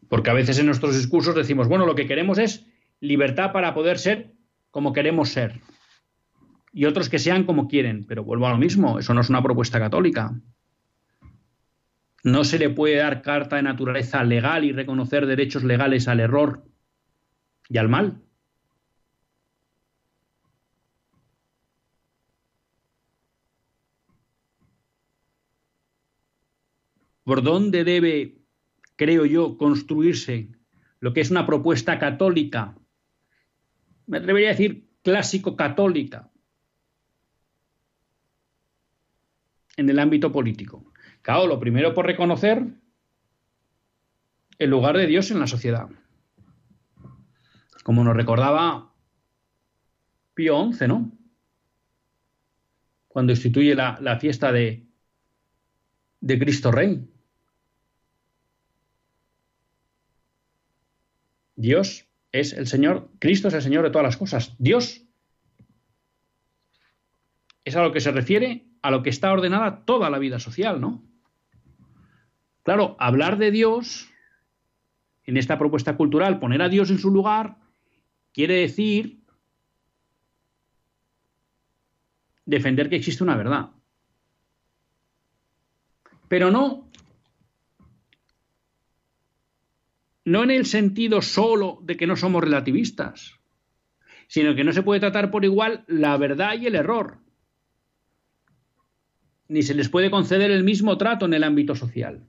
Porque 0.08 0.30
a 0.30 0.34
veces 0.34 0.60
en 0.60 0.68
nuestros 0.68 0.96
discursos 0.96 1.36
decimos, 1.36 1.68
bueno, 1.68 1.86
lo 1.86 1.96
que 1.96 2.06
queremos 2.06 2.38
es 2.38 2.68
libertad 3.00 3.52
para 3.52 3.74
poder 3.74 3.98
ser 3.98 4.34
como 4.70 4.94
queremos 4.94 5.30
ser. 5.30 5.60
Y 6.72 6.86
otros 6.86 7.10
que 7.10 7.20
sean 7.20 7.44
como 7.46 7.68
quieren. 7.68 8.06
Pero 8.06 8.24
vuelvo 8.24 8.48
a 8.48 8.52
lo 8.52 8.58
mismo, 8.58 9.00
eso 9.00 9.14
no 9.14 9.22
es 9.22 9.30
una 9.30 9.44
propuesta 9.44 9.80
católica. 9.80 10.34
No 12.24 12.44
se 12.44 12.58
le 12.58 12.70
puede 12.70 12.98
dar 12.98 13.22
carta 13.22 13.58
de 13.58 13.64
naturaleza 13.64 14.24
legal 14.24 14.64
y 14.64 14.72
reconocer 14.72 15.26
derechos 15.26 15.64
legales 15.64 16.08
al 16.08 16.20
error 16.20 16.64
y 17.70 17.78
al 17.78 17.90
mal. 17.90 18.24
por 27.24 27.42
dónde 27.42 27.84
debe, 27.84 28.38
creo 28.96 29.26
yo, 29.26 29.58
construirse 29.58 30.50
lo 31.00 31.14
que 31.14 31.22
es 31.22 31.32
una 31.32 31.46
propuesta 31.46 32.00
católica, 32.00 32.78
me 34.08 34.18
atrevería 34.18 34.50
a 34.50 34.52
decir 34.52 34.90
clásico 35.02 35.56
católica, 35.56 36.30
en 39.76 39.90
el 39.90 40.00
ámbito 40.00 40.32
político. 40.32 40.94
Claro, 41.22 41.48
lo 41.48 41.60
primero 41.60 41.94
por 41.94 42.06
reconocer 42.06 42.64
el 44.60 44.70
lugar 44.70 44.98
de 44.98 45.08
Dios 45.08 45.32
en 45.32 45.40
la 45.40 45.48
sociedad. 45.48 45.90
Como 47.84 48.04
nos 48.04 48.16
recordaba 48.16 48.92
Pío 50.34 50.72
XI, 50.72 50.88
¿no? 50.88 51.12
Cuando 53.08 53.34
instituye 53.34 53.76
la, 53.76 54.18
fiesta 54.20 54.52
de, 54.52 54.88
de 56.22 56.40
Cristo 56.40 56.72
Rey. 56.72 57.08
Dios 61.56 62.08
es 62.32 62.54
el 62.54 62.66
Señor, 62.66 63.12
Cristo 63.20 63.50
es 63.50 63.54
el 63.54 63.62
Señor 63.62 63.84
de 63.84 63.92
todas 63.92 64.06
las 64.06 64.18
cosas. 64.18 64.56
Dios 64.58 65.04
es 67.64 67.76
a 67.76 67.84
lo 67.84 67.92
que 67.92 68.02
se 68.02 68.12
refiere 68.12 68.66
a 68.82 68.92
lo 68.92 69.02
que 69.02 69.10
está 69.10 69.32
ordenada 69.32 69.86
toda 69.86 70.10
la 70.10 70.20
vida 70.20 70.40
social, 70.40 70.80
¿no? 70.80 71.02
Claro, 72.64 72.96
hablar 73.00 73.38
de 73.38 73.50
Dios 73.50 74.10
en 75.26 75.38
esta 75.38 75.58
propuesta 75.58 75.96
cultural, 75.96 76.40
poner 76.40 76.62
a 76.62 76.70
Dios 76.70 76.90
en 76.92 77.00
su 77.00 77.10
lugar, 77.10 77.58
quiere 78.34 78.56
decir 78.56 79.20
defender 82.46 82.90
que 82.90 82.98
existe 82.98 83.24
una 83.24 83.38
verdad. 83.38 83.70
Pero 86.28 86.52
no 86.52 86.90
no 90.26 90.44
en 90.44 90.52
el 90.52 90.66
sentido 90.66 91.22
solo 91.22 91.80
de 91.84 91.98
que 91.98 92.08
no 92.08 92.16
somos 92.16 92.44
relativistas, 92.44 93.40
sino 94.28 94.56
que 94.56 94.64
no 94.64 94.72
se 94.72 94.84
puede 94.84 95.02
tratar 95.02 95.32
por 95.32 95.44
igual 95.44 95.84
la 95.88 96.16
verdad 96.18 96.54
y 96.60 96.66
el 96.66 96.76
error, 96.76 97.20
ni 99.50 99.64
se 99.64 99.74
les 99.74 99.90
puede 99.90 100.10
conceder 100.10 100.50
el 100.50 100.64
mismo 100.64 100.98
trato 100.98 101.26
en 101.26 101.34
el 101.34 101.44
ámbito 101.44 101.76
social. 101.76 102.26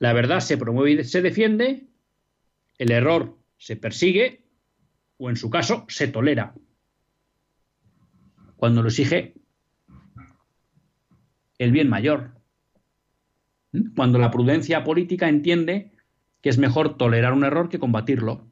La 0.00 0.12
verdad 0.12 0.40
se 0.40 0.58
promueve 0.58 1.00
y 1.00 1.04
se 1.04 1.22
defiende, 1.22 1.86
el 2.78 2.90
error 2.90 3.37
se 3.58 3.76
persigue 3.76 4.44
o 5.18 5.28
en 5.28 5.36
su 5.36 5.50
caso 5.50 5.84
se 5.88 6.08
tolera 6.08 6.54
cuando 8.58 8.82
lo 8.82 8.88
exige 8.88 9.34
el 11.58 11.72
bien 11.72 11.88
mayor. 11.88 12.32
Cuando 13.94 14.18
la 14.18 14.30
prudencia 14.30 14.82
política 14.84 15.28
entiende 15.28 15.92
que 16.40 16.48
es 16.48 16.58
mejor 16.58 16.96
tolerar 16.96 17.32
un 17.32 17.44
error 17.44 17.68
que 17.68 17.78
combatirlo. 17.78 18.48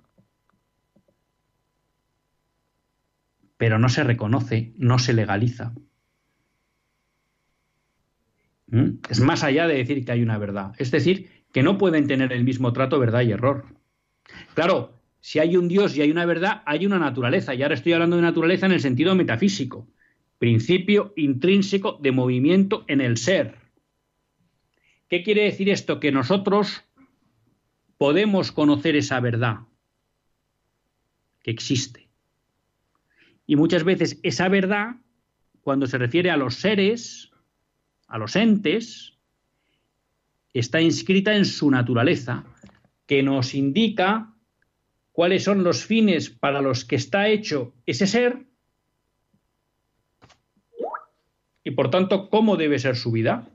Pero 3.56 3.78
no 3.78 3.88
se 3.88 4.04
reconoce, 4.04 4.74
no 4.76 4.98
se 4.98 5.12
legaliza. 5.12 5.74
¿Mm? 8.66 8.98
Es 9.08 9.20
más 9.20 9.42
allá 9.42 9.66
de 9.66 9.76
decir 9.76 10.04
que 10.04 10.12
hay 10.12 10.22
una 10.22 10.38
verdad. 10.38 10.74
Es 10.78 10.90
decir, 10.90 11.30
que 11.52 11.62
no 11.62 11.78
pueden 11.78 12.06
tener 12.06 12.32
el 12.32 12.44
mismo 12.44 12.72
trato 12.72 12.98
verdad 12.98 13.22
y 13.22 13.32
error. 13.32 13.64
Claro, 14.54 14.95
si 15.26 15.40
hay 15.40 15.56
un 15.56 15.66
Dios 15.66 15.96
y 15.96 16.02
hay 16.02 16.12
una 16.12 16.24
verdad, 16.24 16.62
hay 16.66 16.86
una 16.86 17.00
naturaleza. 17.00 17.52
Y 17.52 17.60
ahora 17.60 17.74
estoy 17.74 17.94
hablando 17.94 18.14
de 18.14 18.22
naturaleza 18.22 18.66
en 18.66 18.70
el 18.70 18.80
sentido 18.80 19.12
metafísico. 19.16 19.88
Principio 20.38 21.14
intrínseco 21.16 21.98
de 22.00 22.12
movimiento 22.12 22.84
en 22.86 23.00
el 23.00 23.16
ser. 23.16 23.56
¿Qué 25.08 25.24
quiere 25.24 25.42
decir 25.42 25.68
esto? 25.68 25.98
Que 25.98 26.12
nosotros 26.12 26.84
podemos 27.98 28.52
conocer 28.52 28.94
esa 28.94 29.18
verdad 29.18 29.62
que 31.42 31.50
existe. 31.50 32.08
Y 33.48 33.56
muchas 33.56 33.82
veces 33.82 34.20
esa 34.22 34.48
verdad, 34.48 34.94
cuando 35.60 35.88
se 35.88 35.98
refiere 35.98 36.30
a 36.30 36.36
los 36.36 36.54
seres, 36.54 37.32
a 38.06 38.16
los 38.16 38.36
entes, 38.36 39.14
está 40.54 40.80
inscrita 40.80 41.34
en 41.34 41.46
su 41.46 41.68
naturaleza, 41.68 42.44
que 43.06 43.24
nos 43.24 43.56
indica 43.56 44.32
cuáles 45.16 45.44
son 45.44 45.64
los 45.64 45.82
fines 45.82 46.28
para 46.28 46.60
los 46.60 46.84
que 46.84 46.94
está 46.94 47.28
hecho 47.28 47.72
ese 47.86 48.06
ser 48.06 48.44
y 51.64 51.70
por 51.70 51.88
tanto 51.88 52.28
cómo 52.28 52.58
debe 52.58 52.78
ser 52.78 52.96
su 52.96 53.12
vida. 53.12 53.48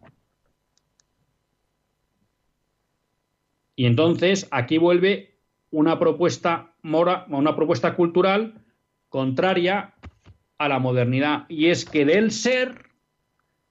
Y 3.76 3.86
entonces 3.86 4.48
aquí 4.50 4.80
vuelve 4.80 5.38
una 5.70 6.00
propuesta 6.00 6.74
mora, 6.82 7.28
una 7.30 7.56
propuesta 7.56 7.96
cultural 7.96 8.66
contraria 9.10 9.94
a 10.58 10.68
la 10.68 10.80
modernidad 10.80 11.46
y 11.48 11.68
es 11.68 11.86
que 11.86 12.06
del 12.06 12.32
ser 12.32 12.90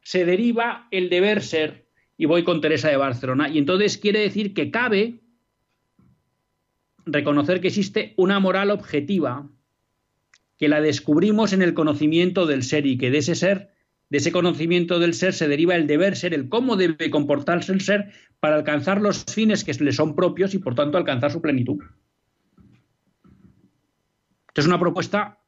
se 0.01 0.25
deriva 0.25 0.87
el 0.93 1.11
deber 1.11 1.43
ser 1.43 1.89
y 2.17 2.27
voy 2.27 2.45
con 2.45 2.61
Teresa 2.61 2.89
de 2.89 2.97
Barcelona 2.97 3.49
y 3.49 3.59
entonces 3.59 3.99
quiere 3.99 4.21
decir 4.21 4.55
que 4.55 4.71
cabe 4.71 5.19
reconocer 7.07 7.61
que 7.61 7.69
existe 7.69 8.15
una 8.17 8.41
moral 8.41 8.71
objetiva 8.71 9.49
que 10.57 10.69
la 10.69 10.81
descubrimos 10.81 11.53
en 11.53 11.63
el 11.63 11.75
conocimiento 11.75 12.47
del 12.47 12.63
ser 12.63 12.87
y 12.87 12.99
que 12.99 13.11
de 13.11 13.19
ese 13.19 13.35
ser 13.35 13.71
de 14.11 14.19
ese 14.19 14.33
conocimiento 14.33 14.99
del 14.99 15.15
ser 15.15 15.33
se 15.33 15.49
deriva 15.49 15.77
el 15.77 15.87
deber 15.87 16.17
ser, 16.17 16.35
el 16.35 16.49
cómo 16.49 16.77
debe 16.77 17.11
comportarse 17.11 17.73
el 17.73 17.81
ser 17.81 18.13
para 18.41 18.57
alcanzar 18.57 19.01
los 19.01 19.25
fines 19.25 19.65
que 19.65 19.73
le 19.73 19.93
son 19.93 20.17
propios 20.17 20.53
y 20.53 20.59
por 20.59 20.75
tanto 20.75 20.99
alcanzar 20.99 21.31
su 21.31 21.41
plenitud. 21.41 21.79
Esto 24.49 24.61
es 24.61 24.67
una 24.67 24.81
propuesta 24.81 25.39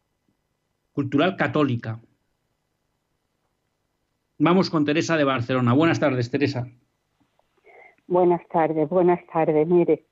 cultural 0.93 1.37
católica. 1.37 2.01
Vamos 4.39 4.71
con 4.71 4.85
Teresa 4.85 5.17
de 5.17 5.25
Barcelona. 5.25 5.73
Buenas 5.73 5.99
tardes, 5.99 6.31
Teresa. 6.31 6.69
Buenas 8.07 8.47
tardes, 8.49 8.89
buenas 8.89 9.21
tardes. 9.33 9.67
Mire, 9.67 10.07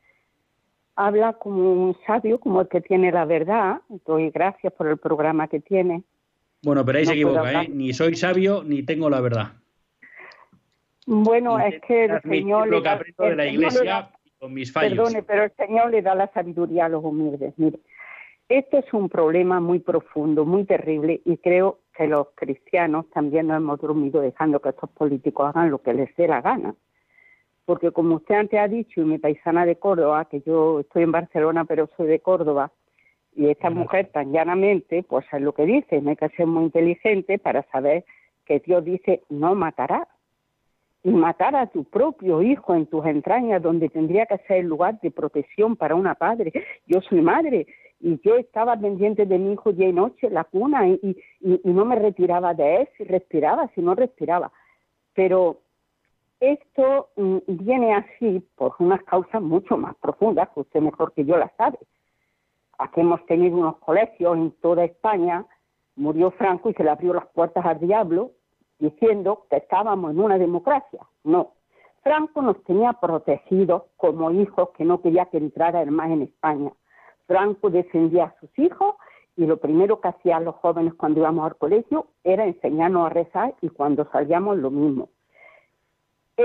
habla 0.97 1.34
como 1.34 1.72
un 1.72 1.97
sabio, 2.07 2.38
como 2.38 2.61
el 2.61 2.68
que 2.68 2.80
tiene 2.80 3.12
la 3.12 3.24
verdad. 3.24 3.80
Doy 4.07 4.30
gracias 4.30 4.72
por 4.72 4.86
el 4.88 4.99
programa 4.99 5.49
que 5.49 5.61
tiene. 5.61 6.03
Bueno, 6.62 6.84
pero 6.84 6.99
ahí 6.99 7.07
se 7.07 7.12
equivoca, 7.12 7.62
¿eh? 7.62 7.68
Ni 7.68 7.93
soy 7.93 8.16
sabio 8.16 8.62
ni 8.64 8.82
tengo 8.82 9.09
la 9.09 9.20
verdad. 9.20 9.53
Bueno, 11.07 11.59
es 11.59 11.80
que 11.82 12.05
el 12.05 12.20
Señor. 12.22 12.68
Lo 12.68 12.82
que 12.82 12.88
aprendo 12.88 13.24
de 13.24 13.36
la 13.36 13.47
iglesia 13.47 14.11
con 14.38 14.55
mis 14.55 14.72
fallos. 14.72 14.97
Perdone, 14.97 15.22
pero 15.22 15.45
el 15.45 15.53
Señor 15.53 15.91
le 15.91 16.03
da 16.03 16.14
la 16.14 16.30
sabiduría 16.32 16.86
a 16.86 16.88
los 16.88 17.05
humildes. 17.05 17.55
Mire, 17.57 17.80
esto 18.49 18.78
es 18.78 18.93
un 18.93 19.09
problema 19.09 19.61
muy 19.61 19.78
profundo, 19.78 20.45
muy 20.45 20.64
terrible, 20.64 21.20
y 21.24 21.36
creo 21.38 21.80
que 21.97 22.07
los 22.07 22.28
cristianos 22.34 23.09
también 23.11 23.47
nos 23.47 23.59
hemos 23.59 23.80
dormido 23.80 24.20
dejando 24.20 24.61
que 24.61 24.70
estos 24.70 24.91
políticos 24.91 25.49
hagan 25.49 25.70
lo 25.70 25.78
que 25.78 25.95
les 25.95 26.14
dé 26.16 26.26
la 26.26 26.41
gana. 26.41 26.74
Porque 27.70 27.92
como 27.92 28.16
usted 28.16 28.34
antes 28.34 28.58
ha 28.58 28.66
dicho, 28.66 29.00
y 29.00 29.04
mi 29.04 29.18
paisana 29.18 29.64
de 29.64 29.76
Córdoba, 29.76 30.24
que 30.24 30.40
yo 30.40 30.80
estoy 30.80 31.04
en 31.04 31.12
Barcelona, 31.12 31.64
pero 31.66 31.88
soy 31.96 32.08
de 32.08 32.18
Córdoba, 32.18 32.72
y 33.32 33.48
esta 33.48 33.70
mujer 33.70 34.10
tan 34.12 34.32
llanamente, 34.32 35.04
pues 35.04 35.24
es 35.32 35.40
lo 35.40 35.54
que 35.54 35.66
dice, 35.66 36.02
no 36.02 36.10
hay 36.10 36.16
que 36.16 36.30
ser 36.30 36.48
muy 36.48 36.64
inteligente 36.64 37.38
para 37.38 37.62
saber 37.70 38.04
que 38.44 38.58
Dios 38.58 38.84
dice 38.84 39.22
no 39.28 39.54
matarás. 39.54 40.08
Y 41.04 41.10
matar 41.10 41.54
a 41.54 41.68
tu 41.68 41.84
propio 41.84 42.42
hijo 42.42 42.74
en 42.74 42.86
tus 42.86 43.06
entrañas, 43.06 43.62
donde 43.62 43.88
tendría 43.88 44.26
que 44.26 44.38
ser 44.48 44.56
el 44.56 44.66
lugar 44.66 44.98
de 45.00 45.12
protección 45.12 45.76
para 45.76 45.94
una 45.94 46.16
padre. 46.16 46.52
Yo 46.88 47.00
soy 47.02 47.20
madre 47.20 47.68
y 48.00 48.20
yo 48.24 48.34
estaba 48.34 48.76
pendiente 48.76 49.26
de 49.26 49.38
mi 49.38 49.52
hijo 49.52 49.72
día 49.72 49.88
y 49.88 49.92
noche 49.92 50.26
en 50.26 50.34
la 50.34 50.42
cuna 50.42 50.88
y, 50.88 51.16
y 51.40 51.60
no 51.62 51.84
me 51.84 51.94
retiraba 51.94 52.52
de 52.52 52.78
él 52.78 52.88
si 52.96 53.04
respiraba, 53.04 53.70
si 53.76 53.80
no 53.80 53.94
respiraba. 53.94 54.50
Pero 55.14 55.60
esto 56.41 57.11
mm, 57.16 57.38
viene 57.47 57.95
así 57.95 58.41
por 58.57 58.74
unas 58.78 59.03
causas 59.05 59.43
mucho 59.43 59.76
más 59.76 59.95
profundas, 59.97 60.49
que 60.51 60.61
usted 60.61 60.80
mejor 60.80 61.12
que 61.12 61.24
yo 61.24 61.36
las 61.36 61.53
sabe. 61.57 61.78
Aquí 62.78 63.01
hemos 63.01 63.24
tenido 63.26 63.57
unos 63.59 63.76
colegios 63.78 64.36
en 64.36 64.51
toda 64.62 64.84
España, 64.84 65.45
murió 65.97 66.30
Franco 66.32 66.70
y 66.70 66.74
se 66.74 66.82
le 66.82 66.91
abrió 66.91 67.12
las 67.12 67.26
puertas 67.28 67.64
al 67.66 67.78
diablo 67.78 68.30
diciendo 68.78 69.47
que 69.51 69.59
estábamos 69.59 70.12
en 70.12 70.20
una 70.20 70.38
democracia. 70.38 71.01
No, 71.24 71.53
Franco 72.03 72.41
nos 72.41 72.62
tenía 72.64 72.95
protegidos 72.95 73.82
como 73.99 74.30
hijos 74.30 74.70
que 74.70 74.86
no 74.86 75.03
quería 75.03 75.26
que 75.26 75.36
entrara 75.36 75.84
más 75.84 76.11
en 76.11 76.22
España. 76.22 76.72
Franco 77.26 77.68
defendía 77.68 78.24
a 78.24 78.41
sus 78.41 78.59
hijos 78.59 78.95
y 79.36 79.45
lo 79.45 79.59
primero 79.59 80.01
que 80.01 80.09
hacían 80.09 80.45
los 80.45 80.57
jóvenes 80.57 80.95
cuando 80.95 81.20
íbamos 81.20 81.45
al 81.45 81.57
colegio 81.57 82.07
era 82.24 82.47
enseñarnos 82.47 83.07
a 83.07 83.11
rezar 83.11 83.55
y 83.61 83.68
cuando 83.68 84.09
salíamos 84.11 84.57
lo 84.57 84.70
mismo. 84.70 85.11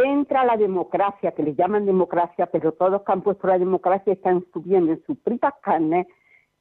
Entra 0.04 0.44
la 0.44 0.58
democracia, 0.58 1.32
que 1.32 1.44
le 1.44 1.56
llaman 1.56 1.86
democracia, 1.86 2.48
pero 2.48 2.74
todos 2.74 3.04
que 3.04 3.12
han 3.14 3.22
puesto 3.22 3.48
la 3.48 3.58
democracia 3.58 4.12
están 4.12 4.46
subiendo 4.52 4.92
en 4.92 5.02
sus 5.06 5.18
pritas 5.20 5.54
carnes 5.62 6.06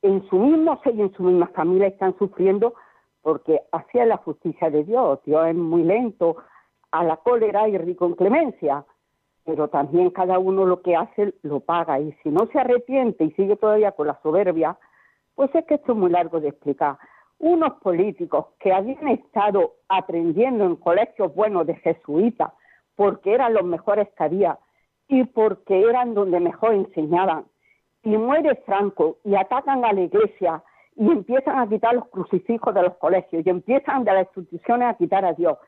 en 0.03 0.25
su 0.29 0.39
mismo 0.39 0.81
ser 0.85 0.95
y 0.95 1.01
en 1.01 1.13
su 1.15 1.23
misma 1.23 1.49
familia 1.49 1.89
están 1.89 2.17
sufriendo 2.19 2.75
porque 3.23 3.63
hacia 3.73 4.05
la 4.05 4.19
justicia 4.19 4.71
de 4.71 4.85
Dios. 4.85 5.19
Dios 5.25 5.49
es 5.49 5.55
muy 5.57 5.83
lento 5.83 6.37
a 6.93 7.03
la 7.03 7.17
cólera 7.17 7.67
y 7.69 7.77
rico 7.79 8.07
en 8.07 8.15
clemencia, 8.15 8.85
pero 9.45 9.69
también 9.69 10.11
cada 10.11 10.39
uno 10.39 10.67
lo 10.67 10.83
que 10.83 10.95
hace 10.95 11.35
lo 11.43 11.61
paga 11.61 11.99
y 11.99 12.13
si 12.23 12.29
no 12.29 12.47
se 12.53 12.61
arrepiente 12.61 13.25
y 13.25 13.33
sigue 13.33 13.57
todavía 13.57 13.93
con 13.93 14.07
la 14.07 14.21
soberbia, 14.23 14.79
pues 15.35 15.53
es 15.55 15.65
que 15.65 15.75
esto 15.75 15.93
es 15.93 15.99
muy 15.99 16.11
largo 16.11 16.39
de 16.39 16.49
explicar. 16.49 16.99
Unos 17.39 17.73
políticos 17.81 18.47
que 18.61 18.73
habían 18.73 19.09
estado 19.09 19.73
aprendiendo 19.89 20.67
en 20.67 20.77
colegios 20.77 21.35
buenos 21.35 21.67
de 21.67 21.75
jesuitas 21.77 22.53
porque 22.97 23.35
eran 23.35 23.55
los 23.55 23.65
mejores 23.65 24.09
que 24.17 24.25
había 24.25 24.59
y 25.09 25.25
porque 25.25 25.83
eran 25.83 26.15
donde 26.15 26.41
mejor 26.41 26.75
enseñaban 26.75 27.45
y 28.03 28.17
muere 28.17 28.55
Franco 28.67 29.19
y 29.25 29.35
atacan 29.35 29.85
a 29.85 29.93
la 29.93 30.01
iglesia 30.03 30.63
y 30.97 31.11
empiezan 31.11 31.59
a 31.59 31.69
quitar 31.69 31.95
los 31.95 32.09
crucifijos 32.09 32.75
de 32.75 32.83
los 32.83 32.97
colegios 32.97 33.45
y 33.45 33.51
empiezan 33.51 34.05
de 34.05 34.13
las 34.13 34.27
instituciones 34.29 34.89
a 34.89 34.95
quitar 34.95 35.25
a 35.25 35.33
Dios 35.33 35.59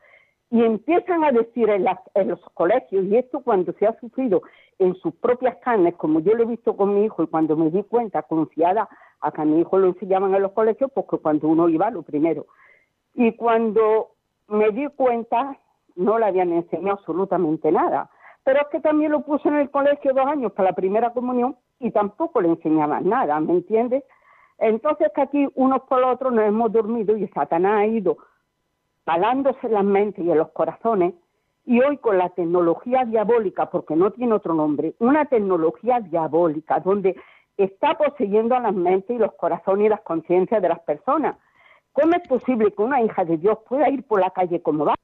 y 0.49 0.63
empiezan 0.63 1.23
a 1.23 1.31
decir 1.31 1.69
en, 1.69 2.27
los 2.29 2.39
colegios, 2.53 3.05
y 3.05 3.17
esto 3.17 3.41
cuando 3.41 3.73
se 3.73 3.85
ha 3.85 3.99
sufrido 3.99 4.43
en 4.79 4.95
sus 4.95 5.13
propias 5.15 5.57
carnes, 5.57 5.95
como 5.95 6.21
yo 6.21 6.35
lo 6.35 6.43
he 6.43 6.47
visto 6.47 6.77
con 6.77 6.95
mi 6.95 7.05
hijo, 7.05 7.23
y 7.23 7.27
cuando 7.27 7.57
me 7.57 7.69
di 7.69 7.83
cuenta, 7.83 8.23
confiada 8.23 8.87
a 9.19 9.31
que 9.31 9.41
a 9.41 9.45
mi 9.45 9.59
hijo 9.59 9.77
lo 9.77 9.87
enseñaban 9.87 10.33
en 10.33 10.43
los 10.43 10.53
colegios, 10.53 10.89
porque 10.93 11.17
cuando 11.17 11.49
uno 11.49 11.67
iba, 11.67 11.89
lo 11.89 12.03
primero. 12.03 12.45
Y 13.13 13.33
cuando 13.33 14.11
me 14.47 14.69
di 14.71 14.87
cuenta, 14.95 15.57
no 15.97 16.17
le 16.17 16.25
habían 16.25 16.53
enseñado 16.53 16.97
absolutamente 16.97 17.71
nada. 17.71 18.09
Pero 18.43 18.61
es 18.61 18.67
que 18.67 18.79
también 18.79 19.11
lo 19.11 19.21
puse 19.21 19.49
en 19.49 19.55
el 19.55 19.69
colegio 19.69 20.13
dos 20.13 20.25
años 20.25 20.53
para 20.53 20.69
la 20.69 20.75
primera 20.75 21.11
comunión 21.11 21.57
y 21.79 21.91
tampoco 21.91 22.39
le 22.39 22.49
enseñaban 22.49 23.09
nada, 23.09 23.39
¿me 23.41 23.53
entiendes? 23.53 24.03
Entonces 24.57 25.11
que 25.13 25.21
aquí 25.21 25.47
unos 25.55 25.81
por 25.83 26.03
otros 26.03 26.31
nos 26.33 26.45
hemos 26.45 26.71
dormido 26.71 27.17
y 27.17 27.27
Satanás 27.27 27.81
ha 27.81 27.85
ido 27.85 28.17
palándose 29.03 29.67
en 29.67 29.73
las 29.73 29.83
mentes 29.83 30.23
y 30.23 30.31
en 30.31 30.37
los 30.37 30.49
corazones 30.51 31.13
y 31.65 31.81
hoy 31.81 31.97
con 31.97 32.17
la 32.17 32.29
tecnología 32.29 33.03
diabólica, 33.03 33.69
porque 33.69 33.95
no 33.95 34.11
tiene 34.11 34.33
otro 34.33 34.53
nombre, 34.53 34.95
una 34.99 35.25
tecnología 35.25 35.99
diabólica 35.99 36.79
donde 36.79 37.15
está 37.57 37.97
poseyendo 37.97 38.55
a 38.55 38.59
las 38.59 38.73
mentes 38.73 39.15
y 39.15 39.19
los 39.19 39.33
corazones 39.33 39.87
y 39.87 39.89
las 39.89 40.01
conciencias 40.01 40.61
de 40.61 40.69
las 40.69 40.79
personas. 40.79 41.35
¿Cómo 41.91 42.13
es 42.13 42.27
posible 42.27 42.71
que 42.71 42.81
una 42.81 43.01
hija 43.01 43.25
de 43.25 43.37
Dios 43.37 43.57
pueda 43.67 43.89
ir 43.89 44.03
por 44.03 44.21
la 44.21 44.29
calle 44.29 44.61
como 44.61 44.85
va? 44.85 44.95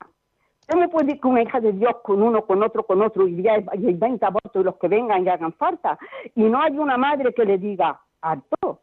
¿Cómo 0.68 0.89
puede 0.89 1.14
ir 1.14 1.20
que 1.20 1.28
una 1.28 1.41
hija 1.41 1.59
de 1.59 1.74
Dios 1.74 1.95
con 2.03 2.22
uno, 2.22 2.45
con 2.45 2.64
otro, 2.64 2.84
con 2.84 3.01
otro, 3.01 3.28
y 3.28 3.41
ya 3.41 3.53
hay 3.53 3.93
20 3.93 4.26
abortos 4.26 4.61
y 4.61 4.64
los 4.64 4.76
que 4.78 4.88
vengan 4.88 5.26
y 5.26 5.30
hagan 5.30 5.53
falta? 5.53 5.97
Y 6.36 6.43
no 6.43 6.61
hay 6.61 6.78
una 6.78 6.97
madre 6.97 7.34
que 7.34 7.45
le 7.45 7.57
diga, 7.57 7.99
harto. 8.22 8.82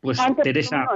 Pues 0.00 0.18
Teresa, 0.42 0.86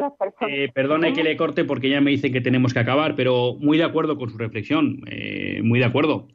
eh, 0.49 0.71
perdone 0.73 1.13
que 1.13 1.23
le 1.23 1.37
corte 1.37 1.65
porque 1.65 1.91
ya 1.91 2.01
me 2.01 2.11
dice 2.11 2.33
que 2.33 2.41
tenemos 2.41 2.73
que 2.73 2.81
acabar, 2.81 3.15
pero 3.15 3.55
muy 3.61 3.77
de 3.77 3.85
acuerdo 3.85 4.17
con 4.17 4.31
su 4.31 4.39
reflexión, 4.39 5.03
eh, 5.07 5.61
muy 5.63 5.79
de 5.79 5.85
acuerdo. 5.85 6.29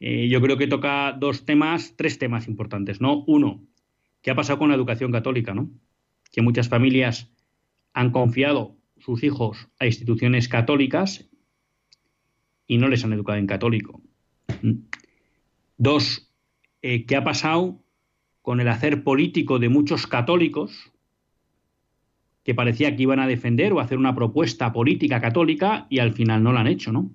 Eh, 0.00 0.28
yo 0.28 0.40
creo 0.40 0.56
que 0.56 0.66
toca 0.66 1.12
dos 1.12 1.44
temas, 1.44 1.94
tres 1.96 2.18
temas 2.18 2.48
importantes, 2.48 3.00
¿no? 3.00 3.22
Uno, 3.28 3.60
¿qué 4.22 4.32
ha 4.32 4.34
pasado 4.34 4.58
con 4.58 4.70
la 4.70 4.74
educación 4.74 5.12
católica, 5.12 5.54
no? 5.54 5.70
Que 6.32 6.42
muchas 6.42 6.68
familias 6.68 7.32
han 7.92 8.10
confiado 8.10 8.74
sus 8.98 9.22
hijos 9.22 9.68
a 9.78 9.86
instituciones 9.86 10.48
católicas 10.48 11.29
y 12.70 12.78
no 12.78 12.86
les 12.86 13.04
han 13.04 13.12
educado 13.12 13.36
en 13.36 13.48
católico. 13.48 14.00
Dos, 15.76 16.30
eh, 16.82 17.04
¿qué 17.04 17.16
ha 17.16 17.24
pasado 17.24 17.82
con 18.42 18.60
el 18.60 18.68
hacer 18.68 19.02
político 19.02 19.58
de 19.58 19.68
muchos 19.68 20.06
católicos 20.06 20.92
que 22.44 22.54
parecía 22.54 22.94
que 22.94 23.02
iban 23.02 23.18
a 23.18 23.26
defender 23.26 23.72
o 23.72 23.80
hacer 23.80 23.98
una 23.98 24.14
propuesta 24.14 24.72
política 24.72 25.20
católica 25.20 25.88
y 25.90 25.98
al 25.98 26.12
final 26.12 26.44
no 26.44 26.52
la 26.52 26.60
han 26.60 26.68
hecho, 26.68 26.92
¿no? 26.92 27.10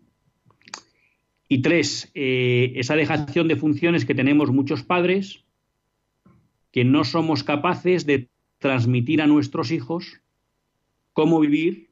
Y 1.48 1.62
tres, 1.62 2.12
eh, 2.16 2.74
esa 2.76 2.98
dejación 2.98 3.48
de 3.48 3.56
funciones 3.56 4.04
que 4.04 4.14
tenemos 4.14 4.52
muchos 4.52 4.84
padres 4.84 5.46
que 6.72 6.84
no 6.84 7.06
somos 7.06 7.46
capaces 7.46 8.06
de 8.06 8.28
transmitir 8.58 9.22
a 9.22 9.28
nuestros 9.28 9.72
hijos 9.72 10.20
cómo 11.14 11.40
vivir 11.40 11.92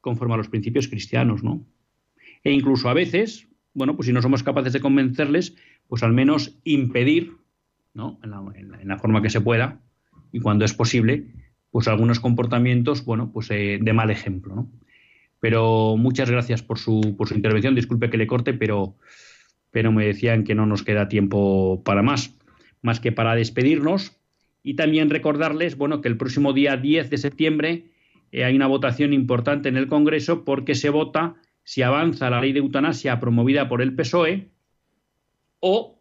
conforme 0.00 0.32
a 0.32 0.38
los 0.38 0.48
principios 0.48 0.88
cristianos, 0.88 1.44
¿no? 1.44 1.66
E 2.44 2.52
incluso 2.52 2.88
a 2.88 2.94
veces, 2.94 3.48
bueno, 3.74 3.96
pues 3.96 4.06
si 4.06 4.12
no 4.12 4.22
somos 4.22 4.42
capaces 4.42 4.72
de 4.72 4.80
convencerles, 4.80 5.56
pues 5.88 6.02
al 6.02 6.12
menos 6.12 6.58
impedir, 6.64 7.36
¿no? 7.94 8.18
En 8.22 8.88
la, 8.88 8.98
forma 8.98 9.22
que 9.22 9.30
se 9.30 9.40
pueda 9.40 9.80
y 10.32 10.40
cuando 10.40 10.64
es 10.64 10.74
posible, 10.74 11.26
pues 11.70 11.88
algunos 11.88 12.20
comportamientos, 12.20 13.04
bueno, 13.04 13.30
pues 13.32 13.50
eh, 13.50 13.78
de 13.80 13.92
mal 13.92 14.10
ejemplo, 14.10 14.54
¿no? 14.54 14.70
Pero 15.40 15.96
muchas 15.96 16.30
gracias 16.30 16.62
por 16.62 16.78
su, 16.78 17.14
por 17.16 17.28
su 17.28 17.34
intervención. 17.34 17.74
Disculpe 17.74 18.10
que 18.10 18.16
le 18.16 18.26
corte, 18.26 18.54
pero, 18.54 18.96
pero 19.70 19.92
me 19.92 20.04
decían 20.04 20.44
que 20.44 20.54
no 20.54 20.66
nos 20.66 20.82
queda 20.82 21.08
tiempo 21.08 21.82
para 21.84 22.02
más, 22.02 22.36
más 22.82 22.98
que 23.00 23.12
para 23.12 23.36
despedirnos 23.36 24.18
y 24.62 24.74
también 24.74 25.10
recordarles, 25.10 25.76
bueno, 25.76 26.00
que 26.00 26.08
el 26.08 26.16
próximo 26.16 26.52
día 26.52 26.76
10 26.76 27.10
de 27.10 27.18
septiembre 27.18 27.84
eh, 28.32 28.44
hay 28.44 28.56
una 28.56 28.66
votación 28.66 29.12
importante 29.12 29.68
en 29.68 29.76
el 29.76 29.86
Congreso 29.86 30.44
porque 30.44 30.74
se 30.74 30.90
vota 30.90 31.36
si 31.68 31.82
avanza 31.82 32.30
la 32.30 32.40
ley 32.40 32.54
de 32.54 32.60
eutanasia 32.60 33.20
promovida 33.20 33.68
por 33.68 33.82
el 33.82 33.94
PSOE 33.94 34.50
o 35.60 36.00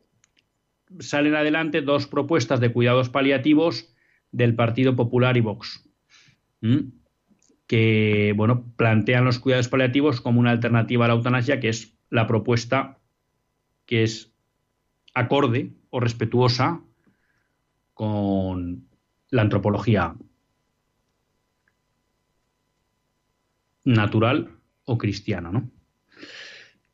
salen 1.00 1.36
adelante 1.36 1.82
dos 1.82 2.08
propuestas 2.08 2.62
de 2.62 2.72
cuidados 2.72 3.10
paliativos 3.10 3.94
del 4.32 4.56
Partido 4.56 4.96
Popular 4.96 5.36
y 5.36 5.42
Vox, 5.42 5.86
que 7.68 8.34
bueno, 8.38 8.64
plantean 8.78 9.26
los 9.26 9.40
cuidados 9.40 9.68
paliativos 9.68 10.22
como 10.22 10.40
una 10.40 10.52
alternativa 10.52 11.04
a 11.04 11.10
la 11.10 11.16
eutanasia, 11.16 11.60
que 11.60 11.68
es 11.68 11.98
la 12.10 12.28
propuesta 12.28 13.00
que 13.86 14.04
es 14.04 14.32
acorde 15.14 15.74
o 15.90 16.00
respetuosa 16.00 16.82
con 17.94 18.88
la 19.32 19.42
antropología 19.42 20.16
natural 23.84 24.57
o 24.88 24.98
cristiana, 24.98 25.52
¿no? 25.52 25.70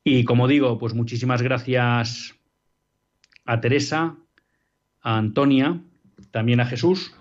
Y 0.03 0.25
como 0.25 0.49
digo, 0.49 0.77
pues 0.77 0.93
muchísimas 0.93 1.41
gracias 1.41 2.35
a 3.45 3.61
Teresa, 3.61 4.17
a 5.01 5.17
Antonia, 5.17 5.79
también 6.31 6.59
a 6.59 6.65
Jesús, 6.65 7.15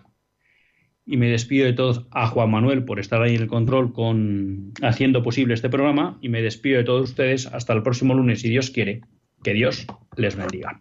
y 1.06 1.16
me 1.16 1.28
despido 1.28 1.66
de 1.66 1.72
todos 1.74 2.06
a 2.10 2.26
Juan 2.26 2.50
Manuel 2.50 2.84
por 2.84 2.98
estar 2.98 3.22
ahí 3.22 3.34
en 3.34 3.42
el 3.42 3.48
control 3.48 3.92
con 3.92 4.72
haciendo 4.82 5.22
posible 5.22 5.54
este 5.54 5.68
programa 5.68 6.18
y 6.20 6.28
me 6.28 6.42
despido 6.42 6.78
de 6.78 6.84
todos 6.84 7.10
ustedes 7.10 7.46
hasta 7.46 7.72
el 7.72 7.82
próximo 7.82 8.14
lunes 8.14 8.40
si 8.40 8.48
Dios 8.48 8.70
quiere. 8.70 9.02
Que 9.42 9.54
Dios 9.54 9.86
les 10.16 10.36
bendiga. 10.36 10.80